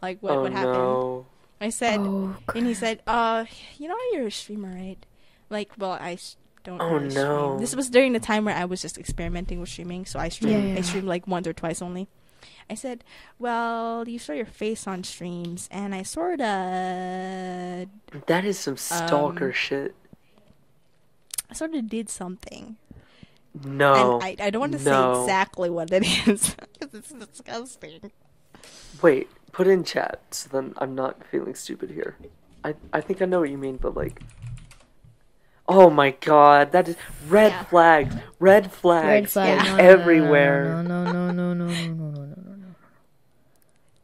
Like 0.00 0.18
what 0.22 0.32
oh 0.36 0.42
what 0.42 0.52
happened? 0.52 0.74
no. 0.74 1.26
I 1.60 1.70
said 1.70 2.00
Oh, 2.00 2.36
and 2.56 2.66
he 2.66 2.74
said, 2.74 3.02
"Uh, 3.06 3.44
you 3.78 3.86
know 3.88 3.96
you're 4.12 4.26
a 4.26 4.32
streamer, 4.32 4.74
right?" 4.74 4.98
Like, 5.48 5.70
well, 5.78 5.92
I 5.92 6.14
s- 6.14 6.36
don't. 6.64 6.80
Oh, 6.80 6.94
really 6.94 7.14
no. 7.14 7.48
Stream. 7.48 7.58
This 7.60 7.74
was 7.76 7.90
during 7.90 8.12
the 8.12 8.20
time 8.20 8.44
where 8.44 8.54
I 8.56 8.64
was 8.64 8.80
just 8.82 8.98
experimenting 8.98 9.60
with 9.60 9.68
streaming, 9.68 10.06
so 10.06 10.18
I 10.18 10.28
streamed. 10.28 10.64
Yeah, 10.64 10.72
I 10.72 10.76
yeah. 10.76 10.82
streamed 10.82 11.06
like 11.08 11.26
once 11.26 11.46
or 11.46 11.52
twice 11.52 11.82
only. 11.82 12.08
I 12.70 12.74
said, 12.74 13.04
"Well, 13.38 14.08
you 14.08 14.18
show 14.18 14.32
your 14.32 14.46
face 14.46 14.86
on 14.86 15.04
streams, 15.04 15.68
and 15.70 15.94
I 15.94 16.02
sort 16.02 16.40
of, 16.40 16.46
That 18.26 18.44
is 18.44 18.58
some 18.58 18.76
stalker 18.76 19.46
Um, 19.48 19.52
shit. 19.52 19.94
I 21.50 21.54
sort 21.54 21.74
of 21.74 21.88
did 21.88 22.08
something." 22.08 22.76
No. 23.64 24.14
and 24.16 24.24
I, 24.24 24.46
I 24.46 24.50
don't 24.50 24.60
want 24.60 24.72
to 24.72 24.82
no. 24.82 25.14
say 25.14 25.20
exactly 25.22 25.68
what 25.68 25.92
it 25.92 26.04
is 26.26 26.56
because 26.80 26.94
it's 26.94 27.12
disgusting. 27.12 28.10
Wait, 29.02 29.28
put 29.52 29.66
in 29.66 29.84
chat 29.84 30.20
so 30.30 30.48
then 30.50 30.72
I'm 30.78 30.94
not 30.94 31.22
feeling 31.30 31.54
stupid 31.54 31.90
here. 31.90 32.16
I 32.64 32.74
I 32.94 33.00
think 33.02 33.20
I 33.20 33.26
know 33.26 33.40
what 33.40 33.50
you 33.50 33.58
mean, 33.58 33.76
but 33.76 33.94
like 33.94 34.22
Oh 35.68 35.90
my 35.90 36.10
god, 36.10 36.72
that 36.72 36.88
is 36.88 36.96
red 37.28 37.52
Yeah. 37.52 37.64
flags. 37.64 38.14
Red 38.40 38.72
flags. 38.72 39.06
Red 39.06 39.30
flag. 39.30 39.64
Yeah. 39.66 39.76
Everywhere. 39.78 40.82
No, 40.82 41.04
no, 41.04 41.12
no, 41.12 41.32
no, 41.32 41.54
no, 41.54 41.54
no, 41.54 41.66
no, 41.66 41.66
no, 41.66 41.94
no, 41.94 42.24
no, 42.24 42.24
no. 42.34 42.66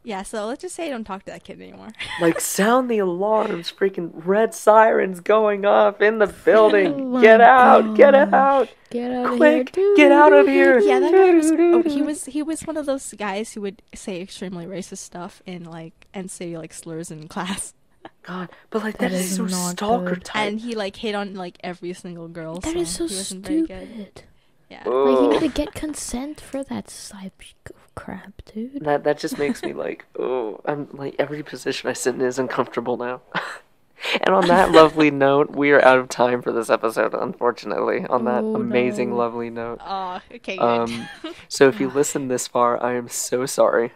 Yeah, 0.05 0.23
so 0.23 0.47
let's 0.47 0.63
just 0.63 0.75
say 0.75 0.87
I 0.87 0.91
don't 0.91 1.05
talk 1.05 1.25
to 1.25 1.33
that 1.33 1.45
kid 1.45 1.61
anymore. 1.61 1.89
Like 2.21 2.41
sound 2.41 2.89
the 2.91 2.99
alarms, 2.99 3.71
freaking 3.71 4.11
red 4.15 4.55
sirens 4.55 5.21
going 5.21 5.67
off 5.67 6.01
in 6.01 6.19
the 6.19 6.29
Oh 6.29 6.35
building. 6.47 7.11
my 7.11 7.21
get 7.21 7.41
out, 7.43 7.95
get 7.95 8.15
out. 8.15 8.71
Get 8.91 9.11
out 9.13 9.37
Quick, 9.37 9.69
of 9.71 9.75
here. 9.75 9.97
get 9.97 10.13
out 10.13 10.33
of 10.33 10.47
here. 10.47 10.79
Yeah, 10.79 11.01
that 11.01 11.13
guy 11.13 11.31
was. 11.35 11.51
Oh, 11.53 11.83
he 11.83 12.01
was. 12.01 12.25
He 12.25 12.43
was 12.43 12.63
one 12.63 12.79
of 12.79 12.87
those 12.87 13.13
guys 13.19 13.53
who 13.53 13.61
would 13.61 13.83
say 13.95 14.23
extremely 14.23 14.65
racist 14.65 14.99
stuff 14.99 15.43
in 15.45 15.65
like 15.65 16.07
and 16.15 16.31
say 16.31 16.57
like 16.57 16.73
slurs 16.73 17.11
in 17.11 17.29
class, 17.29 17.75
God, 18.23 18.49
but 18.71 18.83
like 18.83 18.99
That 18.99 19.11
that 19.11 19.17
is 19.21 19.31
is 19.33 19.37
so 19.37 19.47
stalker 19.47 20.15
good. 20.17 20.25
type. 20.25 20.37
and 20.49 20.61
he 20.61 20.75
like 20.75 20.97
hit 20.97 21.15
on 21.15 21.35
like 21.35 21.59
every 21.65 21.93
single 21.93 22.29
girl. 22.29 22.59
That 22.61 22.77
is 22.77 22.89
so 22.91 23.07
he 23.07 23.15
wasn't 23.17 23.47
very 23.47 23.67
good. 23.67 23.89
stupid. 23.89 24.23
Yeah. 24.71 24.83
Like 24.87 25.21
you 25.21 25.29
need 25.31 25.41
to 25.41 25.49
get 25.49 25.73
consent 25.75 26.41
for 26.41 26.63
that 26.65 26.87
type 27.11 27.41
of 27.71 27.95
crap, 27.95 28.43
dude. 28.53 28.85
That 28.85 29.05
that 29.05 29.19
just 29.19 29.39
makes 29.39 29.63
me 29.63 29.73
like, 29.73 30.05
oh, 30.19 30.61
I'm 30.67 30.89
like 30.93 31.17
every 31.19 31.43
position 31.43 31.89
I 31.89 31.95
sit 31.95 32.15
in 32.15 32.21
is 32.21 32.39
uncomfortable 32.39 32.97
now. 32.99 33.23
and 34.21 34.35
on 34.35 34.47
that 34.49 34.71
lovely 34.81 35.11
note, 35.11 35.51
we 35.51 35.71
are 35.73 35.83
out 35.83 35.99
of 35.99 36.09
time 36.11 36.43
for 36.43 36.53
this 36.53 36.69
episode. 36.69 37.15
Unfortunately, 37.15 38.05
on 38.11 38.25
that 38.27 38.45
Oh, 38.45 38.57
amazing, 38.57 39.11
no. 39.11 39.17
lovely 39.17 39.49
note. 39.49 39.81
Oh, 39.85 40.21
okay, 40.35 40.57
good. 40.59 40.63
Um, 40.63 41.09
so 41.49 41.67
if 41.69 41.81
you 41.81 41.89
listen 41.89 42.29
this 42.29 42.47
far, 42.47 42.83
I 42.83 42.95
am 42.95 43.09
so 43.09 43.47
sorry. 43.47 43.91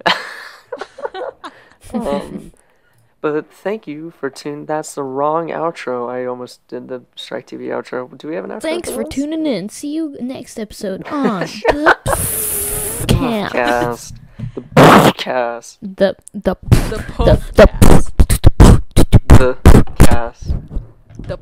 um, 1.93 2.53
but 3.23 3.51
thank 3.51 3.87
you 3.87 4.11
for 4.11 4.29
tuning. 4.29 4.67
That's 4.67 4.95
the 4.95 5.03
wrong 5.03 5.49
outro. 5.49 6.11
I 6.11 6.27
almost 6.27 6.61
did 6.69 6.89
the 6.89 7.05
Strike 7.17 7.47
TV 7.47 7.69
outro. 7.69 8.17
Do 8.19 8.29
we 8.29 8.35
have 8.35 8.45
an 8.45 8.51
outro? 8.51 8.63
Thanks 8.63 8.91
for 8.91 9.05
this? 9.05 9.15
tuning 9.15 9.47
in. 9.47 9.71
See 9.71 9.93
you 9.95 10.17
next 10.21 10.59
episode 10.59 11.07
on 11.09 11.41
the 11.41 11.97
cast. 13.09 13.53
Cast. 13.55 14.17
The 14.55 15.15
cast. 15.17 15.79
The 15.81 16.17
the 16.35 16.57
the 16.61 16.91
the 16.91 16.99
podcast. 17.15 18.11
The 19.39 19.57
cast. 19.99 20.47
The 21.19 21.39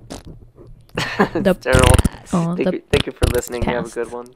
The 1.43 1.51
It's 1.51 1.65
terrible. 1.65 1.97
oh, 2.33 2.55
Thank 2.57 2.65
the 2.69 2.73
you, 2.77 2.83
thank 2.93 3.07
you 3.07 3.13
for 3.13 3.27
listening. 3.35 3.63
You 3.65 3.71
have 3.75 3.87
a 3.87 3.91
good 3.91 4.13
one. 4.13 4.29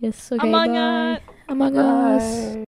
yes. 0.00 0.32
Okay. 0.32 0.48
Among 0.48 0.72
bye. 0.72 0.78
Us. 0.78 1.20
Among 1.48 1.76
Us. 1.78 2.54
Bye. 2.56 2.64